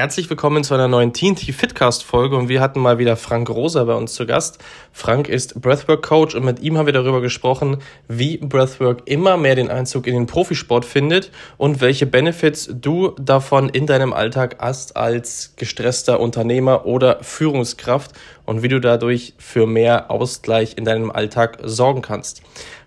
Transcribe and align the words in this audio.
Herzlich 0.00 0.30
willkommen 0.30 0.62
zu 0.62 0.74
einer 0.74 0.86
neuen 0.86 1.12
TNT 1.12 1.52
Fitcast 1.52 2.04
Folge 2.04 2.36
und 2.36 2.48
wir 2.48 2.60
hatten 2.60 2.78
mal 2.78 2.98
wieder 2.98 3.16
Frank 3.16 3.50
Rosa 3.50 3.82
bei 3.82 3.94
uns 3.94 4.14
zu 4.14 4.26
Gast. 4.26 4.58
Frank 4.92 5.28
ist 5.28 5.60
Breathwork 5.60 6.06
Coach 6.06 6.36
und 6.36 6.44
mit 6.44 6.60
ihm 6.60 6.78
haben 6.78 6.86
wir 6.86 6.92
darüber 6.92 7.20
gesprochen, 7.20 7.78
wie 8.06 8.36
Breathwork 8.36 9.02
immer 9.06 9.36
mehr 9.36 9.56
den 9.56 9.72
Einzug 9.72 10.06
in 10.06 10.14
den 10.14 10.26
Profisport 10.26 10.84
findet 10.84 11.32
und 11.56 11.80
welche 11.80 12.06
Benefits 12.06 12.70
du 12.72 13.08
davon 13.18 13.70
in 13.70 13.86
deinem 13.86 14.12
Alltag 14.12 14.58
hast 14.60 14.96
als 14.96 15.54
gestresster 15.56 16.20
Unternehmer 16.20 16.86
oder 16.86 17.18
Führungskraft 17.24 18.12
und 18.48 18.62
wie 18.62 18.68
du 18.68 18.80
dadurch 18.80 19.34
für 19.36 19.66
mehr 19.66 20.10
Ausgleich 20.10 20.78
in 20.78 20.86
deinem 20.86 21.10
Alltag 21.10 21.58
sorgen 21.62 22.00
kannst. 22.00 22.40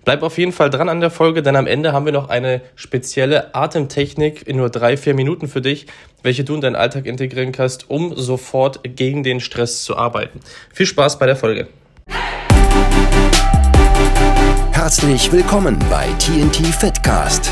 Bleib 0.03 0.23
auf 0.23 0.39
jeden 0.39 0.53
Fall 0.53 0.71
dran 0.71 0.89
an 0.89 1.01
der 1.01 1.11
Folge, 1.11 1.43
denn 1.43 1.55
am 1.55 1.67
Ende 1.67 1.93
haben 1.93 2.05
wir 2.05 2.11
noch 2.11 2.29
eine 2.29 2.61
spezielle 2.73 3.53
Atemtechnik 3.53 4.47
in 4.47 4.57
nur 4.57 4.71
drei, 4.71 4.97
vier 4.97 5.13
Minuten 5.13 5.47
für 5.47 5.61
dich, 5.61 5.85
welche 6.23 6.43
du 6.43 6.55
in 6.55 6.61
deinen 6.61 6.75
Alltag 6.75 7.05
integrieren 7.05 7.51
kannst, 7.51 7.91
um 7.91 8.15
sofort 8.15 8.79
gegen 8.83 9.21
den 9.21 9.39
Stress 9.39 9.83
zu 9.83 9.95
arbeiten. 9.95 10.39
Viel 10.73 10.87
Spaß 10.87 11.19
bei 11.19 11.27
der 11.27 11.35
Folge. 11.35 11.67
Herzlich 14.71 15.31
willkommen 15.31 15.77
bei 15.91 16.07
TNT 16.17 16.65
Fitcast, 16.73 17.51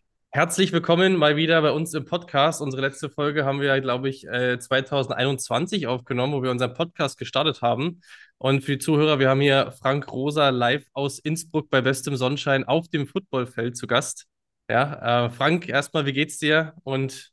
herzlich 0.33 0.71
willkommen 0.71 1.17
mal 1.17 1.35
wieder 1.35 1.61
bei 1.61 1.71
uns 1.71 1.93
im 1.93 2.05
Podcast. 2.05 2.61
Unsere 2.61 2.81
letzte 2.81 3.09
Folge 3.09 3.43
haben 3.43 3.59
wir, 3.59 3.79
glaube 3.81 4.09
ich, 4.09 4.21
2021 4.21 5.83
äh, 5.83 5.85
aufgenommen, 5.87 6.33
wo 6.33 6.41
wir 6.41 6.51
unseren 6.51 6.73
Podcast 6.73 7.17
gestartet 7.19 7.61
haben. 7.61 8.01
Und 8.37 8.63
für 8.63 8.73
die 8.73 8.79
Zuhörer, 8.79 9.19
wir 9.19 9.29
haben 9.29 9.41
hier 9.41 9.73
Frank 9.81 10.11
Rosa 10.11 10.49
live 10.49 10.85
aus 10.93 11.19
Innsbruck 11.19 11.69
bei 11.69 11.81
bestem 11.81 12.15
Sonnenschein 12.15 12.63
auf 12.63 12.87
dem 12.87 13.07
Footballfeld 13.07 13.75
zu 13.75 13.87
Gast. 13.87 14.25
Ja, 14.69 15.25
äh, 15.25 15.29
Frank, 15.29 15.67
erstmal, 15.67 16.05
wie 16.05 16.13
geht's 16.13 16.37
dir? 16.37 16.73
Und 16.83 17.31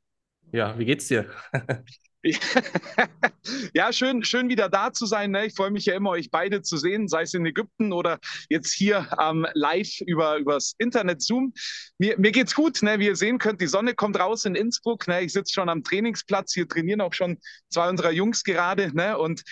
ja, 0.52 0.76
wie 0.78 0.84
geht's 0.84 1.06
dir? 1.06 1.26
ja, 3.74 3.92
schön, 3.92 4.24
schön 4.24 4.48
wieder 4.48 4.68
da 4.68 4.92
zu 4.92 5.06
sein. 5.06 5.30
Ne? 5.30 5.46
Ich 5.46 5.54
freue 5.54 5.70
mich 5.70 5.86
ja 5.86 5.94
immer, 5.94 6.10
euch 6.10 6.30
beide 6.30 6.62
zu 6.62 6.76
sehen, 6.76 7.06
sei 7.06 7.22
es 7.22 7.34
in 7.34 7.46
Ägypten 7.46 7.92
oder 7.92 8.18
jetzt 8.48 8.72
hier 8.72 9.08
ähm, 9.20 9.46
live 9.54 10.00
über 10.06 10.36
übers 10.36 10.74
Internet 10.78 11.22
Zoom. 11.22 11.52
Mir, 11.98 12.18
mir 12.18 12.32
geht's 12.32 12.54
gut. 12.54 12.82
Ne? 12.82 12.98
Wie 12.98 13.06
ihr 13.06 13.16
sehen 13.16 13.38
könnt, 13.38 13.60
die 13.60 13.68
Sonne 13.68 13.94
kommt 13.94 14.18
raus 14.18 14.44
in 14.44 14.56
Innsbruck. 14.56 15.06
Ne? 15.06 15.22
Ich 15.22 15.32
sitze 15.32 15.52
schon 15.52 15.68
am 15.68 15.84
Trainingsplatz. 15.84 16.54
Hier 16.54 16.68
trainieren 16.68 17.00
auch 17.00 17.14
schon 17.14 17.38
zwei 17.70 17.88
unserer 17.88 18.10
Jungs 18.10 18.42
gerade. 18.42 18.94
Ne? 18.94 19.16
Und 19.16 19.42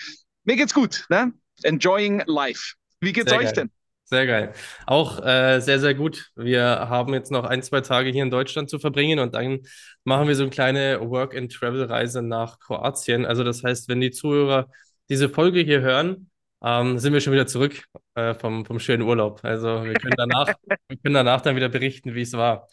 mir 0.43 0.57
geht's 0.57 0.73
gut. 0.73 1.05
Ne? 1.09 1.31
Enjoying 1.63 2.21
life. 2.25 2.73
Wie 2.99 3.13
geht's 3.13 3.29
Sehr 3.29 3.39
euch 3.39 3.45
geil. 3.45 3.53
denn? 3.53 3.71
Sehr 4.09 4.25
geil. 4.25 4.53
Auch 4.85 5.21
äh, 5.21 5.59
sehr, 5.59 5.79
sehr 5.81 5.93
gut. 5.93 6.31
Wir 6.35 6.63
haben 6.63 7.13
jetzt 7.13 7.29
noch 7.29 7.43
ein, 7.43 7.61
zwei 7.61 7.81
Tage 7.81 8.09
hier 8.09 8.23
in 8.23 8.31
Deutschland 8.31 8.69
zu 8.69 8.79
verbringen 8.79 9.19
und 9.19 9.35
dann 9.35 9.59
machen 10.05 10.29
wir 10.29 10.35
so 10.35 10.43
eine 10.43 10.49
kleine 10.49 11.01
Work-and-Travel-Reise 11.01 12.21
nach 12.21 12.57
Kroatien. 12.59 13.25
Also 13.25 13.43
das 13.43 13.63
heißt, 13.63 13.89
wenn 13.89 13.99
die 13.99 14.11
Zuhörer 14.11 14.69
diese 15.09 15.27
Folge 15.27 15.59
hier 15.59 15.81
hören, 15.81 16.29
ähm, 16.63 16.99
sind 16.99 17.11
wir 17.11 17.19
schon 17.19 17.33
wieder 17.33 17.47
zurück 17.47 17.83
äh, 18.15 18.33
vom, 18.33 18.65
vom 18.65 18.79
schönen 18.79 19.03
Urlaub. 19.03 19.41
Also 19.43 19.83
wir 19.83 19.93
können 19.95 20.15
danach, 20.15 20.47
wir 20.87 20.97
können 21.03 21.15
danach 21.15 21.41
dann 21.41 21.57
wieder 21.57 21.67
berichten, 21.67 22.15
wie 22.15 22.21
es 22.21 22.31
war. 22.31 22.69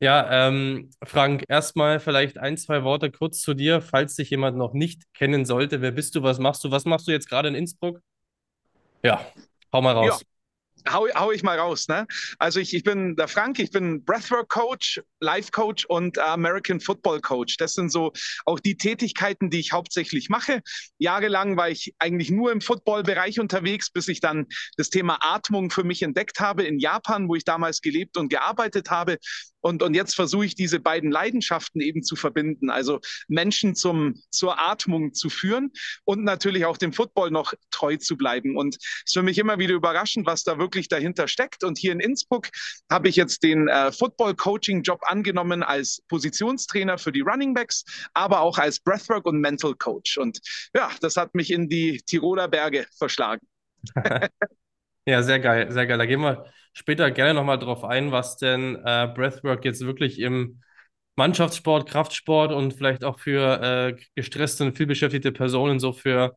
Ja, 0.00 0.48
ähm, 0.48 0.88
Frank, 1.04 1.44
erstmal 1.48 2.00
vielleicht 2.00 2.38
ein, 2.38 2.56
zwei 2.56 2.82
Worte 2.82 3.10
kurz 3.10 3.40
zu 3.40 3.52
dir, 3.52 3.82
falls 3.82 4.14
dich 4.14 4.30
jemand 4.30 4.56
noch 4.56 4.72
nicht 4.72 5.02
kennen 5.12 5.44
sollte. 5.44 5.82
Wer 5.82 5.90
bist 5.90 6.14
du? 6.14 6.22
Was 6.22 6.38
machst 6.38 6.64
du? 6.64 6.70
Was 6.70 6.86
machst 6.86 7.06
du 7.08 7.12
jetzt 7.12 7.28
gerade 7.28 7.48
in 7.48 7.54
Innsbruck? 7.54 8.00
Ja, 9.02 9.20
hau 9.70 9.82
mal 9.82 9.92
raus. 9.92 10.20
Ja 10.22 10.37
hau, 10.90 11.06
hau 11.14 11.32
ich 11.32 11.42
mal 11.42 11.58
raus. 11.58 11.88
Ne? 11.88 12.06
Also 12.38 12.60
ich, 12.60 12.74
ich 12.74 12.82
bin 12.82 13.16
der 13.16 13.28
Frank, 13.28 13.58
ich 13.58 13.70
bin 13.70 14.04
Breathwork 14.04 14.48
Coach, 14.48 15.00
Life 15.20 15.50
Coach 15.50 15.84
und 15.86 16.18
American 16.18 16.80
Football 16.80 17.20
Coach. 17.20 17.56
Das 17.56 17.74
sind 17.74 17.90
so 17.90 18.12
auch 18.44 18.60
die 18.60 18.76
Tätigkeiten, 18.76 19.50
die 19.50 19.60
ich 19.60 19.72
hauptsächlich 19.72 20.28
mache. 20.28 20.60
Jahrelang 20.98 21.56
war 21.56 21.70
ich 21.70 21.94
eigentlich 21.98 22.30
nur 22.30 22.52
im 22.52 22.60
Football-Bereich 22.60 23.40
unterwegs, 23.40 23.90
bis 23.90 24.08
ich 24.08 24.20
dann 24.20 24.46
das 24.76 24.90
Thema 24.90 25.18
Atmung 25.20 25.70
für 25.70 25.84
mich 25.84 26.02
entdeckt 26.02 26.40
habe 26.40 26.64
in 26.64 26.78
Japan, 26.78 27.28
wo 27.28 27.34
ich 27.34 27.44
damals 27.44 27.80
gelebt 27.80 28.16
und 28.16 28.28
gearbeitet 28.28 28.90
habe. 28.90 29.18
Und, 29.60 29.82
und 29.82 29.94
jetzt 29.94 30.14
versuche 30.14 30.46
ich 30.46 30.54
diese 30.54 30.80
beiden 30.80 31.10
Leidenschaften 31.10 31.80
eben 31.80 32.02
zu 32.02 32.16
verbinden, 32.16 32.70
also 32.70 33.00
Menschen 33.26 33.74
zum, 33.74 34.14
zur 34.30 34.58
Atmung 34.58 35.14
zu 35.14 35.30
führen 35.30 35.72
und 36.04 36.24
natürlich 36.24 36.64
auch 36.64 36.76
dem 36.76 36.92
Football 36.92 37.30
noch 37.30 37.54
treu 37.70 37.96
zu 37.96 38.16
bleiben. 38.16 38.56
Und 38.56 38.76
es 38.76 39.02
ist 39.06 39.14
für 39.14 39.22
mich 39.22 39.38
immer 39.38 39.58
wieder 39.58 39.74
überraschend, 39.74 40.26
was 40.26 40.44
da 40.44 40.58
wirklich 40.58 40.88
dahinter 40.88 41.28
steckt. 41.28 41.64
Und 41.64 41.78
hier 41.78 41.92
in 41.92 42.00
Innsbruck 42.00 42.48
habe 42.90 43.08
ich 43.08 43.16
jetzt 43.16 43.42
den 43.42 43.68
äh, 43.68 43.92
Football-Coaching-Job 43.92 45.00
angenommen 45.02 45.62
als 45.62 46.02
Positionstrainer 46.08 46.98
für 46.98 47.12
die 47.12 47.20
Running 47.20 47.54
Backs, 47.54 47.84
aber 48.14 48.40
auch 48.40 48.58
als 48.58 48.80
Breathwork 48.80 49.26
und 49.26 49.40
Mental 49.40 49.74
Coach. 49.74 50.18
Und 50.18 50.40
ja, 50.74 50.90
das 51.00 51.16
hat 51.16 51.34
mich 51.34 51.50
in 51.50 51.68
die 51.68 52.00
Tiroler 52.06 52.48
Berge 52.48 52.86
verschlagen. 52.96 53.46
Ja, 55.08 55.22
sehr 55.22 55.40
geil, 55.40 55.72
sehr 55.72 55.86
geil. 55.86 55.96
Da 55.96 56.04
gehen 56.04 56.20
wir 56.20 56.44
später 56.74 57.10
gerne 57.10 57.32
nochmal 57.32 57.58
drauf 57.58 57.82
ein, 57.82 58.12
was 58.12 58.36
denn 58.36 58.76
äh, 58.84 59.08
Breathwork 59.14 59.64
jetzt 59.64 59.80
wirklich 59.86 60.18
im 60.20 60.60
Mannschaftssport, 61.16 61.88
Kraftsport 61.88 62.52
und 62.52 62.74
vielleicht 62.74 63.04
auch 63.04 63.18
für 63.18 63.62
äh, 63.96 63.96
gestresste 64.14 64.64
und 64.64 64.76
vielbeschäftigte 64.76 65.32
Personen 65.32 65.80
so 65.80 65.92
für 65.94 66.36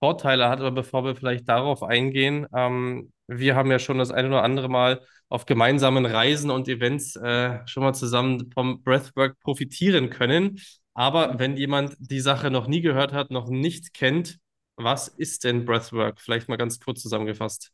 Vorteile 0.00 0.48
hat. 0.48 0.60
Aber 0.60 0.70
bevor 0.72 1.04
wir 1.04 1.16
vielleicht 1.16 1.48
darauf 1.48 1.82
eingehen, 1.82 2.46
ähm, 2.54 3.12
wir 3.26 3.56
haben 3.56 3.70
ja 3.72 3.78
schon 3.80 3.98
das 3.98 4.12
eine 4.12 4.28
oder 4.28 4.44
andere 4.44 4.68
Mal 4.68 5.02
auf 5.28 5.46
gemeinsamen 5.46 6.06
Reisen 6.06 6.50
und 6.50 6.68
Events 6.68 7.16
äh, 7.16 7.58
schon 7.66 7.82
mal 7.84 7.94
zusammen 7.94 8.50
vom 8.52 8.82
Breathwork 8.84 9.40
profitieren 9.40 10.10
können. 10.10 10.60
Aber 10.94 11.38
wenn 11.40 11.56
jemand 11.56 11.96
die 11.98 12.20
Sache 12.20 12.50
noch 12.52 12.68
nie 12.68 12.82
gehört 12.82 13.12
hat, 13.14 13.30
noch 13.32 13.48
nicht 13.48 13.94
kennt, 13.94 14.38
was 14.76 15.08
ist 15.08 15.44
denn 15.44 15.64
Breathwork? 15.64 16.20
Vielleicht 16.20 16.50
mal 16.50 16.56
ganz 16.58 16.80
kurz 16.80 17.02
zusammengefasst. 17.02 17.72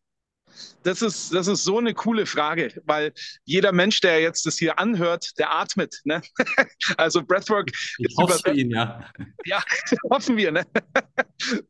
Das 0.83 1.03
ist, 1.03 1.35
das 1.35 1.49
ist 1.49 1.65
so 1.65 1.79
eine 1.79 1.93
coole 1.93 2.25
Frage, 2.25 2.73
weil 2.87 3.13
jeder 3.45 3.73
Mensch, 3.73 4.01
der 4.01 4.21
jetzt 4.21 4.47
das 4.47 4.57
hier 4.57 4.79
anhört, 4.79 5.39
der 5.39 5.55
atmet. 5.55 6.01
Ne? 6.05 6.23
Also 6.97 7.23
Breathwork. 7.23 7.71
Ich 7.99 8.17
hoffe 8.17 8.51
ihn, 8.53 8.71
ja. 8.71 9.01
Ja, 9.45 9.63
hoffen 10.11 10.37
wir. 10.37 10.53
Ne? 10.53 10.65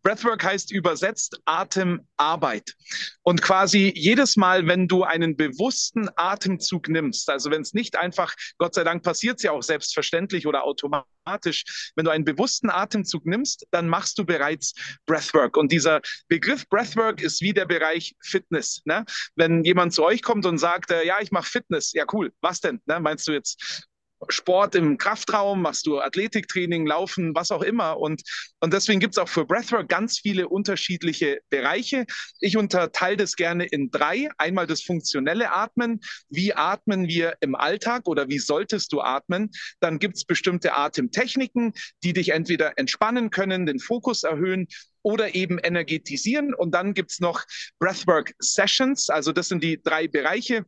Breathwork 0.02 0.44
heißt 0.44 0.72
übersetzt 0.72 1.40
Atemarbeit. 1.44 2.74
Und 3.22 3.42
quasi 3.42 3.92
jedes 3.94 4.36
Mal, 4.36 4.66
wenn 4.66 4.88
du 4.88 5.04
einen 5.04 5.36
bewussten 5.36 6.08
Atemzug 6.16 6.88
nimmst, 6.88 7.28
also 7.30 7.50
wenn 7.50 7.62
es 7.62 7.74
nicht 7.74 7.96
einfach, 7.96 8.34
Gott 8.58 8.74
sei 8.74 8.84
Dank 8.84 9.02
passiert 9.02 9.36
es 9.38 9.42
ja 9.42 9.52
auch 9.52 9.62
selbstverständlich 9.62 10.46
oder 10.46 10.64
automatisch, 10.64 11.92
wenn 11.96 12.04
du 12.04 12.10
einen 12.10 12.24
bewussten 12.24 12.70
Atemzug 12.70 13.26
nimmst, 13.26 13.66
dann 13.70 13.88
machst 13.88 14.18
du 14.18 14.24
bereits 14.24 14.74
Breathwork. 15.06 15.56
Und 15.56 15.72
dieser 15.72 16.00
Begriff 16.28 16.68
Breathwork 16.68 17.20
ist 17.20 17.42
wie 17.42 17.52
der 17.52 17.66
Bereich 17.66 18.14
Fitness. 18.22 18.82
Ne? 18.84 19.04
Wenn 19.36 19.64
jemand 19.64 19.92
zu 19.92 20.04
euch 20.04 20.22
kommt 20.22 20.46
und 20.46 20.58
sagt, 20.58 20.90
äh, 20.90 21.04
ja, 21.06 21.20
ich 21.20 21.30
mache 21.30 21.50
Fitness, 21.50 21.92
ja 21.92 22.04
cool, 22.12 22.32
was 22.40 22.60
denn? 22.60 22.80
Ne? 22.86 23.00
Meinst 23.00 23.28
du 23.28 23.32
jetzt 23.32 23.87
Sport 24.28 24.74
im 24.74 24.98
Kraftraum, 24.98 25.62
machst 25.62 25.86
du 25.86 26.00
Athletiktraining, 26.00 26.86
Laufen, 26.86 27.34
was 27.34 27.50
auch 27.50 27.62
immer. 27.62 27.98
Und, 27.98 28.22
und 28.60 28.72
deswegen 28.72 29.00
gibt 29.00 29.14
es 29.14 29.18
auch 29.18 29.28
für 29.28 29.44
Breathwork 29.44 29.88
ganz 29.88 30.18
viele 30.18 30.48
unterschiedliche 30.48 31.40
Bereiche. 31.50 32.04
Ich 32.40 32.56
unterteile 32.56 33.16
das 33.16 33.36
gerne 33.36 33.64
in 33.64 33.90
drei. 33.90 34.28
Einmal 34.38 34.66
das 34.66 34.82
funktionelle 34.82 35.52
Atmen. 35.52 36.00
Wie 36.28 36.54
atmen 36.54 37.06
wir 37.08 37.34
im 37.40 37.54
Alltag 37.54 38.08
oder 38.08 38.28
wie 38.28 38.38
solltest 38.38 38.92
du 38.92 39.00
atmen? 39.00 39.50
Dann 39.80 39.98
gibt 39.98 40.16
es 40.16 40.24
bestimmte 40.24 40.74
Atemtechniken, 40.74 41.72
die 42.02 42.12
dich 42.12 42.30
entweder 42.30 42.76
entspannen 42.76 43.30
können, 43.30 43.66
den 43.66 43.78
Fokus 43.78 44.24
erhöhen 44.24 44.66
oder 45.02 45.34
eben 45.34 45.58
energetisieren. 45.58 46.54
Und 46.54 46.72
dann 46.72 46.92
gibt 46.94 47.12
es 47.12 47.20
noch 47.20 47.44
Breathwork 47.78 48.34
Sessions. 48.40 49.08
Also 49.10 49.32
das 49.32 49.48
sind 49.48 49.62
die 49.62 49.80
drei 49.82 50.08
Bereiche 50.08 50.64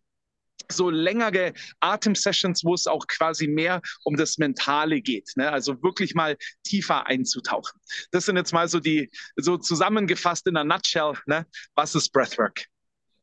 so 0.70 0.90
längere 0.90 1.52
Atemsessions, 1.80 2.64
wo 2.64 2.74
es 2.74 2.86
auch 2.86 3.06
quasi 3.06 3.46
mehr 3.46 3.80
um 4.04 4.16
das 4.16 4.38
Mentale 4.38 5.00
geht. 5.00 5.30
Ne? 5.36 5.50
Also 5.50 5.82
wirklich 5.82 6.14
mal 6.14 6.36
tiefer 6.64 7.06
einzutauchen. 7.06 7.80
Das 8.10 8.26
sind 8.26 8.36
jetzt 8.36 8.52
mal 8.52 8.68
so 8.68 8.80
die, 8.80 9.10
so 9.36 9.56
zusammengefasst 9.56 10.46
in 10.46 10.56
a 10.56 10.64
nutshell, 10.64 11.14
ne? 11.26 11.46
was 11.74 11.94
ist 11.94 12.12
Breathwork? 12.12 12.66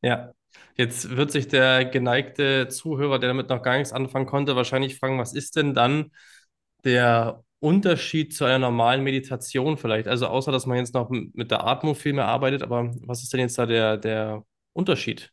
Ja, 0.01 0.31
jetzt 0.75 1.15
wird 1.15 1.31
sich 1.31 1.47
der 1.47 1.85
geneigte 1.85 2.67
Zuhörer, 2.67 3.19
der 3.19 3.29
damit 3.29 3.49
noch 3.49 3.63
gar 3.63 3.77
nichts 3.77 3.93
anfangen 3.93 4.25
konnte, 4.25 4.55
wahrscheinlich 4.55 4.97
fragen, 4.97 5.19
was 5.19 5.33
ist 5.33 5.55
denn 5.55 5.73
dann 5.73 6.11
der 6.83 7.43
Unterschied 7.59 8.35
zu 8.35 8.45
einer 8.45 8.59
normalen 8.59 9.03
Meditation 9.03 9.77
vielleicht? 9.77 10.07
Also 10.07 10.27
außer, 10.27 10.51
dass 10.51 10.65
man 10.65 10.77
jetzt 10.77 10.93
noch 10.93 11.09
mit 11.09 11.49
der 11.51 11.65
Atmung 11.65 11.95
viel 11.95 12.13
mehr 12.13 12.27
arbeitet, 12.27 12.61
aber 12.61 12.91
was 13.05 13.23
ist 13.23 13.33
denn 13.33 13.39
jetzt 13.39 13.57
da 13.57 13.65
der, 13.65 13.97
der 13.97 14.43
Unterschied? 14.73 15.31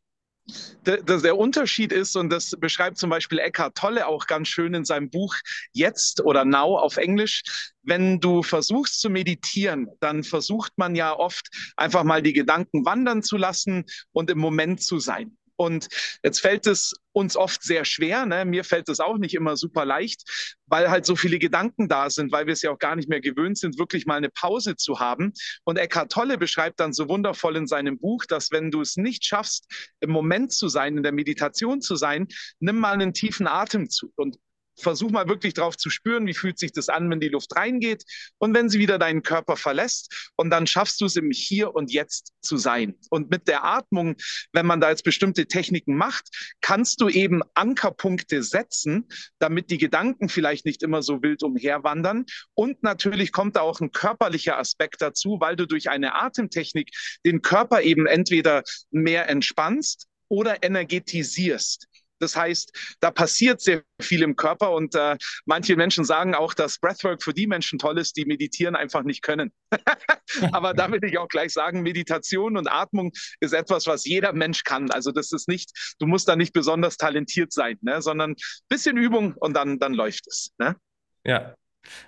Der, 0.85 1.02
der, 1.02 1.38
Unterschied 1.38 1.91
ist, 1.91 2.17
und 2.17 2.29
das 2.29 2.50
beschreibt 2.58 2.99
zum 2.99 3.08
Beispiel 3.08 3.38
Eckhart 3.38 3.76
Tolle 3.76 4.06
auch 4.06 4.26
ganz 4.26 4.49
schön 4.49 4.75
in 4.75 4.85
seinem 4.85 5.08
Buch 5.08 5.35
Jetzt 5.73 6.20
oder 6.23 6.44
Now 6.44 6.79
auf 6.79 6.99
Englisch, 6.99 7.43
wenn 7.82 8.20
du 8.20 8.43
versuchst 8.43 9.00
zu 9.00 9.08
meditieren, 9.08 9.88
dann 10.00 10.23
versucht 10.23 10.73
man 10.76 10.94
ja 10.96 11.17
oft 11.17 11.49
einfach 11.76 12.05
mal 12.05 12.20
die 12.20 12.35
Gedanken 12.35 12.85
wandern 12.85 13.23
zu 13.23 13.38
lassen 13.38 13.85
und 14.12 14.31
im 14.31 14.38
Moment 14.38 14.82
zu 14.82 14.99
sein. 14.99 15.37
Und 15.56 15.88
jetzt 16.22 16.40
fällt 16.40 16.66
es 16.66 16.94
uns 17.12 17.36
oft 17.36 17.62
sehr 17.62 17.84
schwer. 17.84 18.26
Ne? 18.26 18.44
Mir 18.44 18.64
fällt 18.64 18.88
es 18.88 19.00
auch 19.00 19.18
nicht 19.18 19.34
immer 19.34 19.56
super 19.56 19.84
leicht, 19.84 20.58
weil 20.66 20.90
halt 20.90 21.06
so 21.06 21.14
viele 21.16 21.38
Gedanken 21.38 21.88
da 21.88 22.10
sind, 22.10 22.32
weil 22.32 22.46
wir 22.46 22.52
es 22.52 22.62
ja 22.62 22.72
auch 22.72 22.78
gar 22.78 22.96
nicht 22.96 23.08
mehr 23.08 23.20
gewöhnt 23.20 23.58
sind, 23.58 23.78
wirklich 23.78 24.06
mal 24.06 24.16
eine 24.16 24.30
Pause 24.30 24.76
zu 24.76 24.98
haben. 24.98 25.32
Und 25.64 25.78
Eckhart 25.78 26.10
Tolle 26.10 26.38
beschreibt 26.38 26.80
dann 26.80 26.92
so 26.92 27.08
wundervoll 27.08 27.56
in 27.56 27.66
seinem 27.66 27.98
Buch, 27.98 28.24
dass 28.26 28.50
wenn 28.50 28.70
du 28.70 28.80
es 28.80 28.96
nicht 28.96 29.24
schaffst, 29.24 29.66
im 30.00 30.10
Moment 30.10 30.52
zu 30.52 30.68
sein, 30.68 30.96
in 30.96 31.02
der 31.02 31.12
Meditation 31.12 31.80
zu 31.80 31.96
sein, 31.96 32.26
nimm 32.58 32.78
mal 32.78 32.92
einen 32.92 33.14
tiefen 33.14 33.46
Atemzug 33.46 34.12
und 34.16 34.38
versuch 34.76 35.11
mal 35.11 35.29
wirklich 35.29 35.55
drauf 35.55 35.76
zu 35.76 35.91
spüren, 35.91 36.26
wie 36.26 36.35
fühlt 36.35 36.59
sich 36.59 36.73
das 36.73 36.88
an, 36.88 37.11
wenn 37.11 37.21
die 37.21 37.29
Luft 37.29 37.55
reingeht 37.56 38.05
und 38.38 38.55
wenn 38.55 38.69
sie 38.69 38.79
wieder 38.79 38.99
deinen 38.99 39.23
Körper 39.23 39.56
verlässt. 39.56 40.32
Und 40.37 40.50
dann 40.50 40.67
schaffst 40.67 41.00
du 41.00 41.06
es 41.06 41.17
im 41.17 41.31
Hier 41.31 41.75
und 41.75 41.93
Jetzt 41.93 42.32
zu 42.41 42.56
sein. 42.56 42.94
Und 43.11 43.31
mit 43.31 43.49
der 43.49 43.65
Atmung, 43.65 44.17
wenn 44.53 44.67
man 44.67 44.81
da 44.81 44.91
jetzt 44.91 45.05
bestimmte 45.05 45.47
Techniken 45.47 45.97
macht, 45.97 46.29
kannst 46.61 47.00
du 47.00 47.09
eben 47.09 47.43
Ankerpunkte 47.55 48.43
setzen, 48.43 49.09
damit 49.38 49.71
die 49.71 49.79
Gedanken 49.79 50.29
vielleicht 50.29 50.65
nicht 50.67 50.82
immer 50.82 51.03
so 51.03 51.23
wild 51.23 51.43
umherwandern. 51.43 52.25
Und 52.55 52.82
natürlich 52.82 53.32
kommt 53.32 53.56
da 53.56 53.61
auch 53.61 53.81
ein 53.81 53.93
körperlicher 53.93 54.59
Aspekt 54.59 55.00
dazu, 55.00 55.38
weil 55.41 55.56
du 55.56 55.67
durch 55.67 55.91
eine 55.91 56.15
Atemtechnik 56.15 56.91
den 57.25 57.43
Körper 57.43 57.82
eben 57.82 58.06
entweder 58.06 58.62
mehr 58.91 59.29
entspannst 59.29 60.06
oder 60.29 60.62
energetisierst. 60.62 61.88
Das 62.20 62.37
heißt, 62.37 62.96
da 63.00 63.11
passiert 63.11 63.61
sehr 63.61 63.82
viel 64.00 64.22
im 64.22 64.37
Körper 64.37 64.72
und 64.72 64.94
äh, 64.94 65.16
manche 65.46 65.76
Menschen 65.76 66.05
sagen 66.05 66.34
auch, 66.34 66.55
dass 66.55 66.78
Breathwork 66.78 67.22
für 67.22 67.34
die 67.34 67.46
Menschen 67.46 67.78
toll 67.78 67.99
ist, 67.99 68.16
die 68.16 68.25
meditieren 68.25 68.76
einfach 68.76 69.02
nicht 69.02 69.22
können. 69.22 69.52
Aber 70.52 70.75
da 70.75 70.90
will 70.90 71.02
ich 71.05 71.19
auch 71.19 71.28
gleich 71.28 71.52
sagen, 71.52 71.82
Meditation 71.82 72.56
und 72.56 72.69
Atmung 72.70 73.12
ist 73.40 73.52
etwas, 73.52 73.87
was 73.87 74.05
jeder 74.05 74.32
Mensch 74.32 74.64
kann. 74.64 74.90
Also 74.90 75.12
das 75.12 75.32
ist 75.32 75.49
nicht, 75.49 75.96
du 75.99 76.06
musst 76.06 76.28
da 76.28 76.37
nicht 76.37 76.52
besonders 76.52 76.96
talentiert 76.96 77.52
sein, 77.52 77.78
ne? 77.82 78.00
sondern 78.00 78.34
bisschen 78.69 78.96
Übung 78.96 79.34
und 79.34 79.55
dann, 79.55 79.78
dann 79.78 79.94
läuft 79.94 80.26
es. 80.26 80.52
Ne? 80.58 80.76
Ja. 81.25 81.55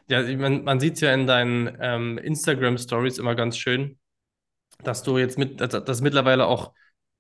Ja, 0.09 0.23
man, 0.37 0.65
man 0.65 0.81
sieht 0.81 0.95
es 0.95 1.01
ja 1.03 1.13
in 1.13 1.27
deinen 1.27 1.77
ähm, 1.81 2.17
Instagram-Stories 2.17 3.19
immer 3.19 3.35
ganz 3.35 3.59
schön, 3.59 3.99
dass 4.83 5.03
du 5.03 5.19
jetzt 5.19 5.37
mit, 5.37 5.61
dass 5.61 6.01
mittlerweile 6.01 6.47
auch 6.47 6.73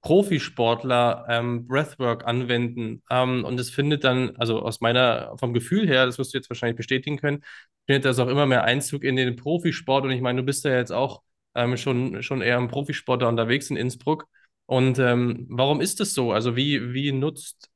Profisportler 0.03 1.27
ähm, 1.29 1.67
Breathwork 1.67 2.27
anwenden. 2.27 3.03
Ähm, 3.11 3.45
und 3.45 3.59
es 3.59 3.71
findet 3.71 4.05
dann, 4.05 4.37
also 4.37 4.61
aus 4.63 4.81
meiner, 4.81 5.37
vom 5.39 5.53
Gefühl 5.53 5.89
her, 5.89 6.07
das 6.07 6.19
wirst 6.19 6.33
du 6.35 6.39
jetzt 6.39 6.51
wahrscheinlich 6.51 6.77
bestätigen 6.77 7.19
können, 7.19 7.43
findet 7.87 8.05
das 8.05 8.19
auch 8.19 8.29
immer 8.29 8.47
mehr 8.47 8.65
Einzug 8.65 9.05
in 9.05 9.17
den 9.17 9.37
Profisport. 9.37 10.05
Und 10.05 10.13
ich 10.13 10.21
meine, 10.21 10.41
du 10.41 10.47
bist 10.47 10.65
ja 10.65 10.77
jetzt 10.77 10.93
auch 10.93 11.23
ähm, 11.55 11.77
schon, 11.77 12.23
schon 12.23 12.41
eher 12.43 12.59
im 12.59 12.69
Profisport 12.69 13.23
da 13.23 13.29
unterwegs 13.29 13.71
in 13.71 13.77
Innsbruck. 13.77 14.27
Und 14.67 14.99
ähm, 14.99 15.47
warum 15.49 15.81
ist 15.81 16.01
das 16.01 16.15
so? 16.15 16.33
Also 16.33 16.57
wie, 16.57 16.93
wie 16.93 17.13
nutzt 17.13 17.71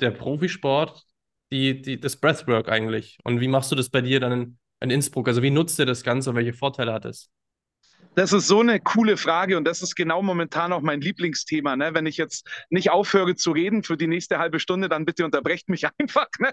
der 0.00 0.10
Profisport 0.10 1.04
die, 1.52 1.80
die, 1.82 2.00
das 2.00 2.16
Breathwork 2.16 2.68
eigentlich? 2.68 3.18
Und 3.24 3.40
wie 3.40 3.48
machst 3.48 3.70
du 3.72 3.76
das 3.76 3.90
bei 3.90 4.00
dir 4.02 4.20
dann 4.20 4.32
in, 4.32 4.58
in 4.80 4.90
Innsbruck? 4.90 5.28
Also 5.28 5.42
wie 5.42 5.50
nutzt 5.50 5.78
ihr 5.78 5.86
das 5.86 6.02
Ganze 6.02 6.30
und 6.30 6.36
welche 6.36 6.52
Vorteile 6.54 6.92
hat 6.92 7.04
es? 7.04 7.30
Das 8.16 8.32
ist 8.32 8.48
so 8.48 8.60
eine 8.60 8.80
coole 8.80 9.16
Frage 9.16 9.56
und 9.56 9.64
das 9.64 9.82
ist 9.82 9.94
genau 9.94 10.20
momentan 10.20 10.72
auch 10.72 10.82
mein 10.82 11.00
Lieblingsthema. 11.00 11.76
Ne? 11.76 11.94
Wenn 11.94 12.06
ich 12.06 12.16
jetzt 12.16 12.46
nicht 12.68 12.90
aufhöre 12.90 13.36
zu 13.36 13.52
reden 13.52 13.82
für 13.82 13.96
die 13.96 14.08
nächste 14.08 14.38
halbe 14.38 14.58
Stunde, 14.58 14.88
dann 14.88 15.04
bitte 15.04 15.24
unterbrecht 15.24 15.68
mich 15.68 15.86
einfach. 15.98 16.28
Ne? 16.38 16.52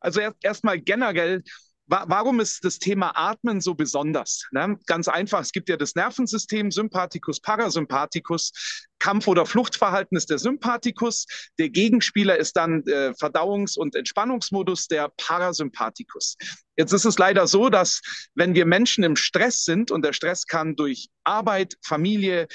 also 0.00 0.20
erstmal 0.42 0.76
erst 0.76 0.86
generell 0.86 1.42
Warum 1.86 2.40
ist 2.40 2.64
das 2.64 2.78
Thema 2.78 3.12
Atmen 3.14 3.60
so 3.60 3.74
besonders? 3.74 4.46
Ne? 4.52 4.78
Ganz 4.86 5.06
einfach, 5.06 5.40
es 5.40 5.52
gibt 5.52 5.68
ja 5.68 5.76
das 5.76 5.94
Nervensystem, 5.94 6.70
Sympathikus, 6.70 7.40
Parasympathikus. 7.40 8.52
Kampf- 8.98 9.28
oder 9.28 9.44
Fluchtverhalten 9.44 10.16
ist 10.16 10.30
der 10.30 10.38
Sympathikus. 10.38 11.26
Der 11.58 11.68
Gegenspieler 11.68 12.38
ist 12.38 12.56
dann 12.56 12.82
äh, 12.86 13.12
Verdauungs- 13.20 13.76
und 13.76 13.94
Entspannungsmodus, 13.96 14.88
der 14.88 15.10
Parasympathikus. 15.18 16.36
Jetzt 16.76 16.92
ist 16.92 17.04
es 17.04 17.18
leider 17.18 17.46
so, 17.46 17.68
dass 17.68 18.00
wenn 18.34 18.54
wir 18.54 18.64
Menschen 18.64 19.04
im 19.04 19.16
Stress 19.16 19.64
sind, 19.64 19.90
und 19.90 20.06
der 20.06 20.14
Stress 20.14 20.46
kann 20.46 20.74
durch 20.76 21.08
Arbeit, 21.22 21.74
Familie, 21.82 22.48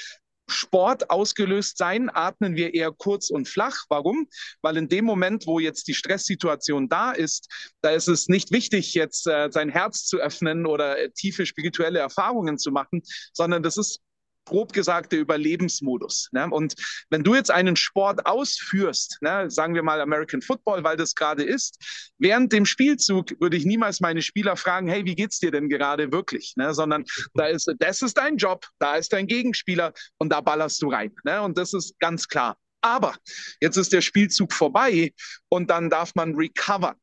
Sport 0.50 1.10
ausgelöst 1.10 1.78
sein, 1.78 2.10
atmen 2.12 2.56
wir 2.56 2.74
eher 2.74 2.92
kurz 2.92 3.30
und 3.30 3.48
flach. 3.48 3.84
Warum? 3.88 4.28
Weil 4.62 4.76
in 4.76 4.88
dem 4.88 5.04
Moment, 5.04 5.46
wo 5.46 5.58
jetzt 5.58 5.88
die 5.88 5.94
Stresssituation 5.94 6.88
da 6.88 7.12
ist, 7.12 7.48
da 7.80 7.90
ist 7.90 8.08
es 8.08 8.28
nicht 8.28 8.52
wichtig, 8.52 8.94
jetzt 8.94 9.26
äh, 9.26 9.48
sein 9.50 9.68
Herz 9.68 10.06
zu 10.06 10.18
öffnen 10.18 10.66
oder 10.66 10.98
äh, 10.98 11.10
tiefe 11.10 11.46
spirituelle 11.46 11.98
Erfahrungen 11.98 12.58
zu 12.58 12.70
machen, 12.70 13.02
sondern 13.32 13.62
das 13.62 13.76
ist 13.76 14.00
grob 14.44 14.72
gesagt 14.72 15.12
der 15.12 15.20
Überlebensmodus. 15.20 16.28
Ne? 16.32 16.48
Und 16.50 16.74
wenn 17.10 17.22
du 17.22 17.34
jetzt 17.34 17.50
einen 17.50 17.76
Sport 17.76 18.26
ausführst, 18.26 19.18
ne, 19.20 19.50
sagen 19.50 19.74
wir 19.74 19.82
mal 19.82 20.00
American 20.00 20.42
Football, 20.42 20.82
weil 20.84 20.96
das 20.96 21.14
gerade 21.14 21.42
ist, 21.42 22.12
während 22.18 22.52
dem 22.52 22.66
Spielzug 22.66 23.40
würde 23.40 23.56
ich 23.56 23.64
niemals 23.64 24.00
meine 24.00 24.22
Spieler 24.22 24.56
fragen, 24.56 24.88
hey, 24.88 25.04
wie 25.04 25.14
geht's 25.14 25.38
dir 25.38 25.50
denn 25.50 25.68
gerade 25.68 26.12
wirklich? 26.12 26.54
Ne? 26.56 26.74
Sondern 26.74 27.04
da 27.34 27.46
ist, 27.46 27.72
das 27.78 28.02
ist 28.02 28.16
dein 28.16 28.36
Job, 28.36 28.66
da 28.78 28.96
ist 28.96 29.12
dein 29.12 29.26
Gegenspieler 29.26 29.92
und 30.18 30.30
da 30.30 30.40
ballerst 30.40 30.82
du 30.82 30.90
rein. 30.90 31.12
Ne? 31.24 31.40
Und 31.42 31.56
das 31.56 31.72
ist 31.72 31.98
ganz 31.98 32.28
klar. 32.28 32.56
Aber 32.82 33.14
jetzt 33.60 33.76
ist 33.76 33.92
der 33.92 34.00
Spielzug 34.00 34.52
vorbei 34.52 35.12
und 35.48 35.70
dann 35.70 35.90
darf 35.90 36.14
man 36.14 36.34
recover. 36.34 36.96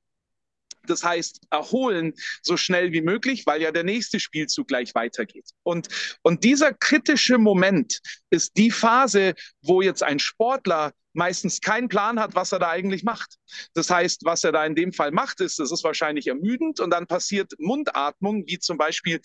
Das 0.89 1.04
heißt, 1.04 1.42
erholen 1.50 2.13
so 2.42 2.57
schnell 2.57 2.92
wie 2.92 3.01
möglich, 3.01 3.45
weil 3.45 3.62
ja 3.62 3.72
der 3.72 3.84
nächste 3.84 4.19
Spielzug 4.19 4.68
gleich 4.68 4.95
weitergeht. 4.95 5.50
Und, 5.63 5.88
und 6.24 6.44
dieser 6.44 6.74
kritische 6.74 7.38
Moment 7.38 8.00
ist 8.30 8.57
die 8.57 8.72
Phase, 8.72 9.34
wo 9.62 9.81
jetzt 9.81 10.04
ein 10.04 10.19
Sportler 10.19 10.94
meistens 11.13 11.62
keinen 11.62 11.89
Plan 11.89 12.19
hat, 12.19 12.36
was 12.36 12.51
er 12.51 12.60
da 12.60 12.69
eigentlich 12.69 13.04
macht. 13.04 13.36
Das 13.74 13.89
heißt, 13.89 14.22
was 14.24 14.44
er 14.44 14.51
da 14.51 14.66
in 14.66 14.75
dem 14.75 14.94
Fall 14.94 15.12
macht, 15.12 15.42
ist, 15.42 15.57
das 15.60 15.72
ist 15.72 15.84
wahrscheinlich 15.84 16.28
ermüdend 16.28 16.80
und 16.80 16.92
dann 16.92 17.07
passiert 17.07 17.54
Mundatmung, 17.57 18.44
wie 18.45 18.60
zum 18.60 18.78
Beispiel, 18.78 19.19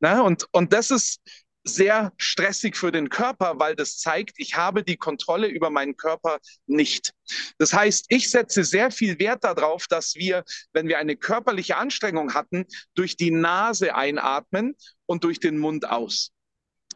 na, 0.00 0.20
und, 0.22 0.46
und 0.52 0.72
das 0.72 0.90
ist, 0.90 1.20
sehr 1.74 2.12
stressig 2.16 2.76
für 2.76 2.92
den 2.92 3.08
Körper, 3.08 3.58
weil 3.58 3.76
das 3.76 3.98
zeigt, 3.98 4.34
ich 4.38 4.56
habe 4.56 4.82
die 4.82 4.96
Kontrolle 4.96 5.46
über 5.46 5.70
meinen 5.70 5.96
Körper 5.96 6.38
nicht. 6.66 7.12
Das 7.58 7.72
heißt, 7.72 8.06
ich 8.08 8.30
setze 8.30 8.64
sehr 8.64 8.90
viel 8.90 9.18
Wert 9.18 9.44
darauf, 9.44 9.86
dass 9.86 10.14
wir, 10.14 10.44
wenn 10.72 10.88
wir 10.88 10.98
eine 10.98 11.16
körperliche 11.16 11.76
Anstrengung 11.76 12.34
hatten, 12.34 12.66
durch 12.94 13.16
die 13.16 13.30
Nase 13.30 13.94
einatmen 13.94 14.74
und 15.06 15.24
durch 15.24 15.40
den 15.40 15.58
Mund 15.58 15.88
aus. 15.88 16.32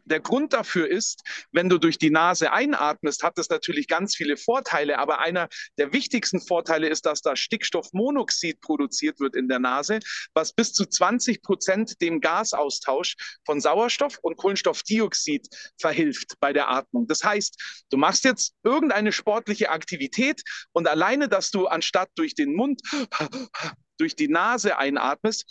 Der 0.04 0.20
Grund 0.20 0.52
dafür 0.52 0.88
ist, 0.88 1.22
wenn 1.52 1.68
du 1.68 1.78
durch 1.78 1.98
die 1.98 2.10
Nase 2.10 2.52
einatmest, 2.52 3.22
hat 3.22 3.38
das 3.38 3.48
natürlich 3.48 3.86
ganz 3.86 4.16
viele 4.16 4.36
Vorteile, 4.36 4.98
aber 4.98 5.20
einer 5.20 5.48
der 5.78 5.92
wichtigsten 5.92 6.40
Vorteile 6.40 6.88
ist, 6.88 7.06
dass 7.06 7.22
da 7.22 7.36
Stickstoffmonoxid 7.36 8.60
produziert 8.60 9.20
wird 9.20 9.36
in 9.36 9.48
der 9.48 9.58
Nase, 9.58 10.00
was 10.34 10.52
bis 10.52 10.72
zu 10.72 10.86
20 10.86 11.42
Prozent 11.42 12.00
dem 12.00 12.20
Gasaustausch 12.20 13.16
von 13.44 13.60
Sauerstoff 13.60 14.18
und 14.22 14.36
Kohlenstoffdioxid 14.36 15.48
verhilft 15.78 16.34
bei 16.40 16.52
der 16.52 16.68
Atmung. 16.68 17.06
Das 17.06 17.22
heißt, 17.24 17.84
du 17.90 17.96
machst 17.96 18.24
jetzt 18.24 18.54
irgendeine 18.62 19.12
sportliche 19.12 19.70
Aktivität 19.70 20.42
und 20.72 20.88
alleine, 20.88 21.28
dass 21.28 21.50
du 21.50 21.66
anstatt 21.66 22.10
durch 22.16 22.34
den 22.34 22.54
Mund 22.54 22.80
durch 23.98 24.16
die 24.16 24.28
Nase 24.28 24.78
einatmest, 24.78 25.44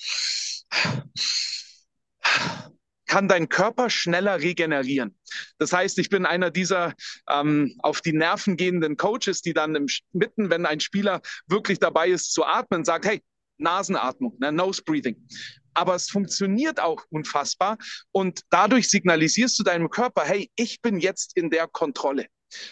kann 3.12 3.28
dein 3.28 3.50
Körper 3.50 3.90
schneller 3.90 4.40
regenerieren. 4.40 5.18
Das 5.58 5.74
heißt, 5.74 6.00
ich 6.00 6.08
bin 6.08 6.26
einer 6.26 6.50
dieser 6.50 6.94
ähm, 7.30 7.76
auf 7.80 8.00
die 8.00 8.14
Nerven 8.14 8.56
gehenden 8.56 8.96
Coaches, 8.96 9.42
die 9.42 9.52
dann 9.54 9.76
im, 9.76 9.88
mitten, 10.14 10.50
wenn 10.50 10.66
ein 10.66 10.80
Spieler 10.80 11.20
wirklich 11.46 11.78
dabei 11.80 12.08
ist 12.08 12.32
zu 12.32 12.46
atmen, 12.46 12.86
sagt, 12.86 13.06
hey, 13.06 13.22
Nasenatmung, 13.58 14.38
ne, 14.40 14.54
Nose 14.54 14.82
Breathing. 14.82 15.28
Aber 15.74 15.96
es 15.96 16.10
funktioniert 16.10 16.80
auch 16.80 17.04
unfassbar 17.10 17.78
und 18.14 18.44
dadurch 18.50 18.88
signalisierst 18.88 19.60
du 19.60 19.64
deinem 19.64 19.90
Körper, 19.90 20.24
hey, 20.24 20.50
ich 20.56 20.82
bin 20.82 20.98
jetzt 20.98 21.36
in 21.36 21.50
der 21.50 21.68
Kontrolle. 21.68 22.28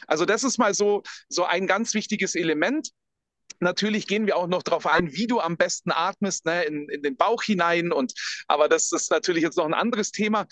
Also 0.07 0.23
das 0.23 0.45
ist 0.45 0.57
mal 0.57 0.73
so, 0.73 1.03
so 1.27 1.43
ein 1.43 1.67
ganz 1.67 1.93
wichtiges 1.93 2.35
Element. 2.35 2.91
Natürlich 3.59 4.07
gehen 4.07 4.25
wir 4.25 4.37
auch 4.37 4.47
noch 4.47 4.63
darauf 4.63 4.85
ein, 4.85 5.13
wie 5.13 5.27
du 5.27 5.39
am 5.39 5.57
besten 5.57 5.91
atmest, 5.91 6.45
ne, 6.45 6.63
in, 6.63 6.89
in 6.89 7.01
den 7.03 7.17
Bauch 7.17 7.43
hinein. 7.43 7.91
Und 7.91 8.13
aber 8.47 8.69
das 8.69 8.91
ist 8.91 9.11
natürlich 9.11 9.43
jetzt 9.43 9.57
noch 9.57 9.65
ein 9.65 9.73
anderes 9.73 10.11
Thema. 10.11 10.45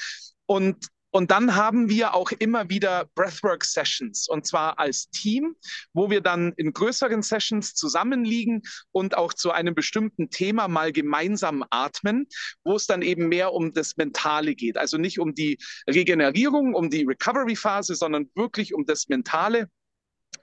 Und 0.46 0.90
und 1.12 1.32
dann 1.32 1.56
haben 1.56 1.90
wir 1.90 2.14
auch 2.14 2.32
immer 2.32 2.70
wieder 2.70 3.10
Breathwork-Sessions 3.16 4.28
und 4.28 4.46
zwar 4.46 4.78
als 4.78 5.10
Team, 5.10 5.56
wo 5.94 6.10
wir 6.10 6.22
dann 6.22 6.54
in 6.58 6.74
größeren 6.74 7.22
Sessions 7.22 7.74
zusammenliegen 7.74 8.62
und 8.92 9.18
auch 9.18 9.34
zu 9.34 9.52
einem 9.52 9.74
bestimmten 9.74 10.30
Thema 10.30 10.68
mal 10.68 10.92
gemeinsam 10.92 11.64
atmen, 11.70 12.28
wo 12.64 12.76
es 12.76 12.88
dann 12.88 13.02
eben 13.02 13.30
mehr 13.30 13.54
um 13.54 13.74
das 13.74 13.96
Mentale 13.98 14.54
geht. 14.54 14.78
Also 14.78 14.98
nicht 14.98 15.20
um 15.20 15.34
die 15.34 15.58
Regenerierung, 15.90 16.76
um 16.76 16.90
die 16.90 17.04
Recovery-Phase, 17.04 17.96
sondern 17.96 18.30
wirklich 18.36 18.74
um 18.74 18.86
das 18.86 19.08
Mentale. 19.08 19.70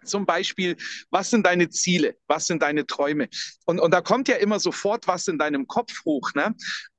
Zum 0.05 0.27
Beispiel, 0.27 0.77
was 1.11 1.31
sind 1.31 1.47
deine 1.47 1.71
Ziele? 1.71 2.17
Was 2.27 2.47
sind 2.47 2.63
deine 2.63 2.87
Träume? 2.87 3.29
Und, 3.65 3.81
und 3.81 3.93
da 3.93 4.01
kommt 4.01 4.29
ja 4.29 4.37
immer 4.37 4.61
sofort 4.61 5.07
was 5.07 5.29
in 5.29 5.39
deinem 5.39 5.67
Kopf 5.67 6.05
hoch, 6.05 6.31
ne? 6.35 6.55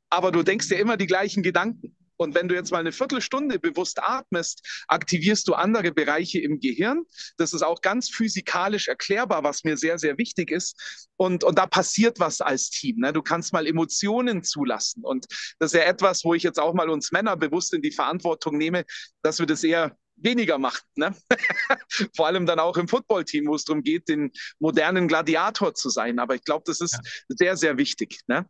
Aber 0.10 0.32
du 0.32 0.44
denkst 0.44 0.70
ja 0.70 0.78
immer 0.78 0.98
die 0.98 1.08
gleichen 1.08 1.44
Gedanken. 1.44 1.96
Und 2.18 2.34
wenn 2.34 2.48
du 2.48 2.56
jetzt 2.56 2.72
mal 2.72 2.80
eine 2.80 2.92
Viertelstunde 2.92 3.60
bewusst 3.60 4.02
atmest, 4.02 4.86
aktivierst 4.88 5.48
du 5.48 5.54
andere 5.54 5.92
Bereiche 5.92 6.40
im 6.40 6.60
Gehirn. 6.60 7.04
Das 7.38 7.54
ist 7.54 7.62
auch 7.62 7.82
ganz 7.82 8.10
physikalisch 8.10 8.88
erklärbar, 8.88 9.44
was 9.44 9.64
mir 9.64 9.78
sehr, 9.78 10.00
sehr 10.00 10.18
wichtig 10.18 10.52
ist. 10.52 11.08
Und, 11.18 11.44
und 11.44 11.58
da 11.58 11.66
passiert 11.68 12.20
was 12.20 12.42
als 12.42 12.70
Team. 12.70 12.98
Ne? 13.00 13.12
Du 13.12 13.22
kannst 13.22 13.54
mal 13.54 13.68
Emotionen 13.68 14.44
zulassen. 14.44 15.04
Und 15.04 15.26
das 15.60 15.74
ist 15.74 15.80
ja 15.80 15.86
etwas, 15.86 16.24
wo 16.24 16.34
ich 16.34 16.44
jetzt 16.44 16.60
auch 16.60 16.74
mal 16.74 16.90
uns 16.90 17.12
Männer 17.12 17.36
bewusst 17.36 17.74
in 17.74 17.82
die 17.82 17.92
Verantwortung 17.92 18.58
nehme, 18.58 18.86
dass 19.22 19.40
wir 19.40 19.46
das 19.46 19.64
eher 19.64 19.98
weniger 20.18 20.58
macht. 20.58 20.84
Ne? 20.96 21.16
Vor 22.16 22.28
allem 22.28 22.46
dann 22.46 22.60
auch 22.60 22.78
im 22.78 22.88
Footballteam, 22.88 23.48
wo 23.48 23.56
es 23.56 23.66
darum 23.66 23.84
geht, 23.84 24.08
den 24.08 24.32
modernen 24.60 25.08
Gladiator 25.08 25.74
zu 25.74 25.90
sein. 25.90 26.20
Aber 26.20 26.36
ich 26.36 26.44
glaube, 26.44 26.64
das 26.66 26.82
ist 26.82 26.94
ja. 26.94 27.00
sehr, 27.30 27.58
sehr 27.58 27.78
wichtig. 27.78 28.20
Ne? 28.28 28.48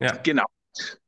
Ja. 0.00 0.16
Genau. 0.22 0.44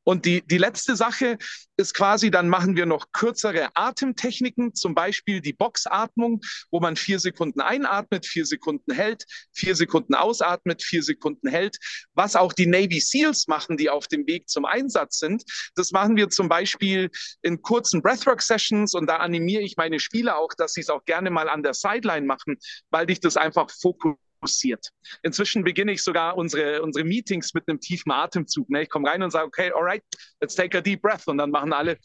Und 0.03 0.25
die, 0.25 0.41
die 0.47 0.57
letzte 0.57 0.95
Sache 0.95 1.37
ist 1.75 1.93
quasi, 1.93 2.31
dann 2.31 2.47
machen 2.47 2.77
wir 2.77 2.85
noch 2.85 3.11
kürzere 3.11 3.69
Atemtechniken, 3.73 4.73
zum 4.73 4.95
Beispiel 4.95 5.41
die 5.41 5.51
Boxatmung, 5.51 6.39
wo 6.71 6.79
man 6.79 6.95
vier 6.95 7.19
Sekunden 7.19 7.59
einatmet, 7.59 8.25
vier 8.25 8.45
Sekunden 8.45 8.93
hält, 8.93 9.25
vier 9.51 9.75
Sekunden 9.75 10.15
ausatmet, 10.15 10.81
vier 10.81 11.03
Sekunden 11.03 11.49
hält. 11.49 11.77
Was 12.13 12.37
auch 12.37 12.53
die 12.53 12.67
Navy 12.67 13.01
SEALs 13.01 13.47
machen, 13.47 13.75
die 13.75 13.89
auf 13.89 14.07
dem 14.07 14.25
Weg 14.27 14.47
zum 14.47 14.63
Einsatz 14.63 15.19
sind. 15.19 15.43
Das 15.75 15.91
machen 15.91 16.15
wir 16.15 16.29
zum 16.29 16.47
Beispiel 16.47 17.09
in 17.41 17.61
kurzen 17.61 18.01
Breathwork-Sessions 18.01 18.93
und 18.93 19.07
da 19.07 19.17
animiere 19.17 19.61
ich 19.61 19.75
meine 19.75 19.99
Spieler 19.99 20.37
auch, 20.37 20.53
dass 20.57 20.73
sie 20.73 20.81
es 20.81 20.89
auch 20.89 21.03
gerne 21.03 21.29
mal 21.31 21.49
an 21.49 21.63
der 21.63 21.73
Sideline 21.73 22.25
machen, 22.25 22.57
weil 22.89 23.07
dich 23.07 23.19
das 23.19 23.35
einfach 23.35 23.69
fokussiert 23.69 24.26
fokussiert. 24.47 24.89
Inzwischen 25.23 25.63
beginne 25.63 25.91
ich 25.91 26.03
sogar 26.03 26.37
unsere, 26.37 26.81
unsere 26.81 27.05
Meetings 27.05 27.53
mit 27.53 27.67
einem 27.67 27.79
tiefen 27.79 28.11
Atemzug. 28.11 28.69
Ne? 28.69 28.83
Ich 28.83 28.89
komme 28.89 29.09
rein 29.09 29.21
und 29.21 29.31
sage, 29.31 29.45
okay, 29.45 29.71
alright, 29.73 30.03
let's 30.41 30.55
take 30.55 30.77
a 30.77 30.81
deep 30.81 31.01
breath. 31.01 31.27
Und 31.27 31.37
dann 31.37 31.51
machen 31.51 31.73
alle. 31.73 31.97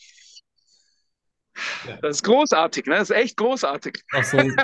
Ja. 1.86 1.98
Das 2.00 2.16
ist 2.16 2.22
großartig, 2.22 2.86
ne? 2.86 2.94
Das 2.94 3.10
ist 3.10 3.16
echt 3.16 3.36
großartig. 3.36 4.02
Auch 4.14 4.24
so 4.24 4.38
ein, 4.38 4.56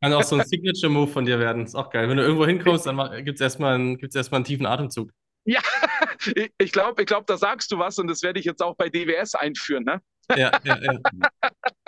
kann 0.00 0.12
auch 0.12 0.24
so 0.24 0.36
ein 0.36 0.44
Signature-Move 0.44 1.06
von 1.06 1.24
dir 1.24 1.38
werden. 1.38 1.64
Ist 1.64 1.76
auch 1.76 1.88
geil. 1.90 2.08
Wenn 2.08 2.16
du 2.16 2.24
irgendwo 2.24 2.46
hinkommst, 2.46 2.86
dann 2.86 3.24
gibt 3.24 3.36
es 3.36 3.40
erstmal 3.40 3.76
einen, 3.76 3.98
erstmal 3.98 4.38
einen 4.38 4.44
tiefen 4.44 4.66
Atemzug. 4.66 5.12
Ja, 5.44 5.60
ich 6.58 6.72
glaube, 6.72 7.02
ich 7.02 7.06
glaub, 7.06 7.26
da 7.26 7.36
sagst 7.36 7.70
du 7.70 7.78
was 7.78 7.98
und 7.98 8.08
das 8.08 8.22
werde 8.22 8.40
ich 8.40 8.44
jetzt 8.44 8.60
auch 8.60 8.76
bei 8.76 8.88
DWS 8.88 9.36
einführen. 9.36 9.84
Ne? 9.84 10.00
Ja, 10.36 10.50
ja, 10.64 10.78
ja. 10.82 10.98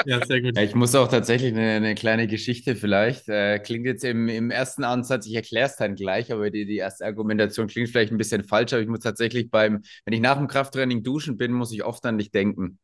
ja, 0.06 0.26
sehr 0.26 0.42
gut. 0.42 0.58
Ich 0.58 0.74
muss 0.74 0.94
auch 0.94 1.08
tatsächlich 1.08 1.52
eine, 1.52 1.72
eine 1.72 1.94
kleine 1.94 2.26
Geschichte 2.26 2.76
vielleicht. 2.76 3.28
Äh, 3.28 3.58
klingt 3.58 3.86
jetzt 3.86 4.04
im, 4.04 4.28
im 4.28 4.50
ersten 4.50 4.84
Ansatz, 4.84 5.26
ich 5.26 5.34
erkläre 5.34 5.66
es 5.66 5.76
dann 5.76 5.94
gleich, 5.94 6.32
aber 6.32 6.50
die, 6.50 6.66
die 6.66 6.76
erste 6.76 7.04
Argumentation 7.04 7.68
klingt 7.68 7.88
vielleicht 7.88 8.12
ein 8.12 8.18
bisschen 8.18 8.44
falsch, 8.44 8.72
aber 8.72 8.82
ich 8.82 8.88
muss 8.88 9.00
tatsächlich 9.00 9.50
beim, 9.50 9.82
wenn 10.04 10.14
ich 10.14 10.20
nach 10.20 10.36
dem 10.36 10.48
Krafttraining 10.48 11.02
duschen 11.02 11.36
bin, 11.36 11.52
muss 11.52 11.72
ich 11.72 11.84
oft 11.84 12.04
an 12.06 12.18
dich 12.18 12.30
denken. 12.30 12.78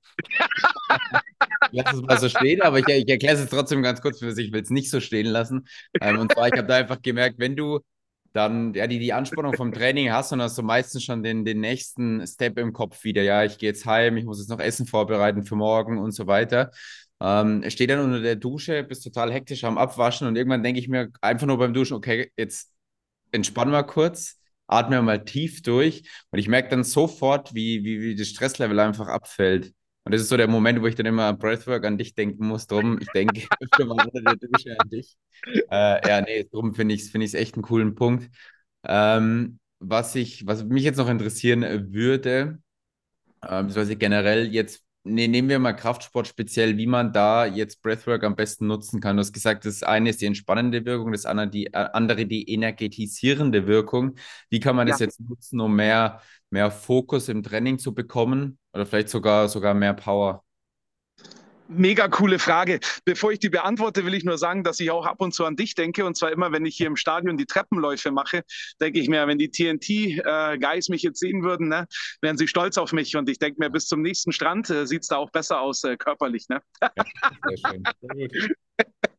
lass 1.72 1.94
es 1.94 2.02
mal 2.02 2.18
so 2.18 2.28
stehen, 2.28 2.62
aber 2.62 2.78
ich, 2.78 2.88
ich 2.88 3.08
erkläre 3.08 3.36
es 3.36 3.48
trotzdem 3.48 3.82
ganz 3.82 4.00
kurz 4.00 4.18
für 4.18 4.32
sich. 4.32 4.48
Ich 4.48 4.52
will 4.52 4.62
es 4.62 4.70
nicht 4.70 4.90
so 4.90 5.00
stehen 5.00 5.26
lassen. 5.26 5.66
Ähm, 6.00 6.18
und 6.18 6.32
zwar, 6.32 6.48
ich 6.48 6.54
habe 6.54 6.66
da 6.66 6.76
einfach 6.76 7.00
gemerkt, 7.02 7.38
wenn 7.38 7.56
du 7.56 7.80
dann 8.32 8.74
ja 8.74 8.86
die, 8.86 8.98
die 8.98 9.12
Anspannung 9.12 9.54
vom 9.54 9.72
Training 9.72 10.12
hast 10.12 10.32
und 10.32 10.40
hast 10.40 10.56
du 10.56 10.62
meistens 10.62 11.04
schon 11.04 11.22
den, 11.22 11.44
den 11.44 11.60
nächsten 11.60 12.26
Step 12.26 12.58
im 12.58 12.72
Kopf 12.72 13.04
wieder. 13.04 13.22
Ja, 13.22 13.44
ich 13.44 13.58
gehe 13.58 13.68
jetzt 13.68 13.86
heim, 13.86 14.16
ich 14.16 14.24
muss 14.24 14.38
jetzt 14.38 14.50
noch 14.50 14.60
Essen 14.60 14.86
vorbereiten 14.86 15.44
für 15.44 15.56
morgen 15.56 15.98
und 15.98 16.12
so 16.12 16.26
weiter. 16.26 16.70
Ähm, 17.20 17.68
stehe 17.68 17.88
dann 17.88 18.00
unter 18.00 18.20
der 18.20 18.36
Dusche, 18.36 18.82
bist 18.84 19.04
total 19.04 19.32
hektisch 19.32 19.64
am 19.64 19.78
Abwaschen 19.78 20.26
und 20.26 20.36
irgendwann 20.36 20.62
denke 20.62 20.80
ich 20.80 20.88
mir 20.88 21.10
einfach 21.20 21.46
nur 21.46 21.58
beim 21.58 21.74
Duschen, 21.74 21.94
okay, 21.94 22.32
jetzt 22.36 22.72
entspann 23.32 23.70
mal 23.70 23.82
kurz, 23.82 24.40
atme 24.66 25.02
mal 25.02 25.24
tief 25.24 25.62
durch 25.62 26.04
und 26.30 26.38
ich 26.38 26.48
merke 26.48 26.70
dann 26.70 26.84
sofort, 26.84 27.54
wie, 27.54 27.84
wie, 27.84 28.00
wie 28.00 28.14
das 28.14 28.28
Stresslevel 28.28 28.78
einfach 28.80 29.08
abfällt. 29.08 29.74
Und 30.04 30.12
das 30.14 30.22
ist 30.22 30.28
so 30.30 30.36
der 30.36 30.48
Moment, 30.48 30.80
wo 30.80 30.86
ich 30.86 30.94
dann 30.94 31.06
immer 31.06 31.32
Breathwork 31.34 31.84
an 31.84 31.98
dich 31.98 32.14
denken 32.14 32.46
muss. 32.46 32.66
Drum, 32.66 32.98
ich 33.00 33.08
denke 33.08 33.46
öfter 33.60 33.84
mal 33.84 34.00
an 34.00 34.88
dich. 34.90 35.16
Äh, 35.70 36.08
ja, 36.08 36.20
nee, 36.22 36.44
drum 36.50 36.74
finde 36.74 36.94
ich 36.94 37.02
es 37.02 37.10
find 37.10 37.34
echt 37.34 37.54
einen 37.54 37.62
coolen 37.62 37.94
Punkt. 37.94 38.30
Ähm, 38.84 39.58
was, 39.78 40.14
ich, 40.14 40.46
was 40.46 40.64
mich 40.64 40.84
jetzt 40.84 40.96
noch 40.96 41.08
interessieren 41.08 41.62
würde, 41.92 42.58
äh, 43.42 43.48
beziehungsweise 43.62 43.96
generell 43.96 44.46
jetzt, 44.52 44.84
nee, 45.04 45.28
nehmen 45.28 45.48
wir 45.48 45.58
mal 45.58 45.72
Kraftsport 45.72 46.26
speziell, 46.26 46.76
wie 46.76 46.86
man 46.86 47.12
da 47.12 47.46
jetzt 47.46 47.82
Breathwork 47.82 48.24
am 48.24 48.36
besten 48.36 48.66
nutzen 48.66 49.00
kann. 49.00 49.16
Du 49.16 49.20
hast 49.20 49.32
gesagt, 49.32 49.64
das 49.64 49.82
eine 49.82 50.10
ist 50.10 50.20
die 50.20 50.26
entspannende 50.26 50.84
Wirkung, 50.84 51.12
das 51.12 51.26
andere 51.26 51.48
die, 51.48 51.66
äh, 51.66 51.88
andere 51.92 52.26
die 52.26 52.50
energetisierende 52.50 53.66
Wirkung. 53.66 54.16
Wie 54.48 54.60
kann 54.60 54.76
man 54.76 54.88
ja. 54.88 54.92
das 54.92 55.00
jetzt 55.00 55.20
nutzen, 55.20 55.60
um 55.60 55.74
mehr, 55.74 56.20
mehr 56.50 56.70
Fokus 56.70 57.28
im 57.28 57.42
Training 57.42 57.78
zu 57.78 57.94
bekommen 57.94 58.58
oder 58.72 58.86
vielleicht 58.86 59.08
sogar, 59.08 59.48
sogar 59.48 59.74
mehr 59.74 59.94
Power? 59.94 60.44
Mega 61.72 62.08
coole 62.08 62.40
Frage. 62.40 62.80
Bevor 63.04 63.30
ich 63.30 63.38
die 63.38 63.48
beantworte, 63.48 64.04
will 64.04 64.14
ich 64.14 64.24
nur 64.24 64.38
sagen, 64.38 64.64
dass 64.64 64.80
ich 64.80 64.90
auch 64.90 65.06
ab 65.06 65.20
und 65.20 65.32
zu 65.32 65.44
an 65.44 65.54
dich 65.54 65.76
denke. 65.76 66.04
Und 66.04 66.16
zwar 66.16 66.32
immer, 66.32 66.50
wenn 66.50 66.66
ich 66.66 66.76
hier 66.76 66.88
im 66.88 66.96
Stadion 66.96 67.36
die 67.36 67.46
Treppenläufe 67.46 68.10
mache, 68.10 68.42
denke 68.80 68.98
ich 68.98 69.08
mir, 69.08 69.26
wenn 69.28 69.38
die 69.38 69.50
TNT-Guys 69.50 70.88
äh, 70.88 70.92
mich 70.92 71.02
jetzt 71.02 71.20
sehen 71.20 71.44
würden, 71.44 71.68
ne, 71.68 71.86
wären 72.22 72.36
sie 72.36 72.48
stolz 72.48 72.76
auf 72.76 72.92
mich. 72.92 73.16
Und 73.16 73.28
ich 73.28 73.38
denke 73.38 73.60
mir, 73.60 73.70
bis 73.70 73.86
zum 73.86 74.02
nächsten 74.02 74.32
Strand 74.32 74.68
äh, 74.68 74.84
sieht 74.84 75.02
es 75.02 75.08
da 75.08 75.16
auch 75.16 75.30
besser 75.30 75.60
aus 75.60 75.84
äh, 75.84 75.96
körperlich. 75.96 76.48
Ne? 76.48 76.60
Ja, 76.82 76.90
sehr 77.46 77.70
schön. 77.70 77.82
Sehr 78.16 78.28
gut. 78.28 78.56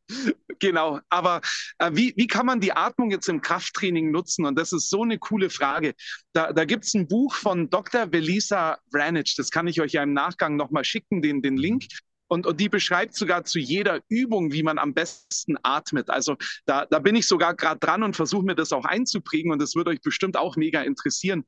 Genau, 0.60 1.00
aber 1.10 1.42
äh, 1.80 1.90
wie, 1.94 2.14
wie 2.18 2.28
kann 2.28 2.46
man 2.46 2.60
die 2.60 2.74
Atmung 2.74 3.10
jetzt 3.10 3.28
im 3.30 3.42
Krafttraining 3.42 4.12
nutzen? 4.12 4.46
Und 4.46 4.60
das 4.60 4.74
ist 4.74 4.90
so 4.90 5.02
eine 5.02 5.18
coole 5.18 5.50
Frage. 5.50 5.96
Da, 6.34 6.54
da 6.54 6.66
gibt 6.66 6.84
es 6.84 6.94
ein 6.94 7.08
Buch 7.08 7.34
von 7.34 7.70
Dr. 7.70 8.06
Belisa 8.06 8.78
Vranic, 8.92 9.34
das 9.38 9.50
kann 9.50 9.68
ich 9.68 9.82
euch 9.82 9.94
ja 9.94 10.04
im 10.04 10.14
Nachgang 10.14 10.58
nochmal 10.58 10.84
schicken, 10.84 11.22
den, 11.22 11.42
den 11.42 11.58
Link. 11.58 11.86
Und, 12.32 12.48
und 12.48 12.62
die 12.62 12.70
beschreibt 12.70 13.14
sogar 13.14 13.44
zu 13.44 13.60
jeder 13.60 14.00
Übung, 14.08 14.54
wie 14.54 14.64
man 14.64 14.78
am 14.80 14.94
besten 14.94 15.58
atmet. 15.64 16.10
Also 16.10 16.38
da, 16.66 16.86
da 16.86 17.00
bin 17.00 17.18
ich 17.18 17.28
sogar 17.28 17.54
gerade 17.58 17.82
dran 17.82 18.04
und 18.04 18.16
versuche 18.16 18.46
mir 18.46 18.56
das 18.56 18.72
auch 18.72 18.86
einzuprägen 18.86 19.52
und 19.52 19.62
das 19.62 19.76
wird 19.76 19.90
euch 19.90 20.00
bestimmt 20.00 20.38
auch 20.38 20.56
mega 20.56 20.82
interessieren. 20.82 21.44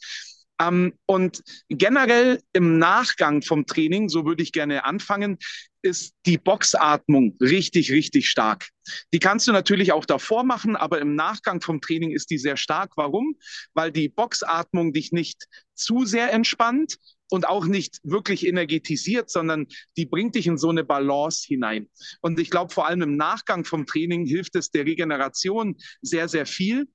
Ähm, 0.60 0.92
und 1.06 1.42
generell 1.70 2.42
im 2.52 2.80
Nachgang 2.80 3.42
vom 3.44 3.66
Training, 3.66 4.10
so 4.10 4.26
würde 4.26 4.44
ich 4.44 4.52
gerne 4.52 4.84
anfangen, 4.84 5.38
ist 5.84 6.16
die 6.26 6.38
Boxatmung 6.38 7.38
richtig, 7.40 7.94
richtig 7.94 8.28
stark. 8.28 8.68
Die 9.14 9.20
kannst 9.20 9.48
du 9.48 9.54
natürlich 9.54 9.94
auch 9.94 10.06
davor 10.06 10.44
machen, 10.44 10.76
aber 10.76 11.00
im 11.00 11.16
Nachgang 11.16 11.62
vom 11.62 11.80
Training 11.80 12.12
ist 12.12 12.30
die 12.30 12.38
sehr 12.38 12.58
stark. 12.58 12.92
Warum? 12.98 13.38
Weil 13.74 13.94
die 13.94 14.10
Boxatmung 14.10 14.92
dich 14.92 15.14
nicht 15.14 15.46
zu 15.76 16.04
sehr 16.04 16.34
entspannt 16.34 16.98
und 17.30 17.48
auch 17.48 17.66
nicht 17.66 18.00
wirklich 18.04 18.46
energetisiert, 18.46 19.30
sondern 19.30 19.68
die 19.98 20.06
bringt 20.06 20.36
dich 20.36 20.48
in 20.48 20.58
so 20.58 20.70
eine 20.70 20.84
Balance 20.84 21.46
hinein. 21.48 21.90
Und 22.22 22.40
ich 22.40 22.50
glaube, 22.50 22.74
vor 22.74 22.88
allem 22.88 23.02
im 23.02 23.18
Nachgang 23.18 23.66
vom 23.66 23.86
Training 23.86 24.26
hilft 24.26 24.56
es 24.56 24.72
der 24.72 24.86
Regeneration 24.86 25.76
sehr, 26.02 26.28
sehr 26.28 26.46
viel 26.46 26.88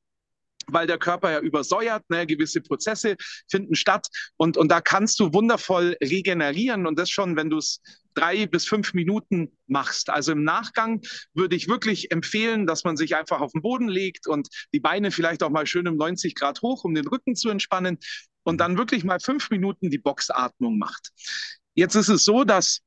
weil 0.70 0.86
der 0.86 0.98
Körper 0.98 1.30
ja 1.30 1.40
übersäuert, 1.40 2.08
ne, 2.10 2.26
gewisse 2.26 2.60
Prozesse 2.60 3.16
finden 3.50 3.74
statt 3.74 4.08
und, 4.36 4.56
und 4.56 4.70
da 4.70 4.80
kannst 4.80 5.18
du 5.20 5.32
wundervoll 5.32 5.96
regenerieren 6.02 6.86
und 6.86 6.98
das 6.98 7.10
schon, 7.10 7.36
wenn 7.36 7.50
du 7.50 7.58
es 7.58 7.80
drei 8.14 8.46
bis 8.46 8.66
fünf 8.66 8.94
Minuten 8.94 9.56
machst. 9.66 10.10
Also 10.10 10.32
im 10.32 10.42
Nachgang 10.42 11.02
würde 11.34 11.54
ich 11.54 11.68
wirklich 11.68 12.10
empfehlen, 12.10 12.66
dass 12.66 12.82
man 12.84 12.96
sich 12.96 13.14
einfach 13.14 13.40
auf 13.40 13.52
den 13.52 13.62
Boden 13.62 13.88
legt 13.88 14.26
und 14.26 14.48
die 14.74 14.80
Beine 14.80 15.10
vielleicht 15.10 15.42
auch 15.42 15.50
mal 15.50 15.66
schön 15.66 15.86
um 15.86 15.96
90 15.96 16.34
Grad 16.34 16.60
hoch, 16.62 16.84
um 16.84 16.94
den 16.94 17.06
Rücken 17.06 17.36
zu 17.36 17.48
entspannen 17.48 17.98
und 18.48 18.56
dann 18.62 18.78
wirklich 18.78 19.04
mal 19.04 19.20
fünf 19.20 19.50
Minuten 19.50 19.90
die 19.90 19.98
Boxatmung 19.98 20.78
macht. 20.78 21.10
Jetzt 21.74 21.96
ist 21.96 22.08
es 22.08 22.24
so, 22.24 22.44
dass 22.44 22.80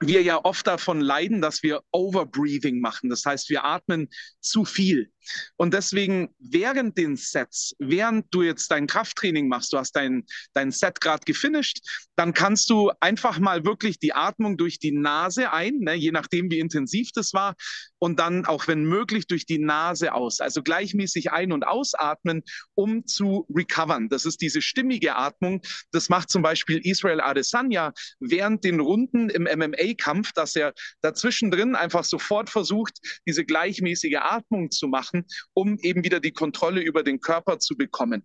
wir 0.00 0.22
ja 0.22 0.44
oft 0.44 0.66
davon 0.66 1.00
leiden, 1.00 1.40
dass 1.40 1.62
wir 1.62 1.80
Overbreathing 1.92 2.78
machen. 2.78 3.08
Das 3.08 3.24
heißt, 3.24 3.48
wir 3.48 3.64
atmen 3.64 4.10
zu 4.40 4.66
viel. 4.66 5.10
Und 5.56 5.74
deswegen 5.74 6.34
während 6.38 6.98
den 6.98 7.16
Sets, 7.16 7.74
während 7.78 8.26
du 8.30 8.42
jetzt 8.42 8.70
dein 8.70 8.86
Krafttraining 8.86 9.48
machst, 9.48 9.72
du 9.72 9.78
hast 9.78 9.92
dein, 9.92 10.24
dein 10.54 10.70
Set 10.70 11.00
gerade 11.00 11.24
gefinisht, 11.24 11.80
dann 12.16 12.34
kannst 12.34 12.70
du 12.70 12.90
einfach 13.00 13.38
mal 13.38 13.64
wirklich 13.64 13.98
die 13.98 14.14
Atmung 14.14 14.56
durch 14.56 14.78
die 14.78 14.92
Nase 14.92 15.52
ein, 15.52 15.78
ne, 15.78 15.94
je 15.94 16.12
nachdem, 16.12 16.50
wie 16.50 16.58
intensiv 16.58 17.10
das 17.12 17.32
war, 17.32 17.54
und 17.98 18.18
dann 18.18 18.46
auch 18.46 18.66
wenn 18.66 18.84
möglich 18.84 19.28
durch 19.28 19.46
die 19.46 19.60
Nase 19.60 20.12
aus. 20.12 20.40
Also 20.40 20.62
gleichmäßig 20.62 21.30
ein- 21.30 21.52
und 21.52 21.64
ausatmen, 21.64 22.42
um 22.74 23.06
zu 23.06 23.46
recovern. 23.54 24.08
Das 24.08 24.26
ist 24.26 24.40
diese 24.40 24.60
stimmige 24.60 25.14
Atmung. 25.14 25.62
Das 25.92 26.08
macht 26.08 26.28
zum 26.28 26.42
Beispiel 26.42 26.80
Israel 26.82 27.20
Adesanya 27.20 27.92
während 28.18 28.64
den 28.64 28.80
Runden 28.80 29.30
im 29.30 29.44
MMA-Kampf, 29.44 30.32
dass 30.32 30.56
er 30.56 30.72
dazwischen 31.00 31.52
drin 31.52 31.76
einfach 31.76 32.02
sofort 32.02 32.50
versucht, 32.50 32.98
diese 33.26 33.44
gleichmäßige 33.44 34.16
Atmung 34.18 34.72
zu 34.72 34.88
machen, 34.88 35.11
um 35.54 35.78
eben 35.78 36.04
wieder 36.04 36.20
die 36.20 36.32
Kontrolle 36.32 36.80
über 36.80 37.02
den 37.02 37.20
Körper 37.20 37.58
zu 37.58 37.76
bekommen. 37.76 38.24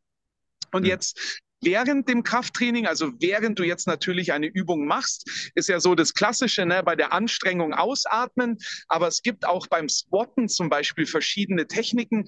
Und 0.71 0.83
mhm. 0.83 0.89
jetzt 0.89 1.41
während 1.61 2.07
dem 2.07 2.23
Krafttraining, 2.23 2.85
also 2.85 3.11
während 3.19 3.59
du 3.59 3.63
jetzt 3.63 3.87
natürlich 3.87 4.31
eine 4.33 4.47
Übung 4.47 4.85
machst, 4.85 5.51
ist 5.55 5.69
ja 5.69 5.79
so 5.79 5.95
das 5.95 6.13
Klassische, 6.13 6.65
ne, 6.65 6.83
bei 6.83 6.95
der 6.95 7.13
Anstrengung 7.13 7.73
ausatmen. 7.73 8.57
Aber 8.87 9.07
es 9.07 9.21
gibt 9.21 9.45
auch 9.45 9.67
beim 9.67 9.89
Squatten 9.89 10.49
zum 10.49 10.69
Beispiel 10.69 11.05
verschiedene 11.05 11.67
Techniken, 11.67 12.25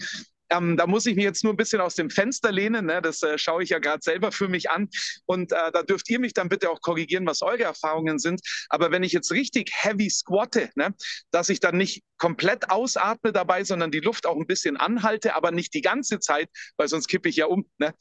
ähm, 0.50 0.77
da 0.77 0.88
muss 0.88 1.06
ich 1.06 1.15
mir 1.15 1.24
jetzt 1.24 1.44
nur 1.44 1.53
ein 1.53 1.58
bisschen 1.58 1.82
aus 1.82 1.96
dem 1.96 2.10
Fenster 2.10 2.51
lehnen. 2.51 2.86
Ne? 2.86 3.01
Das 3.01 3.22
äh, 3.22 3.38
schaue 3.38 3.63
ich 3.63 3.70
ja 3.70 3.79
gerade 3.79 4.01
selber 4.01 4.32
für 4.32 4.48
mich 4.48 4.70
an. 4.70 4.89
Und 5.25 5.51
äh, 5.51 5.72
da 5.72 5.84
dürft 5.84 6.10
ihr 6.10 6.20
mich 6.20 6.34
dann 6.34 6.50
bitte 6.50 6.70
auch 6.70 6.82
korrigieren, 6.82 7.25
was 7.25 7.41
eure 7.41 7.63
Erfahrungen 7.63 8.20
sind. 8.20 8.41
Aber 8.70 8.91
wenn 8.91 9.03
ich 9.03 9.13
jetzt 9.13 9.32
richtig 9.32 9.72
heavy 9.74 10.10
squatte, 10.10 10.70
ne, 10.75 10.94
dass 11.32 11.50
ich 11.50 11.60
dann 11.60 11.77
nicht 11.77 12.03
komplett 12.18 12.70
ausatme 12.70 13.32
dabei, 13.32 13.63
sondern 13.63 13.91
die 13.91 14.00
Luft 14.00 14.25
auch 14.25 14.36
ein 14.36 14.48
bisschen 14.48 14.77
anhalte, 14.77 15.36
aber 15.36 15.51
nicht 15.51 15.74
die 15.74 15.82
ganze 15.82 16.20
Zeit, 16.20 16.50
weil 16.77 16.88
sonst 16.88 17.08
kippe 17.08 17.29
ich 17.29 17.38
ja 17.38 17.46
um. 17.46 17.65
Ne? 17.77 17.94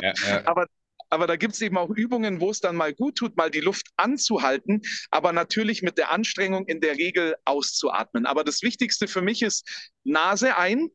Ja, 0.00 0.12
ja. 0.28 0.42
aber 0.46 0.66
aber 1.08 1.26
da 1.26 1.36
gibt 1.36 1.54
es 1.54 1.60
eben 1.62 1.78
auch 1.78 1.90
Übungen, 1.90 2.40
wo 2.40 2.50
es 2.50 2.60
dann 2.60 2.76
mal 2.76 2.94
gut 2.94 3.16
tut, 3.16 3.36
mal 3.36 3.50
die 3.50 3.60
Luft 3.60 3.88
anzuhalten, 3.96 4.82
aber 5.10 5.32
natürlich 5.32 5.82
mit 5.82 5.98
der 5.98 6.10
Anstrengung 6.10 6.66
in 6.66 6.80
der 6.80 6.96
Regel 6.96 7.36
auszuatmen. 7.44 8.26
Aber 8.26 8.44
das 8.44 8.62
Wichtigste 8.62 9.08
für 9.08 9.22
mich 9.22 9.42
ist 9.42 9.66
Nase 10.04 10.56
ein 10.56 10.88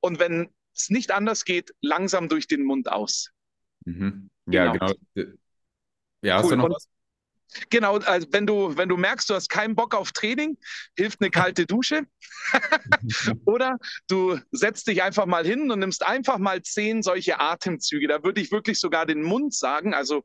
und 0.00 0.18
wenn 0.18 0.48
es 0.74 0.90
nicht 0.90 1.10
anders 1.10 1.44
geht, 1.44 1.72
langsam 1.80 2.28
durch 2.28 2.46
den 2.46 2.64
Mund 2.64 2.90
aus. 2.90 3.30
Mhm. 3.84 4.30
Ja, 4.46 4.72
genau. 4.72 4.92
genau. 5.14 5.32
Ja, 6.22 6.38
hast 6.38 6.46
cool. 6.46 6.50
du 6.50 6.56
noch 6.56 6.70
was? 6.70 6.88
Genau, 7.70 7.96
also 7.98 8.26
wenn 8.30 8.46
du, 8.46 8.76
wenn 8.76 8.88
du 8.88 8.96
merkst, 8.96 9.28
du 9.30 9.34
hast 9.34 9.48
keinen 9.48 9.74
Bock 9.74 9.94
auf 9.94 10.12
Training, 10.12 10.58
hilft 10.96 11.20
eine 11.20 11.30
kalte 11.30 11.66
Dusche. 11.66 12.02
Oder 13.44 13.78
du 14.08 14.38
setzt 14.52 14.86
dich 14.86 15.02
einfach 15.02 15.26
mal 15.26 15.46
hin 15.46 15.70
und 15.70 15.78
nimmst 15.78 16.06
einfach 16.06 16.38
mal 16.38 16.62
zehn 16.62 17.02
solche 17.02 17.40
Atemzüge. 17.40 18.08
Da 18.08 18.22
würde 18.22 18.40
ich 18.40 18.52
wirklich 18.52 18.78
sogar 18.78 19.06
den 19.06 19.22
Mund 19.22 19.54
sagen, 19.54 19.94
also 19.94 20.24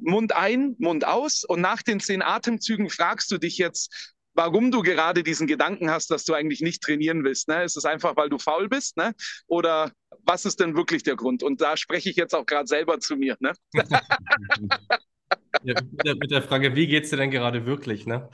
Mund 0.00 0.34
ein, 0.34 0.74
Mund 0.78 1.06
aus. 1.06 1.44
Und 1.44 1.60
nach 1.60 1.82
den 1.82 2.00
zehn 2.00 2.22
Atemzügen 2.22 2.90
fragst 2.90 3.30
du 3.30 3.38
dich 3.38 3.58
jetzt, 3.58 4.14
warum 4.34 4.70
du 4.70 4.82
gerade 4.82 5.22
diesen 5.22 5.46
Gedanken 5.46 5.90
hast, 5.90 6.10
dass 6.10 6.24
du 6.24 6.34
eigentlich 6.34 6.60
nicht 6.60 6.82
trainieren 6.82 7.24
willst. 7.24 7.48
Ne? 7.48 7.64
Ist 7.64 7.76
es 7.76 7.84
einfach, 7.84 8.16
weil 8.16 8.30
du 8.30 8.38
faul 8.38 8.68
bist? 8.68 8.96
Ne? 8.96 9.14
Oder 9.46 9.92
was 10.24 10.44
ist 10.44 10.60
denn 10.60 10.76
wirklich 10.76 11.02
der 11.02 11.16
Grund? 11.16 11.42
Und 11.42 11.60
da 11.60 11.76
spreche 11.76 12.10
ich 12.10 12.16
jetzt 12.16 12.34
auch 12.34 12.46
gerade 12.46 12.66
selber 12.66 13.00
zu 13.00 13.16
mir. 13.16 13.36
Ne? 13.40 13.52
Ja, 15.62 15.74
mit, 15.74 16.06
der, 16.06 16.14
mit, 16.16 16.30
der, 16.30 16.42
Frage, 16.42 16.74
wie 16.74 16.86
geht 16.86 17.04
es 17.04 17.10
dir 17.10 17.16
denn 17.16 17.30
gerade 17.30 17.66
wirklich? 17.66 18.06
Ne? 18.06 18.28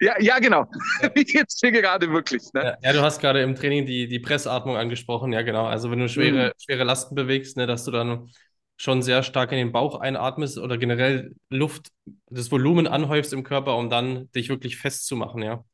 Ja, 0.00 0.20
ja, 0.20 0.38
genau. 0.38 0.66
Wie 1.14 1.24
geht 1.24 1.46
es 1.48 1.56
dir 1.56 1.72
gerade 1.72 2.10
wirklich? 2.10 2.42
Ne? 2.52 2.62
Ja, 2.62 2.76
ja, 2.82 2.92
du 2.92 3.00
hast 3.02 3.20
gerade 3.20 3.42
im 3.42 3.54
Training 3.54 3.86
die, 3.86 4.06
die 4.06 4.18
Pressatmung 4.18 4.76
angesprochen. 4.76 5.32
Ja, 5.32 5.42
genau. 5.42 5.66
Also 5.66 5.90
wenn 5.90 5.98
du 5.98 6.08
schwere, 6.08 6.48
mhm. 6.48 6.52
schwere 6.58 6.84
Lasten 6.84 7.14
bewegst, 7.14 7.56
ne, 7.56 7.66
dass 7.66 7.84
du 7.84 7.90
dann 7.90 8.30
schon 8.76 9.02
sehr 9.02 9.22
stark 9.22 9.52
in 9.52 9.58
den 9.58 9.72
Bauch 9.72 10.00
einatmest 10.00 10.58
oder 10.58 10.78
generell 10.78 11.34
Luft, 11.50 11.90
das 12.30 12.50
Volumen 12.50 12.86
anhäufst 12.86 13.32
im 13.32 13.44
Körper, 13.44 13.76
um 13.76 13.90
dann 13.90 14.30
dich 14.32 14.48
wirklich 14.48 14.76
festzumachen, 14.76 15.42
ja. 15.42 15.64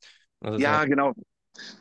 Also 0.40 0.58
ja, 0.58 0.84
genau. 0.84 1.14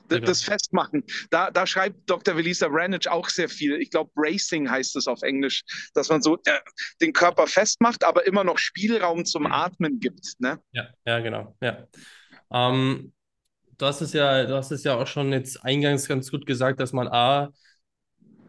Das, 0.10 0.22
das 0.22 0.42
Festmachen. 0.44 1.04
Da, 1.30 1.52
da 1.52 1.68
schreibt 1.68 2.10
Dr. 2.10 2.38
Velisa 2.38 2.68
Ranich 2.70 3.10
auch 3.10 3.30
sehr 3.30 3.50
viel. 3.50 3.76
Ich 3.82 3.90
glaube, 3.90 4.12
Bracing 4.16 4.70
heißt 4.70 4.96
es 4.96 5.08
auf 5.08 5.22
Englisch, 5.22 5.64
dass 5.94 6.10
man 6.10 6.22
so 6.22 6.36
äh, 6.46 6.60
den 7.02 7.14
Körper 7.14 7.48
festmacht, 7.48 8.04
aber 8.04 8.26
immer 8.26 8.44
noch 8.44 8.58
Spielraum 8.58 9.26
zum 9.26 9.46
Atmen 9.48 10.00
gibt. 10.00 10.34
Ne? 10.40 10.60
Ja, 10.72 10.88
ja, 11.06 11.20
genau. 11.20 11.56
Ja. 11.62 11.88
Ähm, 12.52 13.14
du 13.78 13.86
hast 13.86 14.02
es 14.02 14.14
ja, 14.14 14.46
du 14.46 14.56
hast 14.56 14.72
es 14.72 14.84
ja 14.84 14.96
auch 14.96 15.08
schon 15.08 15.32
jetzt 15.32 15.64
eingangs 15.64 16.08
ganz 16.08 16.32
gut 16.32 16.46
gesagt, 16.46 16.80
dass 16.80 16.94
man 16.94 17.08
A, 17.08 17.52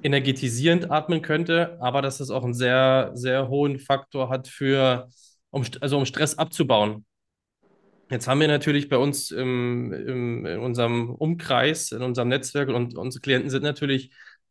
energetisierend 0.02 0.90
atmen 0.90 1.22
könnte, 1.22 1.76
aber 1.80 2.02
dass 2.02 2.20
es 2.20 2.30
auch 2.30 2.44
einen 2.44 2.54
sehr, 2.54 3.10
sehr 3.14 3.48
hohen 3.48 3.78
Faktor 3.78 4.28
hat 4.28 4.48
für, 4.48 5.08
um, 5.50 5.64
also 5.80 5.98
um 5.98 6.06
Stress 6.06 6.38
abzubauen. 6.38 7.04
Jetzt 8.10 8.26
haben 8.26 8.40
wir 8.40 8.48
natürlich 8.48 8.88
bei 8.88 8.96
uns 8.96 9.30
im, 9.30 9.92
im, 9.92 10.46
in 10.46 10.58
unserem 10.60 11.10
Umkreis, 11.10 11.92
in 11.92 12.02
unserem 12.02 12.28
Netzwerk 12.28 12.70
und 12.70 12.96
unsere 12.96 13.20
Klienten 13.20 13.50
sind 13.50 13.62
natürlich 13.62 14.10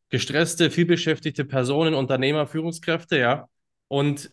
gestresste, 0.09 0.69
vielbeschäftigte 0.69 1.43
Personen, 1.43 1.93
Unternehmer, 1.95 2.45
Führungskräfte, 2.45 3.17
ja. 3.17 3.49
Und 3.87 4.31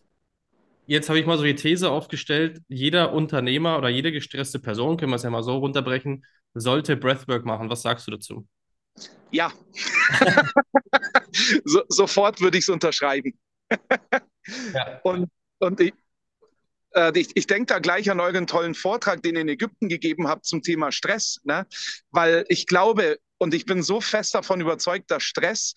jetzt 0.85 1.09
habe 1.09 1.19
ich 1.19 1.25
mal 1.25 1.37
so 1.37 1.43
die 1.43 1.55
These 1.55 1.89
aufgestellt, 1.89 2.61
jeder 2.67 3.13
Unternehmer 3.13 3.77
oder 3.77 3.89
jede 3.89 4.11
gestresste 4.11 4.59
Person, 4.59 4.97
können 4.97 5.11
wir 5.11 5.15
es 5.17 5.23
ja 5.23 5.31
mal 5.31 5.43
so 5.43 5.57
runterbrechen, 5.57 6.25
sollte 6.53 6.95
Breathwork 6.95 7.45
machen. 7.45 7.69
Was 7.69 7.81
sagst 7.81 8.07
du 8.07 8.11
dazu? 8.11 8.47
Ja. 9.31 9.51
so, 11.65 11.81
sofort 11.89 12.39
würde 12.41 12.57
ich 12.57 12.63
es 12.63 12.69
unterschreiben. 12.69 13.37
ja. 14.73 14.99
Und, 15.03 15.29
und 15.59 15.79
ich, 15.81 15.93
ich, 17.13 17.29
ich 17.35 17.47
denke 17.47 17.65
da 17.65 17.79
gleich 17.79 18.09
an 18.09 18.19
euren 18.19 18.47
tollen 18.47 18.75
Vortrag, 18.75 19.21
den 19.21 19.35
ihr 19.35 19.41
in 19.41 19.49
Ägypten 19.49 19.89
gegeben 19.89 20.27
habt 20.27 20.45
zum 20.45 20.61
Thema 20.61 20.91
Stress, 20.91 21.39
ne? 21.43 21.65
weil 22.11 22.45
ich 22.47 22.67
glaube 22.67 23.19
und 23.37 23.53
ich 23.53 23.65
bin 23.65 23.83
so 23.83 24.01
fest 24.01 24.33
davon 24.33 24.61
überzeugt, 24.61 25.11
dass 25.11 25.23
Stress 25.23 25.73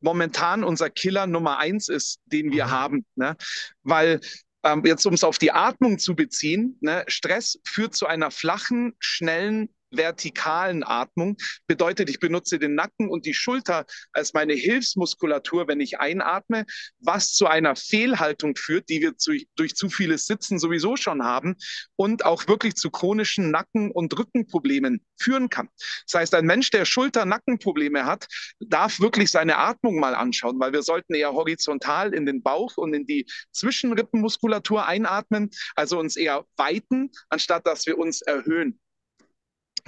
momentan 0.00 0.64
unser 0.64 0.90
Killer 0.90 1.26
Nummer 1.26 1.58
eins 1.58 1.88
ist, 1.88 2.20
den 2.26 2.52
wir 2.52 2.66
mhm. 2.66 2.70
haben. 2.70 3.06
Ne? 3.16 3.36
Weil 3.82 4.20
ähm, 4.64 4.82
jetzt, 4.84 5.06
um 5.06 5.14
es 5.14 5.24
auf 5.24 5.38
die 5.38 5.52
Atmung 5.52 5.98
zu 5.98 6.14
beziehen, 6.14 6.76
ne, 6.80 7.04
Stress 7.06 7.58
führt 7.64 7.94
zu 7.94 8.06
einer 8.06 8.30
flachen, 8.30 8.94
schnellen 8.98 9.70
vertikalen 9.90 10.84
Atmung. 10.84 11.36
Bedeutet, 11.66 12.10
ich 12.10 12.20
benutze 12.20 12.58
den 12.58 12.74
Nacken 12.74 13.08
und 13.08 13.26
die 13.26 13.34
Schulter 13.34 13.86
als 14.12 14.32
meine 14.32 14.54
Hilfsmuskulatur, 14.54 15.68
wenn 15.68 15.80
ich 15.80 16.00
einatme, 16.00 16.64
was 16.98 17.32
zu 17.32 17.46
einer 17.46 17.76
Fehlhaltung 17.76 18.56
führt, 18.56 18.88
die 18.88 19.00
wir 19.00 19.16
zu, 19.16 19.32
durch 19.56 19.74
zu 19.74 19.88
vieles 19.88 20.26
Sitzen 20.26 20.58
sowieso 20.58 20.96
schon 20.96 21.24
haben 21.24 21.56
und 21.96 22.24
auch 22.24 22.48
wirklich 22.48 22.74
zu 22.74 22.90
chronischen 22.90 23.50
Nacken- 23.50 23.90
und 23.90 24.16
Rückenproblemen 24.18 25.04
führen 25.18 25.50
kann. 25.50 25.68
Das 26.06 26.20
heißt, 26.20 26.34
ein 26.34 26.46
Mensch, 26.46 26.70
der 26.70 26.84
Schulter-Nackenprobleme 26.84 28.04
hat, 28.04 28.26
darf 28.60 29.00
wirklich 29.00 29.30
seine 29.30 29.58
Atmung 29.58 29.98
mal 29.98 30.14
anschauen, 30.14 30.58
weil 30.60 30.72
wir 30.72 30.82
sollten 30.82 31.14
eher 31.14 31.32
horizontal 31.32 32.14
in 32.14 32.26
den 32.26 32.42
Bauch 32.42 32.76
und 32.76 32.94
in 32.94 33.06
die 33.06 33.26
Zwischenrippenmuskulatur 33.52 34.86
einatmen, 34.86 35.50
also 35.74 35.98
uns 35.98 36.16
eher 36.16 36.44
weiten, 36.56 37.10
anstatt 37.28 37.66
dass 37.66 37.86
wir 37.86 37.98
uns 37.98 38.22
erhöhen. 38.22 38.80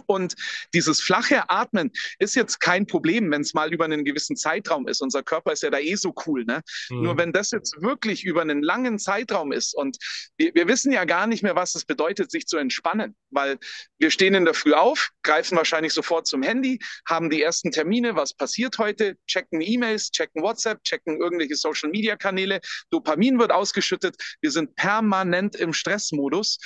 Und 0.07 0.35
dieses 0.75 1.01
flache 1.01 1.49
Atmen 1.51 1.91
ist 2.19 2.35
jetzt 2.35 2.61
kein 2.61 2.87
Problem, 2.87 3.31
wenn 3.31 3.43
es 3.43 3.55
mal 3.55 3.73
über 3.73 3.85
einen 3.85 4.05
gewissen 4.05 4.37
Zeitraum 4.37 4.89
ist. 4.89 5.01
Unser 5.01 5.23
Körper 5.23 5.53
ist 5.53 5.63
ja 5.63 5.71
da 5.71 5.79
eh 5.79 5.95
so 5.95 6.15
cool. 6.27 6.45
Ne? 6.45 6.63
Mhm. 6.91 7.03
Nur 7.03 7.17
wenn 7.17 7.33
das 7.33 7.51
jetzt 7.51 7.81
wirklich 7.81 8.25
über 8.25 8.43
einen 8.43 8.63
langen 8.63 8.99
Zeitraum 8.99 9.53
ist 9.53 9.75
und 9.75 9.97
wir, 10.37 10.55
wir 10.55 10.69
wissen 10.69 10.93
ja 10.93 11.05
gar 11.05 11.27
nicht 11.27 11.43
mehr, 11.43 11.57
was 11.57 11.75
es 11.75 11.85
bedeutet, 11.85 12.31
sich 12.31 12.47
zu 12.47 12.57
entspannen, 12.57 13.15
weil 13.31 13.59
wir 13.99 14.11
stehen 14.11 14.35
in 14.35 14.45
der 14.45 14.55
Früh 14.55 14.73
auf, 14.75 15.11
greifen 15.23 15.57
wahrscheinlich 15.57 15.93
sofort 15.93 16.27
zum 16.27 16.43
Handy, 16.43 16.79
haben 17.07 17.31
die 17.31 17.43
ersten 17.43 17.71
Termine, 17.71 18.17
was 18.17 18.35
passiert 18.35 18.79
heute, 18.79 19.17
checken 19.27 19.61
E-Mails, 19.61 20.11
checken 20.11 20.43
WhatsApp, 20.43 20.83
checken 20.85 21.21
irgendwelche 21.21 21.57
Social-Media-Kanäle, 21.57 22.61
Dopamin 22.91 23.39
wird 23.39 23.53
ausgeschüttet. 23.53 24.17
Wir 24.41 24.51
sind 24.51 24.75
permanent 24.77 25.57
im 25.57 25.73
Stressmodus 25.73 26.59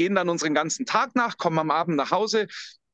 gehen 0.00 0.14
dann 0.14 0.30
unseren 0.30 0.54
ganzen 0.54 0.86
Tag 0.86 1.14
nach, 1.14 1.36
kommen 1.36 1.58
am 1.58 1.70
Abend 1.70 1.94
nach 1.94 2.10
Hause, 2.10 2.46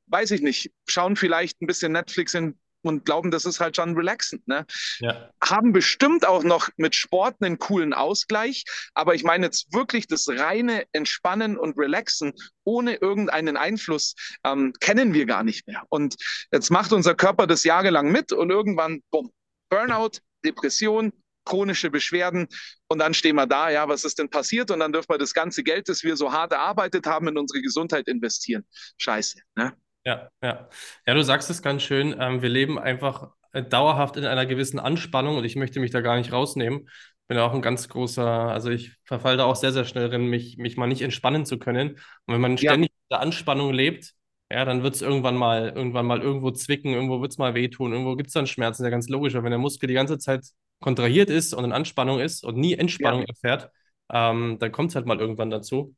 weiß 0.08 0.32
ich 0.32 0.40
nicht, 0.40 0.72
schauen 0.88 1.14
vielleicht 1.14 1.62
ein 1.62 1.68
bisschen 1.68 1.92
Netflix 1.92 2.34
in, 2.34 2.58
und 2.82 3.04
glauben, 3.04 3.30
das 3.30 3.44
ist 3.44 3.60
halt 3.60 3.76
schon 3.76 3.94
relaxend. 3.94 4.48
Ne? 4.48 4.66
Ja. 4.98 5.30
Haben 5.40 5.72
bestimmt 5.72 6.26
auch 6.26 6.42
noch 6.42 6.68
mit 6.78 6.96
Sport 6.96 7.36
einen 7.40 7.60
coolen 7.60 7.94
Ausgleich, 7.94 8.64
aber 8.92 9.14
ich 9.14 9.22
meine 9.22 9.46
jetzt 9.46 9.72
wirklich 9.72 10.08
das 10.08 10.26
reine 10.28 10.82
Entspannen 10.90 11.56
und 11.56 11.78
Relaxen 11.78 12.32
ohne 12.64 12.96
irgendeinen 12.96 13.56
Einfluss 13.56 14.16
ähm, 14.42 14.72
kennen 14.80 15.14
wir 15.14 15.26
gar 15.26 15.44
nicht 15.44 15.68
mehr. 15.68 15.84
Und 15.90 16.16
jetzt 16.50 16.70
macht 16.70 16.92
unser 16.92 17.14
Körper 17.14 17.46
das 17.46 17.62
jahrelang 17.62 18.10
mit 18.10 18.32
und 18.32 18.50
irgendwann, 18.50 19.00
bumm, 19.12 19.30
Burnout, 19.68 20.18
Depression, 20.44 21.12
chronische 21.46 21.90
Beschwerden 21.90 22.46
und 22.88 22.98
dann 22.98 23.14
stehen 23.14 23.36
wir 23.36 23.46
da, 23.46 23.70
ja, 23.70 23.88
was 23.88 24.04
ist 24.04 24.18
denn 24.18 24.28
passiert? 24.28 24.70
Und 24.70 24.80
dann 24.80 24.92
dürfen 24.92 25.08
wir 25.08 25.18
das 25.18 25.32
ganze 25.32 25.62
Geld, 25.62 25.88
das 25.88 26.02
wir 26.02 26.16
so 26.16 26.32
hart 26.32 26.52
erarbeitet 26.52 27.06
haben, 27.06 27.28
in 27.28 27.38
unsere 27.38 27.62
Gesundheit 27.62 28.08
investieren. 28.08 28.66
Scheiße, 28.98 29.38
ne? 29.54 29.72
Ja, 30.04 30.28
ja. 30.40 30.68
Ja, 31.06 31.14
du 31.14 31.22
sagst 31.24 31.50
es 31.50 31.62
ganz 31.62 31.82
schön. 31.82 32.14
Ähm, 32.20 32.40
wir 32.40 32.48
leben 32.48 32.78
einfach 32.78 33.30
äh, 33.52 33.62
dauerhaft 33.62 34.16
in 34.16 34.24
einer 34.24 34.46
gewissen 34.46 34.78
Anspannung 34.78 35.36
und 35.36 35.44
ich 35.44 35.56
möchte 35.56 35.80
mich 35.80 35.90
da 35.90 36.00
gar 36.00 36.16
nicht 36.16 36.32
rausnehmen. 36.32 36.88
Bin 37.26 37.38
auch 37.38 37.52
ein 37.52 37.62
ganz 37.62 37.88
großer, 37.88 38.24
also 38.24 38.70
ich 38.70 38.92
verfalle 39.04 39.38
da 39.38 39.44
auch 39.46 39.56
sehr, 39.56 39.72
sehr 39.72 39.84
schnell 39.84 40.08
drin, 40.08 40.26
mich, 40.26 40.58
mich 40.58 40.76
mal 40.76 40.86
nicht 40.86 41.02
entspannen 41.02 41.44
zu 41.44 41.58
können. 41.58 41.98
Und 42.26 42.34
wenn 42.34 42.40
man 42.40 42.56
ständig 42.56 42.90
in 42.90 43.08
der 43.10 43.20
Anspannung 43.20 43.72
lebt, 43.72 44.12
ja, 44.50 44.64
dann 44.64 44.82
wird 44.82 44.94
es 44.94 45.02
irgendwann 45.02 45.36
mal, 45.36 45.72
irgendwann 45.74 46.06
mal 46.06 46.20
irgendwo 46.20 46.50
zwicken, 46.52 46.92
irgendwo 46.92 47.20
wird 47.20 47.32
es 47.32 47.38
mal 47.38 47.54
wehtun, 47.54 47.92
irgendwo 47.92 48.14
gibt 48.16 48.28
es 48.28 48.34
dann 48.34 48.46
Schmerzen, 48.46 48.82
ist 48.82 48.86
ja 48.86 48.90
ganz 48.90 49.08
logisch. 49.08 49.34
Aber 49.34 49.44
wenn 49.44 49.50
der 49.50 49.58
Muskel 49.58 49.88
die 49.88 49.94
ganze 49.94 50.18
Zeit 50.18 50.46
kontrahiert 50.80 51.30
ist 51.30 51.54
und 51.54 51.64
in 51.64 51.72
Anspannung 51.72 52.20
ist 52.20 52.44
und 52.44 52.56
nie 52.56 52.74
Entspannung 52.74 53.22
ja. 53.22 53.26
erfährt, 53.28 53.70
ähm, 54.12 54.58
dann 54.60 54.72
kommt 54.72 54.90
es 54.90 54.94
halt 54.96 55.06
mal 55.06 55.18
irgendwann 55.18 55.50
dazu. 55.50 55.94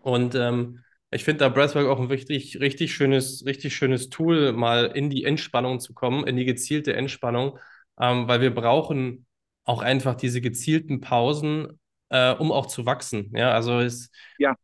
Und 0.00 0.34
ähm, 0.36 0.84
ich 1.10 1.24
finde 1.24 1.38
da 1.40 1.48
Breathwork 1.48 1.86
auch 1.86 1.98
ein 1.98 2.06
richtig, 2.06 2.60
richtig 2.60 2.94
schönes, 2.94 3.44
richtig 3.46 3.74
schönes 3.74 4.10
Tool, 4.10 4.52
mal 4.52 4.86
in 4.86 5.10
die 5.10 5.24
Entspannung 5.24 5.80
zu 5.80 5.94
kommen, 5.94 6.26
in 6.26 6.36
die 6.36 6.44
gezielte 6.44 6.94
Entspannung, 6.94 7.58
ähm, 8.00 8.28
weil 8.28 8.40
wir 8.40 8.54
brauchen 8.54 9.26
auch 9.64 9.82
einfach 9.82 10.14
diese 10.14 10.40
gezielten 10.40 11.00
Pausen, 11.00 11.80
äh, 12.10 12.32
um 12.32 12.52
auch 12.52 12.66
zu 12.66 12.86
wachsen. 12.86 13.32
Ja, 13.34 13.50
also 13.52 13.80
es, 13.80 14.10
ja. 14.38 14.54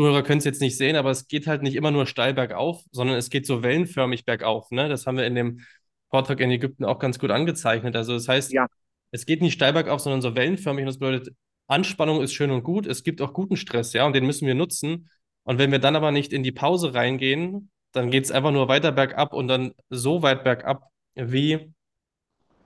Zuhörer 0.00 0.22
können 0.22 0.38
es 0.38 0.44
jetzt 0.44 0.62
nicht 0.62 0.78
sehen, 0.78 0.96
aber 0.96 1.10
es 1.10 1.28
geht 1.28 1.46
halt 1.46 1.62
nicht 1.62 1.74
immer 1.74 1.90
nur 1.90 2.06
steil 2.06 2.32
bergauf, 2.32 2.82
sondern 2.90 3.18
es 3.18 3.28
geht 3.28 3.44
so 3.44 3.62
wellenförmig 3.62 4.24
bergauf. 4.24 4.70
Ne? 4.70 4.88
Das 4.88 5.06
haben 5.06 5.18
wir 5.18 5.26
in 5.26 5.34
dem 5.34 5.60
Vortrag 6.08 6.40
in 6.40 6.50
Ägypten 6.50 6.86
auch 6.86 6.98
ganz 6.98 7.18
gut 7.18 7.30
angezeichnet. 7.30 7.94
Also 7.94 8.14
das 8.14 8.26
heißt, 8.26 8.50
ja. 8.50 8.66
es 9.10 9.26
geht 9.26 9.42
nicht 9.42 9.52
steil 9.52 9.74
bergauf, 9.74 10.00
sondern 10.00 10.22
so 10.22 10.34
wellenförmig. 10.34 10.84
Und 10.84 10.86
das 10.86 10.98
bedeutet, 10.98 11.36
Anspannung 11.66 12.22
ist 12.22 12.32
schön 12.32 12.50
und 12.50 12.62
gut. 12.62 12.86
Es 12.86 13.04
gibt 13.04 13.20
auch 13.20 13.34
guten 13.34 13.58
Stress, 13.58 13.92
ja, 13.92 14.06
und 14.06 14.14
den 14.14 14.24
müssen 14.24 14.46
wir 14.46 14.54
nutzen. 14.54 15.10
Und 15.42 15.58
wenn 15.58 15.70
wir 15.70 15.80
dann 15.80 15.96
aber 15.96 16.12
nicht 16.12 16.32
in 16.32 16.42
die 16.42 16.52
Pause 16.52 16.94
reingehen, 16.94 17.70
dann 17.92 18.10
geht 18.10 18.24
es 18.24 18.30
einfach 18.30 18.52
nur 18.52 18.68
weiter 18.68 18.92
bergab 18.92 19.34
und 19.34 19.48
dann 19.48 19.74
so 19.90 20.22
weit 20.22 20.44
bergab 20.44 20.84
wie 21.14 21.74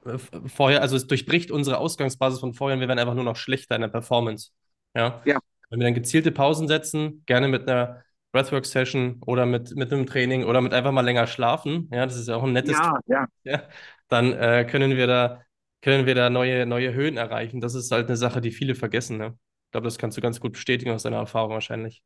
äh, 0.07 0.19
vorher. 0.47 0.83
Also 0.83 0.95
es 0.95 1.09
durchbricht 1.09 1.51
unsere 1.51 1.79
Ausgangsbasis 1.79 2.39
von 2.39 2.55
vorher 2.55 2.77
und 2.77 2.81
wir 2.81 2.87
werden 2.87 3.01
einfach 3.01 3.15
nur 3.15 3.25
noch 3.25 3.37
schlechter 3.37 3.75
in 3.75 3.81
der 3.81 3.89
Performance. 3.89 4.51
Ja. 4.95 5.21
ja. 5.25 5.41
Wenn 5.75 5.81
wir 5.81 5.87
dann 5.87 5.95
gezielte 5.95 6.31
Pausen 6.31 6.69
setzen, 6.69 7.25
gerne 7.27 7.49
mit 7.49 7.69
einer 7.69 8.05
Breathwork-Session 8.31 9.23
oder 9.27 9.45
mit, 9.45 9.75
mit 9.75 9.93
einem 9.93 10.07
Training 10.07 10.45
oder 10.45 10.61
mit 10.61 10.73
einfach 10.73 10.93
mal 10.93 11.01
länger 11.01 11.27
schlafen, 11.27 11.89
ja, 11.93 12.07
das 12.07 12.17
ist 12.17 12.29
ja 12.29 12.37
auch 12.37 12.45
ein 12.45 12.53
nettes 12.53 12.79
ja, 12.79 13.01
ja. 13.07 13.27
ja 13.43 13.63
dann 14.07 14.33
äh, 14.33 14.65
können 14.71 14.97
wir 14.97 15.09
da 15.09 15.43
können 15.83 16.07
wir 16.07 16.15
da 16.15 16.31
neue, 16.31 16.65
neue 16.65 16.95
Höhen 16.95 17.17
erreichen. 17.17 17.61
Das 17.61 17.75
ist 17.75 17.91
halt 17.91 18.07
eine 18.07 18.17
Sache, 18.17 18.41
die 18.41 18.53
viele 18.53 18.77
vergessen. 18.77 19.19
Ne? 19.19 19.37
Ich 19.67 19.73
glaube, 19.73 19.85
das 19.87 19.99
kannst 19.99 20.17
du 20.17 20.21
ganz 20.21 20.39
gut 20.39 20.53
bestätigen 20.53 20.93
aus 20.93 21.03
deiner 21.03 21.17
Erfahrung 21.17 21.51
wahrscheinlich. 21.51 22.05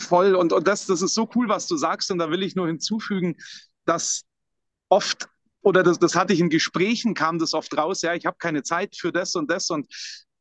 Voll. 0.00 0.34
Und, 0.34 0.52
und 0.52 0.66
das, 0.66 0.86
das 0.86 1.00
ist 1.00 1.14
so 1.14 1.30
cool, 1.36 1.48
was 1.48 1.68
du 1.68 1.76
sagst. 1.76 2.10
Und 2.10 2.18
da 2.18 2.28
will 2.28 2.42
ich 2.42 2.56
nur 2.56 2.66
hinzufügen, 2.66 3.36
dass 3.84 4.24
oft, 4.88 5.28
oder 5.62 5.84
das, 5.84 6.00
das 6.00 6.16
hatte 6.16 6.32
ich 6.32 6.40
in 6.40 6.50
Gesprächen, 6.50 7.14
kam 7.14 7.38
das 7.38 7.54
oft 7.54 7.76
raus, 7.78 8.02
ja, 8.02 8.12
ich 8.14 8.26
habe 8.26 8.36
keine 8.38 8.64
Zeit 8.64 8.96
für 8.96 9.12
das 9.12 9.36
und 9.36 9.48
das. 9.50 9.70
Und 9.70 9.86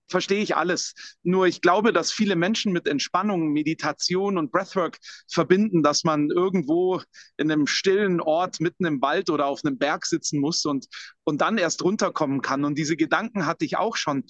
verstehe 0.07 0.41
ich 0.41 0.55
alles. 0.55 0.93
Nur 1.23 1.47
ich 1.47 1.61
glaube, 1.61 1.93
dass 1.93 2.11
viele 2.11 2.35
Menschen 2.35 2.71
mit 2.71 2.87
Entspannung, 2.87 3.51
Meditation 3.51 4.37
und 4.37 4.51
Breathwork 4.51 4.97
verbinden, 5.27 5.83
dass 5.83 6.03
man 6.03 6.29
irgendwo 6.29 7.01
in 7.37 7.51
einem 7.51 7.67
stillen 7.67 8.21
Ort 8.21 8.59
mitten 8.59 8.85
im 8.85 9.01
Wald 9.01 9.29
oder 9.29 9.47
auf 9.47 9.61
einem 9.63 9.77
Berg 9.77 10.05
sitzen 10.05 10.39
muss 10.39 10.65
und, 10.65 10.87
und 11.23 11.41
dann 11.41 11.57
erst 11.57 11.83
runterkommen 11.83 12.41
kann. 12.41 12.65
Und 12.65 12.77
diese 12.77 12.95
Gedanken 12.95 13.45
hatte 13.45 13.65
ich 13.65 13.77
auch 13.77 13.95
schon. 13.95 14.23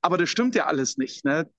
Aber 0.00 0.18
das 0.18 0.30
stimmt 0.30 0.54
ja 0.54 0.66
alles 0.66 0.96
nicht. 0.96 1.24
Ne? 1.24 1.50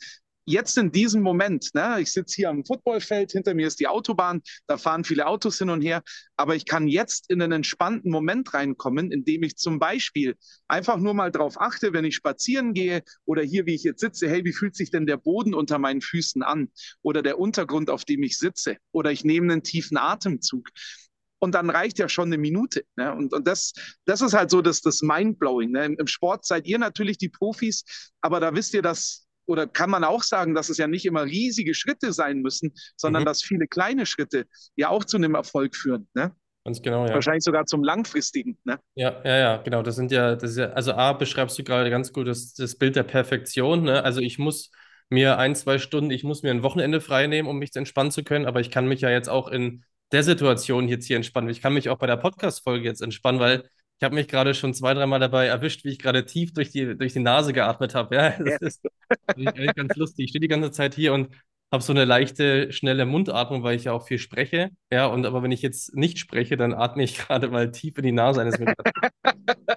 Jetzt 0.50 0.78
in 0.78 0.92
diesem 0.92 1.22
Moment, 1.22 1.70
ne, 1.76 1.98
ich 2.00 2.12
sitze 2.12 2.36
hier 2.36 2.50
am 2.50 2.66
Footballfeld, 2.66 3.32
hinter 3.32 3.54
mir 3.54 3.68
ist 3.68 3.80
die 3.80 3.88
Autobahn, 3.88 4.42
da 4.68 4.78
fahren 4.78 5.04
viele 5.04 5.28
Autos 5.28 5.60
hin 5.60 5.70
und 5.70 5.82
her, 5.82 6.02
aber 6.36 6.56
ich 6.56 6.66
kann 6.66 6.88
jetzt 6.88 7.30
in 7.30 7.42
einen 7.42 7.52
entspannten 7.52 8.12
Moment 8.12 8.54
reinkommen, 8.54 9.12
indem 9.12 9.44
ich 9.44 9.58
zum 9.58 9.78
Beispiel 9.78 10.36
einfach 10.68 10.98
nur 10.98 11.14
mal 11.14 11.32
darauf 11.32 11.62
achte, 11.62 11.94
wenn 11.94 12.06
ich 12.06 12.16
spazieren 12.16 12.74
gehe 12.74 13.04
oder 13.26 13.44
hier, 13.44 13.66
wie 13.68 13.76
ich 13.76 13.84
jetzt 13.84 14.02
sitze, 14.02 14.28
hey, 14.28 14.44
wie 14.44 14.54
fühlt 14.54 14.76
sich 14.76 14.90
denn 14.90 15.06
der 15.06 15.18
Boden 15.18 15.54
unter 15.54 15.78
meinen 15.78 16.02
Füßen 16.02 16.42
an 16.42 16.70
oder 17.02 17.22
der 17.22 17.40
Untergrund, 17.40 17.90
auf 17.90 18.04
dem 18.04 18.24
ich 18.24 18.38
sitze 18.38 18.78
oder 18.92 19.12
ich 19.12 19.24
nehme 19.24 19.52
einen 19.52 19.64
tiefen 19.64 19.98
Atemzug. 19.98 20.70
Und 21.42 21.56
dann 21.56 21.70
reicht 21.70 22.00
ja 22.00 22.10
schon 22.10 22.28
eine 22.28 22.38
Minute. 22.38 22.84
Ne? 22.98 23.16
Und, 23.16 23.34
und 23.34 23.48
das, 23.48 23.72
das 24.06 24.22
ist 24.22 24.34
halt 24.34 24.50
so 24.50 24.62
das, 24.62 24.82
das 24.82 25.02
Mindblowing. 25.02 25.72
Ne? 25.72 25.96
Im 25.98 26.08
Sport 26.08 26.46
seid 26.46 26.68
ihr 26.68 26.80
natürlich 26.80 27.18
die 27.18 27.30
Profis, 27.30 27.86
aber 28.20 28.42
da 28.42 28.54
wisst 28.54 28.74
ihr, 28.74 28.82
dass 28.82 29.29
oder 29.50 29.68
kann 29.68 29.90
man 29.90 30.04
auch 30.04 30.24
sagen, 30.24 30.54
dass 30.54 30.70
es 30.70 30.78
ja 30.78 30.88
nicht 30.88 31.06
immer 31.06 31.26
riesige 31.26 31.74
Schritte 31.74 32.14
sein 32.14 32.42
müssen, 32.42 32.72
sondern 32.96 33.24
mhm. 33.24 33.26
dass 33.26 33.42
viele 33.42 33.68
kleine 33.68 34.06
Schritte 34.06 34.46
ja 34.76 34.90
auch 34.90 35.04
zu 35.04 35.18
einem 35.18 35.36
Erfolg 35.36 35.76
führen. 35.76 36.08
Ne? 36.14 36.32
Ganz 36.66 36.82
genau, 36.82 37.08
ja. 37.08 37.16
Wahrscheinlich 37.16 37.44
sogar 37.44 37.66
zum 37.66 37.84
langfristigen. 37.84 38.58
Ne? 38.64 38.80
Ja, 38.94 39.22
ja, 39.24 39.38
ja, 39.38 39.58
genau. 39.58 39.82
Das 39.82 39.96
sind 39.96 40.12
ja, 40.12 40.36
das 40.36 40.52
ist 40.52 40.58
ja, 40.58 40.70
also 40.72 40.94
A, 40.94 41.14
beschreibst 41.14 41.58
du 41.58 41.64
gerade 41.64 41.90
ganz 41.90 42.14
gut 42.14 42.28
das, 42.28 42.54
das 42.54 42.76
Bild 42.76 42.96
der 42.96 43.04
Perfektion. 43.04 43.84
Ne? 43.84 44.04
Also 44.04 44.22
ich 44.22 44.38
muss 44.38 44.72
mir 45.10 45.40
ein, 45.40 45.56
zwei 45.56 45.80
Stunden, 45.80 46.12
ich 46.12 46.24
muss 46.24 46.44
mir 46.44 46.52
ein 46.52 46.62
Wochenende 46.62 47.02
frei 47.02 47.26
nehmen, 47.26 47.48
um 47.48 47.58
mich 47.58 47.76
entspannen 47.76 48.12
zu 48.12 48.24
können, 48.24 48.46
aber 48.46 48.60
ich 48.60 48.70
kann 48.70 48.88
mich 48.88 49.02
ja 49.02 49.10
jetzt 49.10 49.30
auch 49.30 49.48
in 49.48 49.84
der 50.12 50.24
Situation 50.24 50.88
jetzt 50.88 51.06
hier 51.06 51.16
entspannen. 51.16 51.50
Ich 51.50 51.62
kann 51.62 51.74
mich 51.74 51.90
auch 51.90 51.98
bei 51.98 52.08
der 52.08 52.18
Podcast-Folge 52.18 52.86
jetzt 52.86 53.02
entspannen, 53.02 53.40
weil 53.40 53.64
ich 54.00 54.06
habe 54.06 54.16
mich 54.16 54.30
gerade 54.30 54.54
schon 54.54 54.74
zwei, 54.74 54.94
dreimal 54.94 55.20
dabei 55.20 55.48
erwischt, 55.48 55.84
wie 55.84 55.90
ich 55.90 56.00
gerade 56.00 56.26
tief 56.26 56.54
durch 56.54 56.72
die, 56.72 56.98
durch 56.98 57.12
die 57.12 57.20
Nase 57.20 57.52
geatmet 57.52 57.96
habe. 57.96 58.16
Ja, 58.16 58.30
das 58.40 58.62
ist, 58.62 58.88
das 59.28 59.36
ist 59.38 59.76
ganz 59.76 59.96
lustig. 59.98 60.26
Ich 60.26 60.30
stehe 60.30 60.40
die 60.40 60.48
ganze 60.48 60.72
Zeit 60.72 60.96
hier 60.96 61.14
und 61.14 61.36
habe 61.70 61.84
so 61.84 61.92
eine 61.92 62.06
leichte, 62.06 62.72
schnelle 62.72 63.06
Mundatmung, 63.06 63.62
weil 63.62 63.76
ich 63.76 63.84
ja 63.84 63.92
auch 63.92 64.08
viel 64.08 64.18
spreche. 64.18 64.70
Ja, 64.90 65.08
und 65.08 65.26
aber 65.26 65.44
wenn 65.44 65.52
ich 65.52 65.62
jetzt 65.62 65.96
nicht 65.96 66.18
spreche, 66.18 66.56
dann 66.56 66.74
atme 66.74 67.04
ich 67.04 67.18
gerade 67.28 67.50
mal 67.50 67.72
tief 67.72 67.98
in 67.98 68.06
die 68.06 68.14
Nase 68.14 68.42
eines 68.42 68.58
mir 68.58 68.74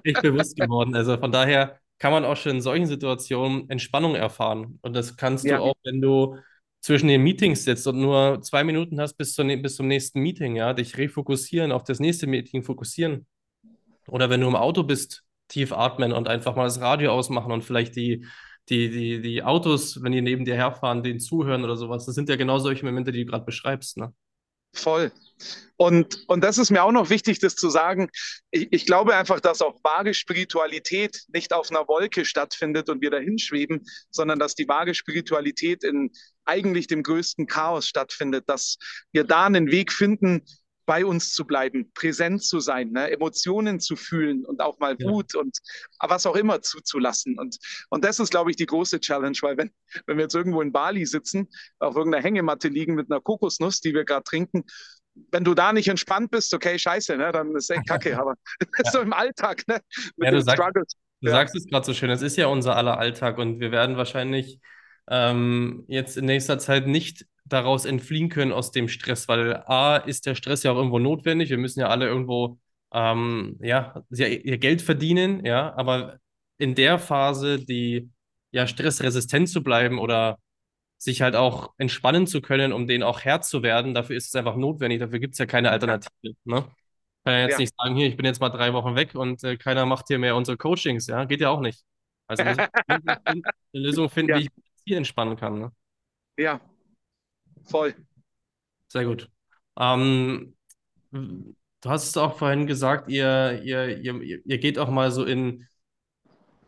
echt 0.05 0.23
bewusst 0.23 0.57
geworden. 0.57 0.95
Also 0.95 1.17
von 1.19 1.33
daher 1.33 1.81
kann 1.99 2.13
man 2.13 2.25
auch 2.25 2.37
schon 2.37 2.53
in 2.53 2.61
solchen 2.61 2.87
Situationen 2.87 3.69
Entspannung 3.71 4.15
erfahren. 4.15 4.79
Und 4.83 4.95
das 4.95 5.17
kannst 5.17 5.45
ja. 5.45 5.57
du 5.57 5.65
auch, 5.65 5.75
wenn 5.83 6.01
du 6.01 6.37
zwischen 6.81 7.09
den 7.09 7.23
Meetings 7.23 7.65
sitzt 7.65 7.89
und 7.89 8.01
nur 8.01 8.41
zwei 8.43 8.63
Minuten 8.63 9.01
hast 9.01 9.15
bis, 9.15 9.35
zu, 9.35 9.45
bis 9.45 9.75
zum 9.75 9.89
nächsten 9.89 10.21
Meeting, 10.21 10.55
ja, 10.55 10.75
dich 10.75 10.97
refokussieren, 10.97 11.73
auf 11.73 11.83
das 11.83 11.99
nächste 11.99 12.29
Meeting 12.29 12.63
fokussieren. 12.63 13.27
Oder 14.09 14.31
wenn 14.31 14.41
du 14.41 14.49
im 14.49 14.57
Auto 14.57 14.83
bist, 14.83 15.25
tief 15.49 15.73
atmen 15.73 16.13
und 16.13 16.29
einfach 16.29 16.57
mal 16.57 16.65
das 16.65 16.81
Radio 16.81 17.13
ausmachen 17.13 17.53
und 17.53 17.63
vielleicht 17.63 17.97
die, 17.97 18.27
die, 18.69 18.91
die, 18.91 19.21
die 19.21 19.43
Autos, 19.43 20.03
wenn 20.03 20.13
die 20.13 20.23
neben 20.23 20.45
dir 20.45 20.55
herfahren, 20.55 21.03
denen 21.03 21.21
zuhören 21.21 21.65
oder 21.65 21.77
sowas. 21.77 22.07
Das 22.07 22.15
sind 22.15 22.29
ja 22.29 22.37
genau 22.37 22.59
solche 22.59 22.85
Momente, 22.85 23.13
die 23.13 23.25
du 23.25 23.31
gerade 23.31 23.45
beschreibst. 23.45 23.99
Ne? 23.99 24.15
Voll. 24.75 25.13
Und, 25.77 26.25
und 26.29 26.43
das 26.43 26.57
ist 26.57 26.71
mir 26.71 26.83
auch 26.83 26.93
noch 26.93 27.11
wichtig, 27.11 27.41
das 27.41 27.57
zu 27.57 27.69
sagen. 27.69 28.09
Ich, 28.51 28.69
ich 28.73 28.87
glaube 28.87 29.15
einfach, 29.17 29.41
dass 29.41 29.61
auch 29.61 29.79
wahre 29.83 30.15
Spiritualität 30.15 31.25
nicht 31.33 31.53
auf 31.53 31.71
einer 31.71 31.87
Wolke 31.89 32.25
stattfindet 32.25 32.89
und 32.89 33.03
wir 33.03 33.11
dahin 33.11 33.39
schweben, 33.39 33.83
sondern 34.11 34.39
dass 34.39 34.55
die 34.55 34.69
wahre 34.69 34.95
Spiritualität 34.95 35.85
in 35.85 36.11
eigentlich 36.45 36.87
dem 36.87 37.03
größten 37.03 37.47
Chaos 37.47 37.87
stattfindet, 37.87 38.45
dass 38.49 38.79
wir 39.13 39.25
da 39.25 39.45
einen 39.47 39.71
Weg 39.71 39.93
finden, 39.93 40.43
bei 40.87 41.05
uns 41.05 41.33
zu 41.33 41.47
bleiben, 41.47 41.91
präsent 41.95 42.43
zu 42.43 42.61
sein, 42.61 42.91
ne? 42.91 43.11
Emotionen 43.11 43.81
zu 43.81 43.97
fühlen 43.97 44.45
und 44.45 44.61
auch 44.61 44.79
mal 44.79 44.97
Wut 45.01 45.35
ja. 45.35 45.41
und 45.41 45.57
was 46.01 46.27
auch 46.27 46.37
immer 46.37 46.61
zuzulassen. 46.63 47.39
Und, 47.39 47.59
und 47.91 48.05
das 48.05 48.19
ist, 48.19 48.31
glaube 48.31 48.51
ich, 48.51 48.57
die 48.57 48.67
große 48.67 49.01
Challenge, 49.01 49.37
weil 49.43 49.57
wenn, 49.57 49.71
wenn 50.07 50.17
wir 50.17 50.25
jetzt 50.25 50.35
irgendwo 50.35 50.61
in 50.61 50.73
Bali 50.73 51.07
sitzen, 51.07 51.49
auf 51.79 51.97
irgendeiner 51.97 52.25
Hängematte 52.25 52.69
liegen 52.69 52.95
mit 52.95 53.11
einer 53.11 53.21
Kokosnuss, 53.21 53.81
die 53.81 53.95
wir 53.95 54.05
gerade 54.05 54.25
trinken, 54.25 54.65
wenn 55.31 55.45
du 55.45 55.55
da 55.55 55.73
nicht 55.73 55.89
entspannt 55.89 56.31
bist, 56.31 56.55
okay, 56.55 56.79
scheiße, 56.79 57.17
ne? 57.17 57.33
dann 57.33 57.55
ist 57.55 57.71
echt 57.71 57.87
kacke, 57.87 58.19
aber 58.19 58.35
ja. 58.61 58.91
so 58.91 59.01
im 59.01 59.13
Alltag, 59.13 59.67
ne? 59.69 59.81
Mit 60.17 60.27
ja, 60.27 60.31
du, 60.33 60.41
sagst, 60.43 60.97
du 61.21 61.29
ja. 61.29 61.31
sagst 61.33 61.55
es 61.55 61.67
gerade 61.67 61.87
so 61.87 61.95
schön, 61.95 62.09
das 62.09 62.23
ist 62.23 62.37
ja 62.37 62.47
unser 62.47 62.77
aller 62.77 62.99
Alltag 62.99 63.39
und 63.39 63.61
wir 63.61 63.71
werden 63.71 63.97
wahrscheinlich 63.97 64.59
ähm, 65.09 65.85
jetzt 65.89 66.17
in 66.17 66.25
nächster 66.25 66.59
Zeit 66.59 66.87
nicht 66.87 67.27
daraus 67.45 67.85
entfliehen 67.85 68.29
können 68.29 68.53
aus 68.53 68.71
dem 68.71 68.89
Stress, 68.89 69.29
weil 69.29 69.57
A 69.67 69.97
ist 69.97 70.27
der 70.27 70.35
Stress 70.35 70.63
ja 70.63 70.73
auch 70.73 70.77
irgendwo 70.77 70.99
notwendig. 70.99 71.51
Wir 71.51 71.59
müssen 71.59 71.81
ja 71.81 71.89
alle 71.89 72.07
irgendwo 72.07 72.59
ähm, 72.93 73.59
ja, 73.61 74.03
ihr 74.11 74.59
Geld 74.59 74.83
verdienen, 74.83 75.45
ja, 75.45 75.75
aber 75.77 76.19
in 76.59 76.75
der 76.75 76.99
Phase, 76.99 77.59
die 77.59 78.11
ja 78.53 78.67
stressresistent 78.67 79.49
zu 79.49 79.63
bleiben 79.63 79.99
oder 79.99 80.39
sich 80.99 81.23
halt 81.23 81.35
auch 81.35 81.73
entspannen 81.79 82.27
zu 82.27 82.41
können, 82.41 82.73
um 82.73 82.87
denen 82.87 83.03
auch 83.03 83.23
Herr 83.23 83.41
zu 83.41 83.63
werden, 83.63 83.95
dafür 83.95 84.17
ist 84.17 84.29
es 84.29 84.35
einfach 84.37 84.57
notwendig. 84.57 85.01
Dafür 85.01 85.19
gibt 85.19 85.35
es 85.35 85.39
ja 85.39 85.47
keine 85.47 85.71
Alternative. 85.71 86.13
Ne? 86.45 86.65
Kann 87.25 87.35
ja 87.35 87.41
jetzt 87.41 87.53
ja. 87.53 87.59
nicht 87.59 87.75
sagen, 87.77 87.97
hier, 87.97 88.07
ich 88.07 88.17
bin 88.17 88.27
jetzt 88.27 88.41
mal 88.41 88.51
drei 88.51 88.73
Wochen 88.73 88.95
weg 88.95 89.15
und 89.15 89.43
äh, 89.43 89.57
keiner 89.57 89.87
macht 89.87 90.07
hier 90.09 90.19
mehr 90.19 90.37
unsere 90.37 90.57
Coachings, 90.57 91.07
ja, 91.09 91.25
geht 91.25 91.41
ja 91.41 91.51
auch 91.51 91.61
nicht. 91.61 91.85
Also 92.29 92.45
eine 92.45 93.43
Lösung 93.73 94.09
finden, 94.09 94.31
ja. 94.37 94.39
wie 94.39 94.45
ich 94.45 94.51
hier 94.85 94.97
entspannen 94.97 95.37
kann. 95.37 95.59
Ne? 95.59 95.73
Ja, 96.39 96.61
voll. 97.65 97.95
Sehr 98.89 99.05
gut. 99.05 99.29
Ähm, 99.79 100.55
du 101.11 101.55
hast 101.87 102.09
es 102.09 102.17
auch 102.17 102.37
vorhin 102.37 102.67
gesagt, 102.67 103.11
ihr, 103.11 103.63
ihr, 103.63 103.99
ihr, 103.99 104.41
ihr 104.45 104.59
geht 104.59 104.79
auch 104.79 104.91
mal 104.91 105.11
so 105.11 105.25
in, 105.25 105.67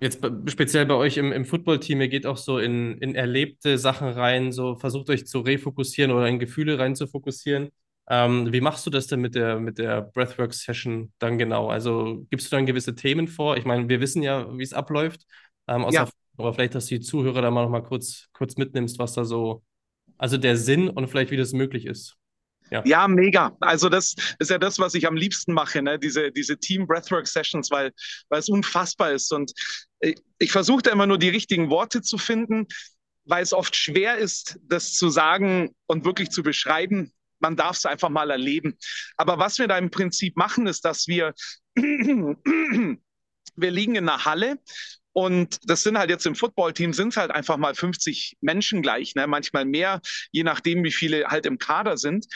jetzt 0.00 0.20
speziell 0.46 0.87
bei 0.87 0.94
euch 0.94 1.16
im, 1.16 1.33
im 1.33 1.44
Football-Team, 1.44 2.00
ihr 2.00 2.09
geht 2.09 2.26
auch 2.26 2.37
so 2.37 2.59
in, 2.59 2.98
in 2.98 3.14
erlebte 3.14 3.78
Sachen 3.78 4.09
rein, 4.09 4.52
so 4.52 4.76
versucht 4.76 5.11
euch 5.11 5.26
zu 5.26 5.40
refokussieren 5.40 6.12
oder 6.12 6.28
in 6.28 6.38
Gefühle 6.38 6.78
rein 6.78 6.96
zu 6.96 7.07
fokussieren. 7.07 7.70
Ähm, 8.09 8.52
wie 8.52 8.61
machst 8.61 8.85
du 8.87 8.90
das 8.90 9.07
denn 9.07 9.20
mit 9.20 9.35
der, 9.35 9.59
mit 9.59 9.78
der 9.78 10.02
Breathwork-Session 10.02 11.12
dann 11.18 11.38
genau? 11.38 11.68
Also 11.68 12.26
gibst 12.28 12.50
du 12.52 12.57
dann 12.57 12.66
gewisse 12.66 12.94
Themen 12.94 13.28
vor? 13.28 13.57
Ich 13.57 13.64
meine, 13.64 13.88
wir 13.88 14.00
wissen 14.00 14.22
ja, 14.22 14.46
wie 14.59 14.62
es 14.62 14.74
abläuft. 14.74 15.24
Ähm, 15.68 15.87
ja. 15.90 16.09
Aber 16.37 16.52
vielleicht, 16.52 16.74
dass 16.74 16.87
die 16.87 17.00
Zuhörer 17.00 17.40
da 17.40 17.50
mal 17.50 17.62
noch 17.62 17.70
mal 17.70 17.83
kurz, 17.83 18.28
kurz 18.33 18.57
mitnimmst, 18.57 18.98
was 18.98 19.14
da 19.14 19.24
so, 19.24 19.62
also 20.18 20.37
der 20.37 20.57
Sinn 20.57 20.88
und 20.88 21.09
vielleicht, 21.09 21.31
wie 21.31 21.37
das 21.37 21.53
möglich 21.53 21.87
ist. 21.87 22.16
Ja. 22.70 22.83
ja, 22.85 23.09
mega. 23.09 23.57
Also 23.61 23.88
das 23.88 24.14
ist 24.38 24.50
ja 24.50 24.59
das, 24.59 24.79
was 24.79 24.94
ich 24.94 25.07
am 25.07 25.16
liebsten 25.16 25.53
mache, 25.53 25.83
ne? 25.83 25.98
diese, 25.98 26.33
diese 26.33 26.59
Team 26.59 26.87
Breathwork 26.87 27.27
Sessions, 27.27 27.70
weil, 27.70 27.92
weil 28.31 28.40
es 28.40 28.48
unfassbar 28.48 29.12
ist. 29.12 29.33
Und 29.33 29.53
ich, 30.00 30.16
ich 30.38 30.50
versuche 30.50 30.83
da 30.83 30.90
immer 30.90 31.07
nur 31.07 31.18
die 31.18 31.29
richtigen 31.29 31.68
Worte 31.70 32.03
zu 32.03 32.16
finden, 32.16 32.66
weil 33.27 33.42
es 33.42 33.53
oft 33.53 33.77
schwer 33.77 34.16
ist, 34.16 34.59
das 34.62 34.92
zu 34.92 35.09
sagen 35.09 35.74
und 35.87 36.05
wirklich 36.05 36.31
zu 36.31 36.42
beschreiben. 36.42 37.12
Man 37.38 37.57
darf 37.57 37.77
es 37.77 37.87
einfach 37.87 38.09
mal 38.09 38.31
erleben. 38.31 38.77
Aber 39.16 39.38
was 39.38 39.59
wir 39.59 39.68
da 39.68 39.77
im 39.77 39.90
Prinzip 39.90 40.37
machen, 40.37 40.66
ist, 40.66 40.85
dass 40.85 41.07
wir, 41.07 41.35
wir 41.74 42.98
liegen 43.57 43.94
in 43.94 44.09
einer 44.09 44.24
Halle 44.24 44.59
und 45.14 45.61
das 45.70 45.85
sind 45.85 45.96
halt 45.96 46.11
jetzt 46.11 46.27
im 46.27 46.35
Footballteam 46.35 46.92
sind 46.92 47.09
es 47.09 47.16
halt 47.16 47.31
einfach 47.31 47.57
mal 47.57 47.74
50 47.74 48.37
Menschen 48.40 48.83
gleich, 48.83 49.14
ne? 49.14 49.29
manchmal 49.29 49.64
mehr, 49.64 50.00
je 50.33 50.42
nachdem, 50.42 50.83
wie 50.83 50.90
viele 50.90 51.29
halt 51.29 51.46
im 51.46 51.59
Kader 51.59 51.96
sind. 51.96 52.27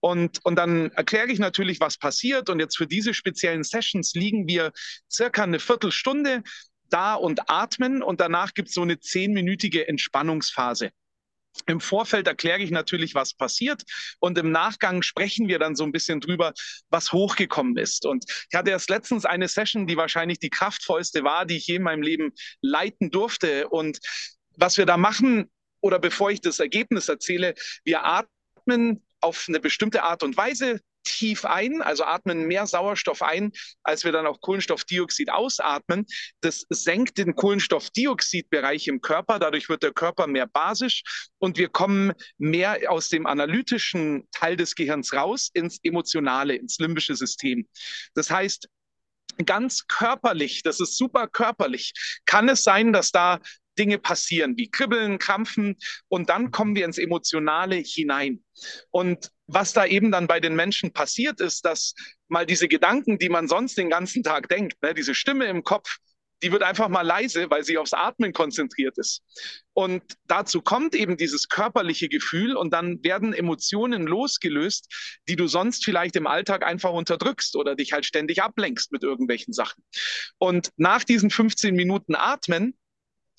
Und, 0.00 0.44
und 0.44 0.56
dann 0.56 0.90
erkläre 0.90 1.28
ich 1.28 1.38
natürlich, 1.38 1.78
was 1.78 1.96
passiert. 1.96 2.50
Und 2.50 2.58
jetzt 2.58 2.76
für 2.76 2.88
diese 2.88 3.14
speziellen 3.14 3.62
Sessions 3.62 4.14
liegen 4.14 4.48
wir 4.48 4.72
circa 5.08 5.44
eine 5.44 5.60
Viertelstunde 5.60 6.42
da 6.90 7.14
und 7.14 7.48
atmen. 7.48 8.02
Und 8.02 8.20
danach 8.20 8.52
gibt 8.52 8.68
es 8.68 8.74
so 8.74 8.82
eine 8.82 8.98
zehnminütige 8.98 9.86
Entspannungsphase. 9.86 10.90
Im 11.66 11.80
Vorfeld 11.80 12.26
erkläre 12.26 12.60
ich 12.60 12.70
natürlich, 12.70 13.14
was 13.14 13.34
passiert 13.34 13.82
und 14.18 14.38
im 14.38 14.50
Nachgang 14.50 15.02
sprechen 15.02 15.48
wir 15.48 15.58
dann 15.58 15.76
so 15.76 15.84
ein 15.84 15.92
bisschen 15.92 16.20
drüber, 16.20 16.52
was 16.90 17.12
hochgekommen 17.12 17.76
ist. 17.76 18.06
Und 18.06 18.24
ich 18.50 18.56
hatte 18.56 18.70
erst 18.70 18.90
letztens 18.90 19.24
eine 19.24 19.48
Session, 19.48 19.86
die 19.86 19.96
wahrscheinlich 19.96 20.38
die 20.38 20.50
kraftvollste 20.50 21.24
war, 21.24 21.46
die 21.46 21.56
ich 21.56 21.66
je 21.66 21.76
in 21.76 21.82
meinem 21.82 22.02
Leben 22.02 22.32
leiten 22.60 23.10
durfte. 23.10 23.68
Und 23.68 23.98
was 24.56 24.76
wir 24.76 24.86
da 24.86 24.96
machen, 24.96 25.50
oder 25.80 25.98
bevor 25.98 26.30
ich 26.30 26.40
das 26.40 26.60
Ergebnis 26.60 27.08
erzähle, 27.08 27.54
wir 27.84 28.04
atmen 28.04 29.04
auf 29.20 29.46
eine 29.48 29.60
bestimmte 29.60 30.02
Art 30.02 30.22
und 30.22 30.36
Weise 30.36 30.80
tief 31.04 31.44
ein, 31.44 31.82
also 31.82 32.04
atmen 32.04 32.46
mehr 32.46 32.66
Sauerstoff 32.66 33.22
ein, 33.22 33.52
als 33.82 34.04
wir 34.04 34.12
dann 34.12 34.26
auch 34.26 34.40
Kohlenstoffdioxid 34.40 35.30
ausatmen. 35.30 36.06
Das 36.40 36.64
senkt 36.70 37.18
den 37.18 37.34
Kohlenstoffdioxidbereich 37.34 38.88
im 38.88 39.00
Körper, 39.00 39.38
dadurch 39.38 39.68
wird 39.68 39.82
der 39.82 39.92
Körper 39.92 40.26
mehr 40.26 40.46
basisch 40.46 41.02
und 41.38 41.58
wir 41.58 41.68
kommen 41.68 42.12
mehr 42.38 42.90
aus 42.90 43.08
dem 43.08 43.26
analytischen 43.26 44.26
Teil 44.32 44.56
des 44.56 44.74
Gehirns 44.74 45.12
raus 45.12 45.50
ins 45.52 45.78
emotionale, 45.82 46.56
ins 46.56 46.78
limbische 46.78 47.14
System. 47.14 47.68
Das 48.14 48.30
heißt, 48.30 48.68
ganz 49.44 49.86
körperlich, 49.86 50.62
das 50.62 50.80
ist 50.80 50.96
super 50.96 51.26
körperlich, 51.28 51.92
kann 52.24 52.48
es 52.48 52.62
sein, 52.62 52.92
dass 52.92 53.10
da 53.10 53.40
Dinge 53.78 53.98
passieren, 53.98 54.56
wie 54.56 54.70
Kribbeln, 54.70 55.18
Krampfen 55.18 55.76
und 56.08 56.30
dann 56.30 56.50
kommen 56.50 56.76
wir 56.76 56.84
ins 56.84 56.98
Emotionale 56.98 57.76
hinein. 57.76 58.42
Und 58.90 59.30
was 59.46 59.72
da 59.72 59.84
eben 59.84 60.10
dann 60.10 60.26
bei 60.26 60.40
den 60.40 60.54
Menschen 60.54 60.92
passiert 60.92 61.40
ist, 61.40 61.64
dass 61.64 61.94
mal 62.28 62.46
diese 62.46 62.68
Gedanken, 62.68 63.18
die 63.18 63.28
man 63.28 63.48
sonst 63.48 63.76
den 63.76 63.90
ganzen 63.90 64.22
Tag 64.22 64.48
denkt, 64.48 64.82
ne, 64.82 64.94
diese 64.94 65.14
Stimme 65.14 65.46
im 65.46 65.62
Kopf, 65.64 65.98
die 66.42 66.52
wird 66.52 66.62
einfach 66.62 66.88
mal 66.88 67.02
leise, 67.02 67.50
weil 67.50 67.64
sie 67.64 67.78
aufs 67.78 67.94
Atmen 67.94 68.32
konzentriert 68.32 68.98
ist. 68.98 69.22
Und 69.72 70.02
dazu 70.26 70.60
kommt 70.60 70.94
eben 70.94 71.16
dieses 71.16 71.48
körperliche 71.48 72.08
Gefühl 72.08 72.56
und 72.56 72.70
dann 72.72 73.02
werden 73.02 73.32
Emotionen 73.32 74.06
losgelöst, 74.06 75.18
die 75.28 75.36
du 75.36 75.46
sonst 75.46 75.84
vielleicht 75.84 76.16
im 76.16 76.26
Alltag 76.26 76.64
einfach 76.64 76.92
unterdrückst 76.92 77.56
oder 77.56 77.74
dich 77.74 77.92
halt 77.92 78.04
ständig 78.04 78.42
ablenkst 78.42 78.92
mit 78.92 79.02
irgendwelchen 79.02 79.54
Sachen. 79.54 79.82
Und 80.36 80.70
nach 80.76 81.04
diesen 81.04 81.30
15 81.30 81.74
Minuten 81.74 82.14
Atmen 82.14 82.76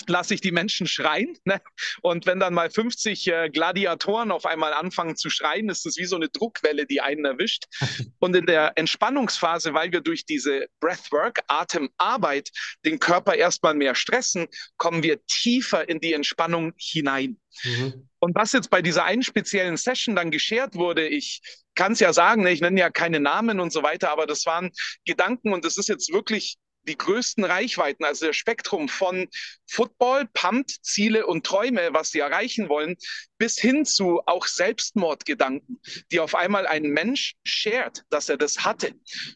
lasse 0.08 0.34
ich 0.34 0.42
die 0.42 0.52
Menschen 0.52 0.88
schreien. 0.88 1.38
Ne? 1.48 1.62
Und 2.02 2.26
wenn 2.26 2.40
dann 2.40 2.56
mal 2.56 2.72
50 2.72 3.28
äh, 3.28 3.50
Gladiatoren 3.50 4.32
auf 4.32 4.48
einmal 4.48 4.74
anfangen 4.74 5.16
zu 5.16 5.30
schreien, 5.30 5.70
ist 5.70 5.86
es 5.86 5.98
wie 5.98 6.06
so 6.06 6.16
eine 6.16 6.28
Druckwelle, 6.28 6.88
die 6.88 7.02
einen 7.02 7.24
erwischt. 7.24 7.66
Und 8.20 8.36
in 8.36 8.48
der 8.48 8.74
Entspannungsphase, 8.78 9.76
weil 9.76 9.92
wir 9.92 10.02
durch 10.02 10.26
diese 10.26 10.68
Breathwork, 10.80 11.44
Atemarbeit, 11.48 12.50
den 12.84 12.98
Körper 12.98 13.36
erstmal 13.36 13.76
mehr 13.76 13.94
stressen, 13.94 14.48
kommen 14.78 15.04
wir 15.04 15.24
tiefer 15.28 15.88
in 15.88 16.00
die 16.00 16.14
Entspannung 16.14 16.74
hinein. 16.78 17.38
Mhm. 17.64 18.10
Und 18.20 18.36
was 18.36 18.54
jetzt 18.54 18.72
bei 18.72 18.82
dieser 18.82 19.06
einen 19.06 19.22
speziellen 19.22 19.78
Session 19.78 20.16
dann 20.16 20.32
geschert 20.32 20.74
wurde, 20.74 21.08
ich 21.08 21.42
kann 21.76 21.92
es 21.92 22.00
ja 22.00 22.12
sagen, 22.12 22.44
ne, 22.44 22.52
ich 22.52 22.62
nenne 22.62 22.80
ja 22.80 22.90
keine 22.90 23.20
Namen 23.20 23.60
und 23.60 23.72
so 23.72 23.84
weiter, 23.84 24.10
aber 24.10 24.26
das 24.26 24.46
waren 24.48 24.72
Gedanken 25.06 25.54
und 25.54 25.64
das 25.64 25.78
ist 25.78 25.90
jetzt 25.90 26.12
wirklich 26.12 26.58
die 26.88 26.98
größten 26.98 27.44
Reichweiten, 27.44 28.04
also 28.04 28.28
das 28.28 28.36
Spektrum 28.36 28.90
von 28.90 29.28
Football, 29.68 30.28
Pumped, 30.34 30.72
Ziele 30.84 31.26
und 31.26 31.46
Träume, 31.46 31.90
was 31.92 32.12
sie 32.12 32.20
erreichen 32.20 32.70
wollen, 32.70 32.96
bis 33.38 33.58
hin 33.58 33.86
zu 33.86 34.22
auch 34.26 34.48
Selbstmordgedanken, 34.48 35.80
die 36.12 36.20
auf 36.20 36.36
einmal 36.36 36.68
ein 36.68 36.84
Mensch 36.84 37.36
shared, 37.44 38.04
dass 38.10 38.30
er 38.30 38.38
das 38.38 38.60
hatte. 38.60 38.94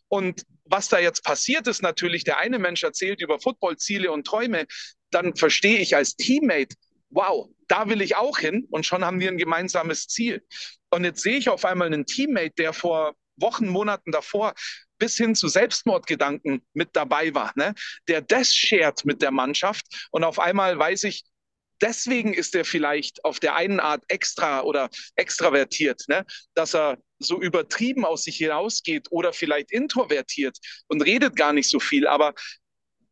Und 0.08 0.44
was 0.66 0.88
da 0.88 1.00
jetzt 1.00 1.24
passiert 1.24 1.68
ist, 1.68 1.82
natürlich, 1.82 2.24
der 2.24 2.38
eine 2.38 2.60
Mensch 2.60 2.84
erzählt 2.84 3.22
über 3.22 3.40
Football, 3.40 3.78
Ziele 3.78 4.12
und 4.12 4.26
Träume, 4.26 4.68
dann 5.10 5.36
verstehe 5.36 5.80
ich 5.80 5.96
als 5.96 6.16
Teammate, 6.16 6.76
wow, 7.10 7.50
da 7.68 7.90
will 7.90 8.02
ich 8.02 8.16
auch 8.16 8.38
hin 8.38 8.68
und 8.70 8.86
schon 8.86 9.04
haben 9.04 9.20
wir 9.20 9.30
ein 9.30 9.38
gemeinsames 9.38 10.08
Ziel. 10.08 10.46
Und 10.92 11.04
jetzt 11.04 11.22
sehe 11.22 11.38
ich 11.38 11.50
auf 11.50 11.66
einmal 11.66 11.88
einen 11.88 12.06
Teammate, 12.06 12.54
der 12.58 12.74
vor 12.74 13.16
Wochen, 13.36 13.68
Monaten 13.68 14.12
davor 14.12 14.54
bis 15.00 15.18
hin 15.18 15.36
zu 15.36 15.48
Selbstmordgedanken 15.48 16.62
mit 16.74 16.90
dabei 16.94 17.34
war, 17.34 17.52
ne? 17.56 17.74
der 18.08 18.22
das 18.22 18.54
shared 18.54 19.06
mit 19.06 19.22
der 19.22 19.32
Mannschaft 19.32 19.86
und 20.12 20.24
auf 20.24 20.40
einmal 20.40 20.78
weiß 20.78 21.06
ich, 21.06 21.24
deswegen 21.82 22.34
ist 22.34 22.56
er 22.56 22.66
vielleicht 22.66 23.24
auf 23.24 23.40
der 23.40 23.56
einen 23.56 23.80
Art 23.80 24.04
extra 24.10 24.62
oder 24.62 24.90
extravertiert, 25.16 26.04
ne? 26.08 26.26
dass 26.54 26.76
er 26.76 26.98
so 27.20 27.42
übertrieben 27.42 28.06
aus 28.06 28.24
sich 28.24 28.38
hinausgeht 28.38 29.08
oder 29.12 29.34
vielleicht 29.34 29.72
introvertiert 29.72 30.58
und 30.88 31.02
redet 31.02 31.36
gar 31.36 31.54
nicht 31.54 31.70
so 31.70 31.80
viel, 31.80 32.08
aber 32.08 32.34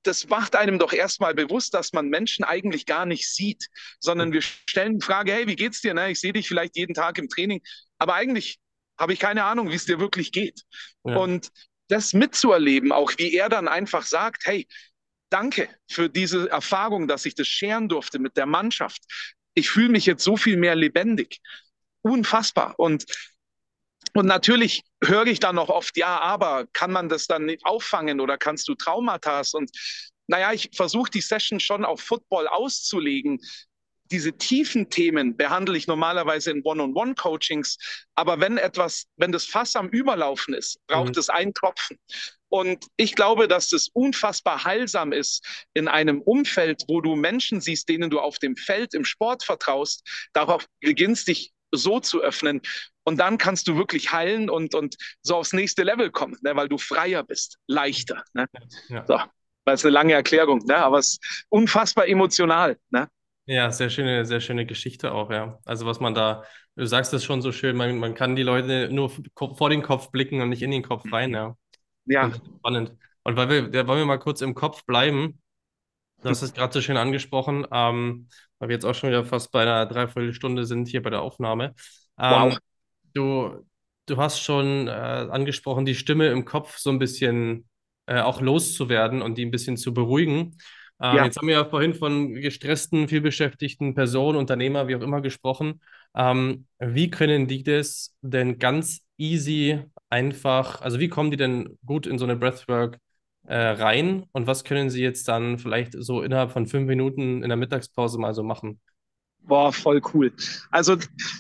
das 0.04 0.30
macht 0.30 0.56
einem 0.56 0.80
doch 0.80 0.94
erstmal 0.94 1.34
bewusst, 1.34 1.74
dass 1.74 1.92
man 1.92 2.08
Menschen 2.08 2.46
eigentlich 2.46 2.86
gar 2.86 3.06
nicht 3.06 3.28
sieht, 3.28 3.68
sondern 4.00 4.32
wir 4.32 4.42
stellen 4.42 5.00
die 5.00 5.06
Frage, 5.06 5.34
hey, 5.34 5.48
wie 5.48 5.56
geht's 5.56 5.82
dir? 5.82 5.94
Ne? 5.94 6.12
Ich 6.12 6.20
sehe 6.20 6.32
dich 6.32 6.48
vielleicht 6.48 6.78
jeden 6.78 6.94
Tag 6.94 7.18
im 7.18 7.28
Training, 7.28 7.62
aber 7.98 8.14
eigentlich 8.14 8.60
habe 8.98 9.14
ich 9.14 9.20
keine 9.20 9.44
Ahnung, 9.44 9.70
wie 9.70 9.76
es 9.76 9.86
dir 9.86 10.00
wirklich 10.00 10.32
geht. 10.32 10.62
Ja. 11.04 11.18
Und 11.18 11.50
das 11.88 12.14
mitzuerleben, 12.14 12.92
auch 12.92 13.12
wie 13.18 13.34
er 13.36 13.50
dann 13.50 13.68
einfach 13.68 14.06
sagt, 14.06 14.46
hey, 14.46 14.68
danke 15.30 15.70
für 15.90 16.10
diese 16.10 16.50
Erfahrung, 16.50 17.08
dass 17.08 17.26
ich 17.26 17.36
das 17.36 17.48
scheren 17.48 17.90
durfte 17.90 18.20
mit 18.20 18.38
der 18.38 18.46
Mannschaft. 18.46 19.02
Ich 19.54 19.70
fühle 19.70 19.90
mich 19.90 20.06
jetzt 20.06 20.24
so 20.24 20.38
viel 20.38 20.58
mehr 20.58 20.76
lebendig. 20.76 21.40
Unfassbar. 22.02 22.76
Und, 22.78 23.06
und 24.14 24.26
natürlich 24.26 24.84
höre 25.04 25.28
ich 25.28 25.40
dann 25.40 25.56
noch 25.56 25.70
oft, 25.70 25.98
ja, 25.98 26.20
aber 26.20 26.68
kann 26.74 26.92
man 26.92 27.10
das 27.10 27.28
dann 27.28 27.46
nicht 27.46 27.66
auffangen 27.66 28.20
oder 28.20 28.38
kannst 28.38 28.68
du 28.68 28.76
Traumata? 28.76 29.42
Und 29.54 29.72
naja, 30.28 30.54
ich 30.54 30.70
versuche 30.74 31.10
die 31.12 31.22
Session 31.22 31.60
schon 31.60 31.86
auf 31.86 32.02
Football 32.02 32.48
auszulegen, 32.48 33.40
diese 34.12 34.34
tiefen 34.34 34.90
Themen 34.90 35.36
behandle 35.38 35.78
ich 35.78 35.88
normalerweise 35.88 36.52
in 36.52 36.62
One-on-One-Coachings. 36.64 37.78
Aber 38.16 38.40
wenn 38.40 38.58
etwas, 38.58 39.06
wenn 39.18 39.32
das 39.32 39.46
Fass 39.46 39.76
am 39.76 39.90
Überlaufen 39.90 40.54
ist, 40.54 40.80
braucht 40.88 41.16
mhm. 41.16 41.20
es 41.20 41.30
ein 41.30 41.54
Tropfen. 41.54 41.98
Und 42.50 42.86
ich 42.96 43.16
glaube, 43.16 43.48
dass 43.48 43.70
das 43.70 43.90
unfassbar 43.90 44.64
heilsam 44.64 45.12
ist 45.12 45.46
in 45.74 45.88
einem 45.88 46.22
Umfeld, 46.22 46.84
wo 46.88 47.02
du 47.02 47.16
Menschen 47.16 47.62
siehst, 47.62 47.90
denen 47.90 48.10
du 48.10 48.20
auf 48.20 48.40
dem 48.40 48.56
Feld 48.56 48.94
im 48.94 49.06
Sport 49.06 49.44
vertraust, 49.44 50.08
darauf 50.34 50.66
beginnst 50.80 51.28
dich 51.28 51.52
so 51.72 52.00
zu 52.00 52.22
öffnen. 52.22 52.62
Und 53.04 53.18
dann 53.18 53.38
kannst 53.38 53.68
du 53.68 53.76
wirklich 53.76 54.12
heilen 54.12 54.50
und, 54.50 54.76
und 54.76 54.96
so 55.22 55.36
aufs 55.36 55.54
nächste 55.54 55.84
Level 55.84 56.12
kommen, 56.12 56.38
ne, 56.42 56.56
weil 56.56 56.70
du 56.70 56.78
freier 56.78 57.24
bist, 57.24 57.58
leichter. 57.68 58.24
Ne? 58.34 58.48
Ja. 58.90 59.06
So, 59.06 59.20
das 59.66 59.82
ist 59.82 59.86
eine 59.86 59.94
lange 59.94 60.14
Erklärung, 60.14 60.60
ne, 60.66 60.78
aber 60.78 61.00
es 61.00 61.14
ist 61.14 61.46
unfassbar 61.50 62.08
emotional. 62.08 62.78
Ne? 62.90 63.10
Ja, 63.50 63.72
sehr 63.72 63.90
schöne, 63.90 64.26
sehr 64.26 64.42
schöne 64.42 64.66
Geschichte 64.66 65.14
auch, 65.14 65.32
ja. 65.32 65.58
Also 65.64 65.86
was 65.86 66.02
man 66.02 66.14
da, 66.14 66.44
du 66.76 66.86
sagst 66.86 67.14
das 67.14 67.24
schon 67.24 67.42
so 67.42 67.54
schön, 67.54 67.78
man, 67.78 67.98
man 67.98 68.14
kann 68.14 68.36
die 68.36 68.44
Leute 68.44 68.90
nur 68.92 69.10
vor 69.10 69.70
den 69.70 69.82
Kopf 69.82 70.12
blicken 70.12 70.42
und 70.42 70.50
nicht 70.50 70.62
in 70.62 70.72
den 70.72 70.84
Kopf 70.84 71.06
rein, 71.14 71.32
ja. 71.32 71.56
Ja. 72.06 72.30
Spannend. 72.60 72.94
Und 73.24 73.36
weil 73.38 73.50
wir, 73.50 73.68
da 73.70 73.88
wollen 73.88 74.00
wir 74.00 74.06
mal 74.06 74.18
kurz 74.20 74.42
im 74.42 74.54
Kopf 74.54 74.84
bleiben. 74.86 75.42
Du 76.22 76.30
hast 76.30 76.42
es 76.42 76.54
gerade 76.54 76.74
so 76.74 76.82
schön 76.82 76.98
angesprochen, 76.98 77.66
ähm, 77.72 78.28
weil 78.60 78.70
wir 78.70 78.76
jetzt 78.76 78.86
auch 78.86 78.96
schon 78.96 79.10
wieder 79.10 79.24
fast 79.24 79.52
bei 79.52 79.62
einer 79.62 79.86
Dreiviertelstunde 79.86 80.66
sind 80.66 80.90
hier 80.90 81.02
bei 81.02 81.10
der 81.10 81.22
Aufnahme. 81.22 81.74
Ähm, 82.20 82.52
wow. 82.52 82.58
Du, 83.14 83.66
du 84.08 84.18
hast 84.18 84.42
schon 84.42 84.88
äh, 84.88 84.92
angesprochen, 84.92 85.86
die 85.86 85.96
Stimme 85.96 86.28
im 86.28 86.44
Kopf 86.44 86.78
so 86.78 86.90
ein 86.90 87.00
bisschen 87.00 87.68
äh, 88.08 88.20
auch 88.20 88.42
loszuwerden 88.42 89.22
und 89.22 89.38
die 89.38 89.46
ein 89.46 89.52
bisschen 89.52 89.78
zu 89.78 89.94
beruhigen. 89.94 90.58
Ähm, 91.02 91.18
ja. 91.18 91.26
Jetzt 91.26 91.38
haben 91.38 91.48
wir 91.48 91.56
ja 91.56 91.66
vorhin 91.66 91.94
von 91.94 92.34
gestressten, 92.34 93.08
vielbeschäftigten 93.08 93.94
Personen, 93.94 94.38
Unternehmer, 94.38 94.88
wie 94.88 94.96
auch 94.96 95.02
immer 95.02 95.22
gesprochen. 95.22 95.82
Ähm, 96.16 96.66
wie 96.80 97.10
können 97.10 97.48
die 97.48 97.64
das 97.64 98.16
denn 98.22 98.58
ganz 98.60 99.02
easy, 99.18 99.84
einfach, 100.10 100.82
also 100.82 101.00
wie 101.00 101.10
kommen 101.10 101.32
die 101.32 101.38
denn 101.38 101.78
gut 101.86 102.08
in 102.08 102.18
so 102.18 102.26
eine 102.26 102.36
Breathwork 102.36 102.98
äh, 103.46 103.56
rein 103.56 104.26
und 104.32 104.48
was 104.48 104.64
können 104.64 104.90
sie 104.90 105.02
jetzt 105.02 105.28
dann 105.28 105.60
vielleicht 105.60 105.94
so 105.94 106.22
innerhalb 106.22 106.52
von 106.52 106.66
fünf 106.68 106.88
Minuten 106.88 107.44
in 107.44 107.50
der 107.50 107.58
Mittagspause 107.58 108.20
mal 108.20 108.34
so 108.34 108.44
machen? 108.44 108.80
Boah, 109.42 109.72
voll 109.72 110.02
cool. 110.14 110.34
Also 110.72 110.98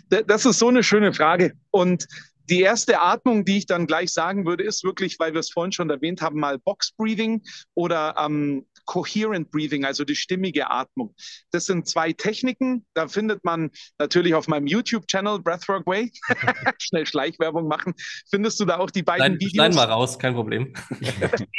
das 0.10 0.46
ist 0.46 0.60
so 0.60 0.70
eine 0.70 0.84
schöne 0.84 1.14
Frage 1.14 1.54
und 1.72 2.08
die 2.50 2.62
erste 2.62 3.02
Atmung, 3.02 3.44
die 3.44 3.58
ich 3.58 3.66
dann 3.66 3.88
gleich 3.88 4.12
sagen 4.12 4.46
würde, 4.46 4.64
ist 4.64 4.86
wirklich, 4.86 5.20
weil 5.20 5.34
wir 5.34 5.42
es 5.42 5.50
vorhin 5.50 5.74
schon 5.74 5.90
erwähnt 5.90 6.22
haben, 6.22 6.40
mal 6.40 6.58
Box 6.58 6.94
Breathing 6.94 7.42
oder 7.74 8.16
ähm, 8.18 8.66
Coherent 8.88 9.52
Breathing, 9.52 9.86
also 9.86 10.04
die 10.04 10.16
stimmige 10.16 10.72
Atmung. 10.72 11.14
Das 11.52 11.68
sind 11.68 11.88
zwei 11.88 12.14
Techniken. 12.14 12.84
Da 12.96 13.08
findet 13.08 13.46
man 13.46 13.70
natürlich 14.00 14.34
auf 14.34 14.48
meinem 14.48 14.66
YouTube-Channel 14.66 15.40
Breathwork 15.40 15.86
Way. 15.86 16.12
Schnell 16.80 17.06
Schleichwerbung 17.06 17.68
machen. 17.68 17.94
Findest 18.32 18.60
du 18.60 18.66
da 18.66 18.80
auch 18.80 18.90
die 18.90 19.04
beiden 19.04 19.28
Schneid, 19.28 19.42
Videos? 19.42 19.52
Schneiden 19.52 19.76
mal 19.76 19.86
raus, 19.86 20.18
kein 20.18 20.34
Problem. 20.34 20.74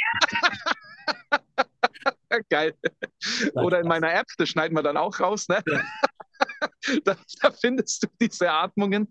Geil. 2.49 2.75
Oder 3.53 3.79
in 3.79 3.87
meiner 3.87 4.13
App, 4.13 4.27
das 4.37 4.49
schneiden 4.49 4.77
wir 4.77 4.83
dann 4.83 4.97
auch 4.97 5.19
raus. 5.19 5.47
Ne? 5.47 5.63
Ja. 5.65 5.81
da, 7.03 7.17
da, 7.41 7.51
findest 7.51 8.03
du 8.03 8.07
diese 8.21 8.51
Atmungen. 8.51 9.07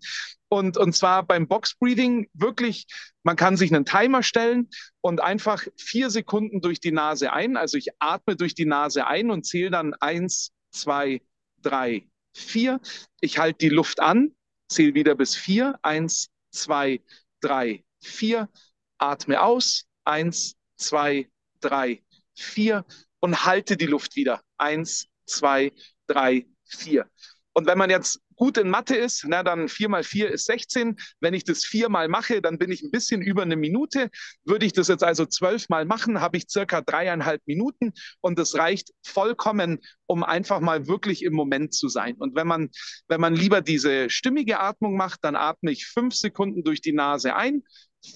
Und, 0.49 0.77
und 0.77 0.93
zwar 0.93 1.23
beim 1.23 1.47
Box 1.47 1.75
Breathing 1.75 2.27
wirklich, 2.33 2.87
man 3.23 3.35
kann 3.35 3.57
sich 3.57 3.73
einen 3.73 3.85
Timer 3.85 4.23
stellen 4.23 4.69
und 5.01 5.21
einfach 5.21 5.63
vier 5.77 6.09
Sekunden 6.09 6.61
durch 6.61 6.79
die 6.79 6.91
Nase 6.91 7.31
ein. 7.31 7.57
Also 7.57 7.77
ich 7.77 7.89
atme 7.99 8.35
durch 8.35 8.55
die 8.55 8.65
Nase 8.65 9.05
ein 9.05 9.29
und 9.29 9.45
zähle 9.45 9.71
dann 9.71 9.93
eins, 9.95 10.51
zwei, 10.71 11.21
drei, 11.61 12.07
vier. 12.33 12.79
Ich 13.21 13.37
halte 13.37 13.59
die 13.59 13.69
Luft 13.69 13.99
an, 13.99 14.35
zähle 14.67 14.95
wieder 14.95 15.15
bis 15.15 15.35
vier. 15.35 15.77
Eins, 15.83 16.29
zwei, 16.51 17.01
drei, 17.41 17.83
vier. 18.01 18.49
Atme 18.97 19.41
aus. 19.41 19.85
Eins, 20.03 20.55
zwei, 20.77 21.29
drei, 21.59 22.01
vier. 22.35 22.85
Und 23.19 23.45
halte 23.45 23.77
die 23.77 23.85
Luft 23.85 24.15
wieder. 24.15 24.41
Eins, 24.57 25.07
zwei, 25.25 25.71
drei, 26.07 26.47
vier. 26.63 27.09
Und 27.53 27.67
wenn 27.67 27.77
man 27.77 27.89
jetzt 27.89 28.21
gut 28.35 28.57
in 28.57 28.69
Mathe 28.69 28.95
ist, 28.95 29.25
na, 29.27 29.43
dann 29.43 29.67
4 29.67 29.89
mal 29.89 30.03
4 30.03 30.29
ist 30.29 30.45
16. 30.45 30.95
Wenn 31.19 31.33
ich 31.33 31.43
das 31.43 31.65
viermal 31.65 32.07
mache, 32.07 32.41
dann 32.41 32.57
bin 32.57 32.71
ich 32.71 32.83
ein 32.83 32.91
bisschen 32.91 33.21
über 33.21 33.41
eine 33.41 33.57
Minute. 33.57 34.09
Würde 34.45 34.65
ich 34.65 34.73
das 34.73 34.87
jetzt 34.87 35.03
also 35.03 35.25
zwölfmal 35.25 35.85
machen, 35.85 36.21
habe 36.21 36.37
ich 36.37 36.45
circa 36.49 36.81
dreieinhalb 36.81 37.41
Minuten 37.45 37.91
und 38.21 38.39
das 38.39 38.55
reicht 38.55 38.91
vollkommen, 39.05 39.79
um 40.05 40.23
einfach 40.23 40.59
mal 40.59 40.87
wirklich 40.87 41.23
im 41.23 41.33
Moment 41.33 41.73
zu 41.73 41.89
sein. 41.89 42.15
Und 42.15 42.35
wenn 42.35 42.47
man, 42.47 42.69
wenn 43.07 43.19
man 43.19 43.35
lieber 43.35 43.61
diese 43.61 44.09
stimmige 44.09 44.59
Atmung 44.59 44.95
macht, 44.95 45.19
dann 45.23 45.35
atme 45.35 45.71
ich 45.71 45.87
fünf 45.87 46.15
Sekunden 46.15 46.63
durch 46.63 46.81
die 46.81 46.93
Nase 46.93 47.35
ein, 47.35 47.63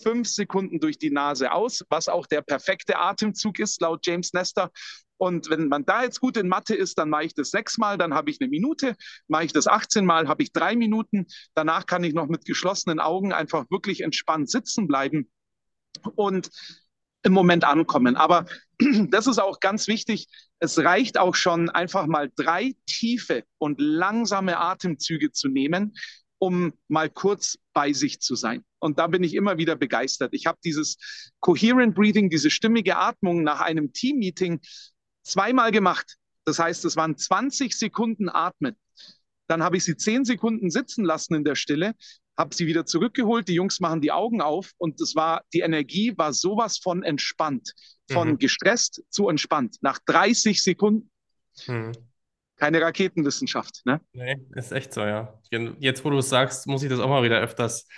fünf 0.02 0.28
Sekunden 0.28 0.80
durch 0.80 0.98
die 0.98 1.12
Nase 1.12 1.52
aus, 1.52 1.84
was 1.90 2.08
auch 2.08 2.26
der 2.26 2.42
perfekte 2.42 2.98
Atemzug 2.98 3.60
ist, 3.60 3.82
laut 3.82 4.06
James 4.06 4.34
Nestor. 4.34 4.72
Und 5.18 5.50
wenn 5.50 5.68
man 5.68 5.86
da 5.86 6.04
jetzt 6.04 6.20
gut 6.20 6.38
in 6.38 6.50
Mathe 6.50 6.76
ist, 6.76 6.98
dann 6.98 7.10
mache 7.10 7.26
ich 7.26 7.34
das 7.34 7.52
sechsmal, 7.52 7.98
dann 7.98 8.14
habe 8.14 8.30
ich 8.30 8.42
eine 8.42 8.50
Minute. 8.50 8.96
Mache 9.28 9.46
ich 9.46 9.54
das 9.54 9.68
18 9.68 10.06
Mal, 10.06 10.28
habe 10.28 10.44
ich 10.44 10.52
drei 10.52 10.76
Minuten. 10.76 11.28
Danach 11.54 11.86
kann 11.86 12.04
ich 12.04 12.14
noch 12.14 12.28
mit 12.28 12.46
geschlossenen 12.46 13.00
Augen 13.00 13.32
einfach 13.32 13.66
wirklich 13.70 14.02
entspannt 14.02 14.50
sitzen 14.50 14.88
bleiben 14.88 15.30
und 16.16 16.50
im 17.24 17.32
Moment 17.32 17.64
ankommen. 17.64 18.16
Aber 18.16 18.46
das 19.10 19.28
ist 19.28 19.40
auch 19.40 19.60
ganz 19.60 19.88
wichtig. 19.88 20.28
Es 20.60 20.78
reicht 20.80 21.18
auch 21.18 21.36
schon 21.36 21.70
einfach 21.70 22.06
mal 22.06 22.30
drei 22.36 22.74
tiefe 22.86 23.44
und 23.58 23.80
langsame 23.80 24.60
Atemzüge 24.60 25.32
zu 25.32 25.48
nehmen, 25.48 25.94
um 26.44 26.74
mal 26.90 27.10
kurz 27.10 27.58
bei 27.72 27.94
sich 27.94 28.20
zu 28.20 28.36
sein. 28.36 28.66
Und 28.80 29.00
da 29.00 29.08
bin 29.08 29.24
ich 29.24 29.34
immer 29.34 29.58
wieder 29.58 29.78
begeistert. 29.78 30.34
Ich 30.34 30.46
habe 30.46 30.58
dieses 30.66 30.98
Coherent 31.40 31.96
Breathing, 31.96 32.30
diese 32.30 32.50
stimmige 32.50 32.98
Atmung 32.98 33.44
nach 33.44 33.62
einem 33.62 33.94
Team-Meeting 33.94 34.60
zweimal 35.24 35.72
gemacht. 35.72 36.18
Das 36.44 36.60
heißt, 36.60 36.84
es 36.84 36.98
waren 36.98 37.18
20 37.18 37.74
Sekunden 37.74 38.28
Atmen. 38.28 38.76
Dann 39.48 39.64
habe 39.64 39.78
ich 39.78 39.86
sie 39.86 39.96
10 39.96 40.26
Sekunden 40.26 40.70
sitzen 40.70 41.06
lassen 41.06 41.34
in 41.34 41.46
der 41.46 41.56
Stille, 41.56 41.96
habe 42.38 42.54
sie 42.54 42.68
wieder 42.68 42.86
zurückgeholt. 42.86 43.48
Die 43.48 43.54
Jungs 43.54 43.80
machen 43.80 44.02
die 44.02 44.12
Augen 44.12 44.42
auf 44.42 44.74
und 44.78 45.00
das 45.00 45.16
war, 45.16 45.44
die 45.54 45.62
Energie 45.62 46.18
war 46.18 46.34
sowas 46.34 46.78
von 46.78 47.04
entspannt, 47.04 47.74
von 48.12 48.32
mhm. 48.32 48.38
gestresst 48.38 49.02
zu 49.10 49.30
entspannt. 49.30 49.78
Nach 49.80 49.98
30 50.08 50.62
Sekunden. 50.62 51.10
Mhm. 51.68 51.94
Keine 52.64 52.80
Raketenwissenschaft, 52.80 53.82
ne? 53.84 54.00
Nee, 54.14 54.38
ist 54.56 54.72
echt 54.72 54.94
so, 54.94 55.02
ja. 55.02 55.38
Jetzt, 55.80 56.06
wo 56.06 56.10
du 56.10 56.20
es 56.20 56.30
sagst, 56.30 56.66
muss 56.66 56.82
ich 56.82 56.90
das 56.90 57.02
auch 57.02 57.10
mal 57.10 57.22
wieder 57.22 57.42
öfters, 57.42 57.90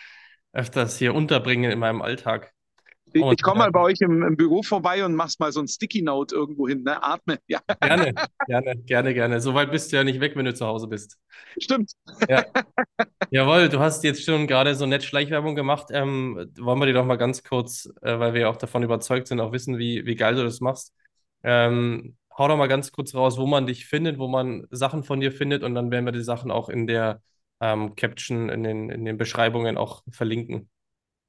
öfters 0.53 0.97
hier 0.97 1.13
unterbringen 1.13 1.69
in 1.69 1.77
meinem 1.77 2.01
Alltag. 2.01 2.51
Ich, 3.13 3.21
ich 3.21 3.43
komme 3.43 3.59
mal 3.59 3.71
bei 3.71 3.81
euch 3.81 4.01
im, 4.01 4.23
im, 4.23 4.35
Büro 4.35 4.63
vorbei 4.63 5.05
und 5.05 5.13
machst 5.13 5.39
mal 5.39 5.51
so 5.51 5.59
ein 5.59 5.67
Sticky 5.67 6.01
Note 6.01 6.33
irgendwo 6.33 6.67
hin, 6.67 6.81
ne? 6.81 7.03
Atme. 7.03 7.37
Ja. 7.47 7.59
Gerne, 7.79 8.13
gerne, 8.47 8.75
gerne, 8.77 9.13
gerne. 9.13 9.39
So 9.39 9.53
weit 9.53 9.69
bist 9.69 9.91
du 9.91 9.97
ja 9.97 10.03
nicht 10.03 10.19
weg, 10.19 10.35
wenn 10.35 10.45
du 10.45 10.55
zu 10.55 10.65
Hause 10.65 10.87
bist. 10.87 11.19
Stimmt. 11.59 11.91
Ja. 12.27 12.43
Jawohl, 13.29 13.69
du 13.69 13.79
hast 13.79 14.03
jetzt 14.03 14.25
schon 14.25 14.47
gerade 14.47 14.73
so 14.73 14.87
nett 14.87 15.03
Schleichwerbung 15.03 15.53
gemacht. 15.53 15.89
Ähm, 15.91 16.51
wollen 16.57 16.79
wir 16.79 16.87
dir 16.87 16.93
doch 16.93 17.05
mal 17.05 17.17
ganz 17.17 17.43
kurz, 17.43 17.87
äh, 18.01 18.17
weil 18.17 18.33
wir 18.33 18.41
ja 18.41 18.49
auch 18.49 18.57
davon 18.57 18.81
überzeugt 18.81 19.27
sind, 19.27 19.39
auch 19.41 19.51
wissen, 19.51 19.77
wie, 19.77 20.07
wie 20.07 20.15
geil 20.15 20.33
du 20.33 20.43
das 20.43 20.59
machst. 20.59 20.91
Ähm, 21.43 22.17
hau 22.37 22.47
doch 22.47 22.57
mal 22.57 22.67
ganz 22.67 22.91
kurz 22.91 23.15
raus, 23.15 23.37
wo 23.37 23.45
man 23.45 23.65
dich 23.65 23.85
findet, 23.85 24.19
wo 24.19 24.27
man 24.27 24.67
Sachen 24.69 25.03
von 25.03 25.19
dir 25.19 25.31
findet 25.31 25.63
und 25.63 25.75
dann 25.75 25.91
werden 25.91 26.05
wir 26.05 26.11
die 26.11 26.23
Sachen 26.23 26.51
auch 26.51 26.69
in 26.69 26.87
der 26.87 27.21
ähm, 27.61 27.95
Caption, 27.95 28.49
in 28.49 28.63
den, 28.63 28.89
in 28.89 29.05
den 29.05 29.17
Beschreibungen 29.17 29.77
auch 29.77 30.03
verlinken. 30.11 30.69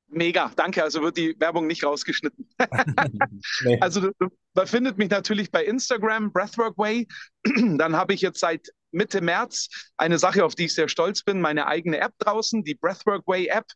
Mega, 0.08 0.52
danke. 0.54 0.82
Also 0.82 1.02
wird 1.02 1.16
die 1.16 1.34
Werbung 1.38 1.66
nicht 1.66 1.84
rausgeschnitten. 1.84 2.48
nee. 3.64 3.78
Also 3.80 4.10
man 4.54 4.66
findet 4.66 4.98
mich 4.98 5.10
natürlich 5.10 5.50
bei 5.50 5.64
Instagram, 5.64 6.32
Breathworkway. 6.32 7.06
Dann 7.44 7.96
habe 7.96 8.14
ich 8.14 8.20
jetzt 8.20 8.38
seit 8.38 8.68
Mitte 8.96 9.20
März 9.20 9.68
eine 9.96 10.18
Sache, 10.18 10.44
auf 10.44 10.54
die 10.54 10.64
ich 10.64 10.74
sehr 10.74 10.88
stolz 10.88 11.22
bin, 11.22 11.40
meine 11.40 11.66
eigene 11.66 11.98
App 12.00 12.14
draußen, 12.18 12.64
die 12.64 12.74
Breathworkway 12.74 13.46
App. 13.46 13.66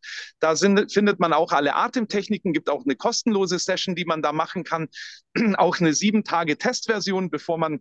Da 0.41 0.57
sind, 0.57 0.93
findet 0.93 1.21
man 1.21 1.33
auch 1.33 1.53
alle 1.53 1.77
Atemtechniken, 1.77 2.53
gibt 2.53 2.69
auch 2.69 2.85
eine 2.85 2.97
kostenlose 2.97 3.59
Session, 3.59 3.95
die 3.95 4.05
man 4.05 4.23
da 4.23 4.33
machen 4.33 4.65
kann. 4.65 4.89
auch 5.57 5.79
eine 5.79 5.95
sieben 5.95 6.25
Tage 6.25 6.59
Testversion, 6.59 7.31
bevor 7.31 7.59
man 7.59 7.81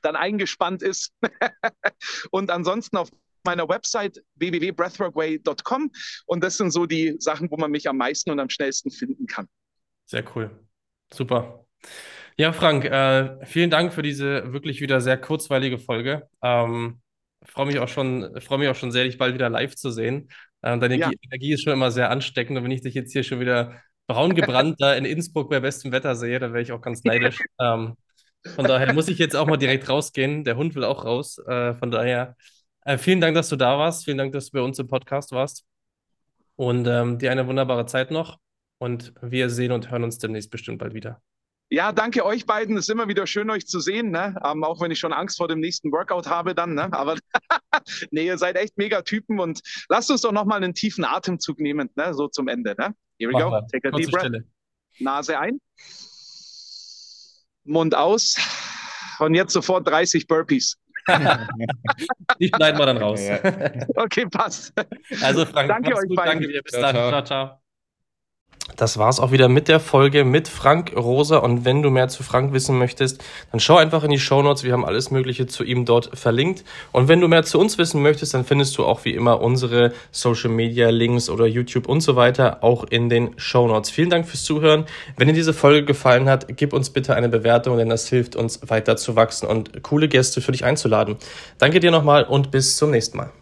dann 0.00 0.16
eingespannt 0.16 0.82
ist. 0.82 1.12
Und 2.30 2.50
ansonsten 2.50 2.96
auf 2.96 3.10
meiner 3.44 3.68
Website 3.68 4.22
www.breathworkway.com 4.36 5.90
und 6.26 6.44
das 6.44 6.56
sind 6.58 6.70
so 6.70 6.86
die 6.86 7.16
Sachen, 7.18 7.50
wo 7.50 7.56
man 7.56 7.72
mich 7.72 7.88
am 7.88 7.96
meisten 7.96 8.30
und 8.30 8.38
am 8.38 8.48
schnellsten 8.48 8.92
finden 8.92 9.26
kann. 9.26 9.48
Sehr 10.06 10.24
cool. 10.36 10.50
Super. 11.12 11.66
Ja, 12.36 12.52
Frank, 12.52 12.84
äh, 12.84 13.44
vielen 13.44 13.70
Dank 13.70 13.92
für 13.92 14.02
diese 14.02 14.52
wirklich 14.52 14.80
wieder 14.80 15.00
sehr 15.00 15.18
kurzweilige 15.18 15.78
Folge. 15.78 16.28
Ähm, 16.42 17.00
freue 17.44 17.66
mich 17.66 17.78
auch 17.78 17.88
schon, 17.88 18.40
freue 18.40 18.58
mich 18.58 18.68
auch 18.68 18.74
schon 18.74 18.92
sehr, 18.92 19.04
dich 19.04 19.18
bald 19.18 19.34
wieder 19.34 19.50
live 19.50 19.74
zu 19.74 19.90
sehen. 19.90 20.28
Äh, 20.62 20.78
deine 20.78 20.96
ja. 20.98 21.10
Energie 21.22 21.52
ist 21.52 21.62
schon 21.62 21.72
immer 21.72 21.90
sehr 21.90 22.10
ansteckend 22.10 22.56
und 22.58 22.64
wenn 22.64 22.70
ich 22.70 22.82
dich 22.82 22.94
jetzt 22.94 23.12
hier 23.12 23.22
schon 23.22 23.40
wieder 23.40 23.80
braun 24.06 24.34
gebrannt 24.34 24.76
da 24.80 24.94
in 24.94 25.04
Innsbruck 25.04 25.50
bei 25.50 25.60
bestem 25.60 25.92
Wetter 25.92 26.14
sehe, 26.16 26.38
dann 26.38 26.52
wäre 26.52 26.62
ich 26.62 26.72
auch 26.72 26.80
ganz 26.80 27.04
neidisch. 27.04 27.38
ähm, 27.60 27.96
von 28.54 28.64
daher 28.66 28.92
muss 28.92 29.08
ich 29.08 29.18
jetzt 29.18 29.36
auch 29.36 29.46
mal 29.46 29.56
direkt 29.56 29.88
rausgehen. 29.88 30.44
Der 30.44 30.56
Hund 30.56 30.74
will 30.74 30.84
auch 30.84 31.04
raus. 31.04 31.38
Äh, 31.46 31.74
von 31.74 31.90
daher 31.90 32.36
äh, 32.84 32.98
vielen 32.98 33.20
Dank, 33.20 33.34
dass 33.34 33.48
du 33.48 33.56
da 33.56 33.78
warst. 33.78 34.04
Vielen 34.04 34.18
Dank, 34.18 34.32
dass 34.32 34.50
du 34.50 34.58
bei 34.58 34.64
uns 34.64 34.78
im 34.78 34.88
Podcast 34.88 35.32
warst. 35.32 35.64
Und 36.56 36.86
ähm, 36.86 37.18
dir 37.18 37.30
eine 37.30 37.46
wunderbare 37.46 37.86
Zeit 37.86 38.10
noch. 38.10 38.38
Und 38.78 39.14
wir 39.22 39.48
sehen 39.48 39.72
und 39.72 39.90
hören 39.90 40.02
uns 40.02 40.18
demnächst 40.18 40.50
bestimmt 40.50 40.78
bald 40.78 40.92
wieder. 40.92 41.22
Ja, 41.72 41.90
danke 41.90 42.26
euch 42.26 42.44
beiden. 42.44 42.76
Es 42.76 42.86
ist 42.86 42.90
immer 42.90 43.08
wieder 43.08 43.26
schön, 43.26 43.48
euch 43.48 43.66
zu 43.66 43.80
sehen, 43.80 44.10
ne? 44.10 44.38
Ähm, 44.44 44.62
auch 44.62 44.82
wenn 44.82 44.90
ich 44.90 44.98
schon 44.98 45.14
Angst 45.14 45.38
vor 45.38 45.48
dem 45.48 45.58
nächsten 45.58 45.90
Workout 45.90 46.26
habe 46.26 46.54
dann. 46.54 46.74
Ne? 46.74 46.92
Aber 46.92 47.16
nee, 48.10 48.26
ihr 48.26 48.36
seid 48.36 48.56
echt 48.56 48.76
mega 48.76 49.00
Typen 49.00 49.40
und 49.40 49.62
lasst 49.88 50.10
uns 50.10 50.20
doch 50.20 50.32
nochmal 50.32 50.62
einen 50.62 50.74
tiefen 50.74 51.02
Atemzug 51.02 51.60
nehmen, 51.60 51.88
ne? 51.94 52.12
so 52.12 52.28
zum 52.28 52.48
Ende. 52.48 52.74
Ne? 52.78 52.94
Here 53.18 53.30
we 53.30 53.32
Mach 53.32 53.40
go. 53.40 53.50
Mal. 53.52 53.66
Take 53.72 53.88
a 53.88 53.90
deep 53.90 54.10
breath. 54.10 54.20
Stelle. 54.20 54.44
Nase 54.98 55.38
ein, 55.38 55.58
Mund 57.64 57.94
aus 57.94 58.36
und 59.18 59.34
jetzt 59.34 59.54
sofort 59.54 59.88
30 59.88 60.26
Burpees. 60.26 60.76
Die 62.38 62.48
schneiden 62.48 62.78
wir 62.78 62.84
dann 62.84 62.98
raus. 62.98 63.18
Okay, 63.96 64.26
passt. 64.26 64.74
Also 65.22 65.46
Frank, 65.46 65.68
danke 65.70 65.96
euch 65.96 66.06
gut, 66.06 66.16
beiden. 66.16 66.32
Danke 66.34 66.48
dir. 66.48 66.62
Bis 66.62 66.72
ciao, 66.72 66.82
dann. 66.82 66.94
Ciao, 66.94 67.10
ciao. 67.10 67.24
ciao. 67.24 67.61
Das 68.76 68.96
war's 68.96 69.20
auch 69.20 69.32
wieder 69.32 69.48
mit 69.48 69.68
der 69.68 69.80
Folge 69.80 70.24
mit 70.24 70.48
Frank 70.48 70.92
Rosa. 70.96 71.38
Und 71.38 71.64
wenn 71.64 71.82
du 71.82 71.90
mehr 71.90 72.08
zu 72.08 72.22
Frank 72.22 72.52
wissen 72.52 72.78
möchtest, 72.78 73.22
dann 73.50 73.60
schau 73.60 73.76
einfach 73.76 74.02
in 74.04 74.10
die 74.10 74.18
Show 74.18 74.42
Notes. 74.42 74.64
Wir 74.64 74.72
haben 74.72 74.84
alles 74.84 75.10
Mögliche 75.10 75.46
zu 75.46 75.62
ihm 75.64 75.84
dort 75.84 76.10
verlinkt. 76.16 76.64
Und 76.90 77.08
wenn 77.08 77.20
du 77.20 77.28
mehr 77.28 77.42
zu 77.42 77.58
uns 77.58 77.76
wissen 77.78 78.02
möchtest, 78.02 78.34
dann 78.34 78.44
findest 78.44 78.78
du 78.78 78.84
auch 78.84 79.04
wie 79.04 79.14
immer 79.14 79.40
unsere 79.40 79.92
Social 80.10 80.50
Media 80.50 80.90
Links 80.90 81.28
oder 81.28 81.46
YouTube 81.46 81.88
und 81.88 82.00
so 82.00 82.16
weiter 82.16 82.62
auch 82.62 82.84
in 82.84 83.08
den 83.08 83.34
Show 83.36 83.66
Notes. 83.66 83.90
Vielen 83.90 84.10
Dank 84.10 84.26
fürs 84.26 84.44
Zuhören. 84.44 84.86
Wenn 85.16 85.28
dir 85.28 85.34
diese 85.34 85.52
Folge 85.52 85.84
gefallen 85.84 86.28
hat, 86.28 86.56
gib 86.56 86.72
uns 86.72 86.90
bitte 86.90 87.14
eine 87.14 87.28
Bewertung, 87.28 87.76
denn 87.76 87.88
das 87.88 88.08
hilft 88.08 88.36
uns 88.36 88.60
weiter 88.68 88.96
zu 88.96 89.16
wachsen 89.16 89.46
und 89.46 89.82
coole 89.82 90.08
Gäste 90.08 90.40
für 90.40 90.52
dich 90.52 90.64
einzuladen. 90.64 91.16
Danke 91.58 91.80
dir 91.80 91.90
nochmal 91.90 92.24
und 92.24 92.50
bis 92.50 92.76
zum 92.76 92.90
nächsten 92.90 93.16
Mal. 93.16 93.41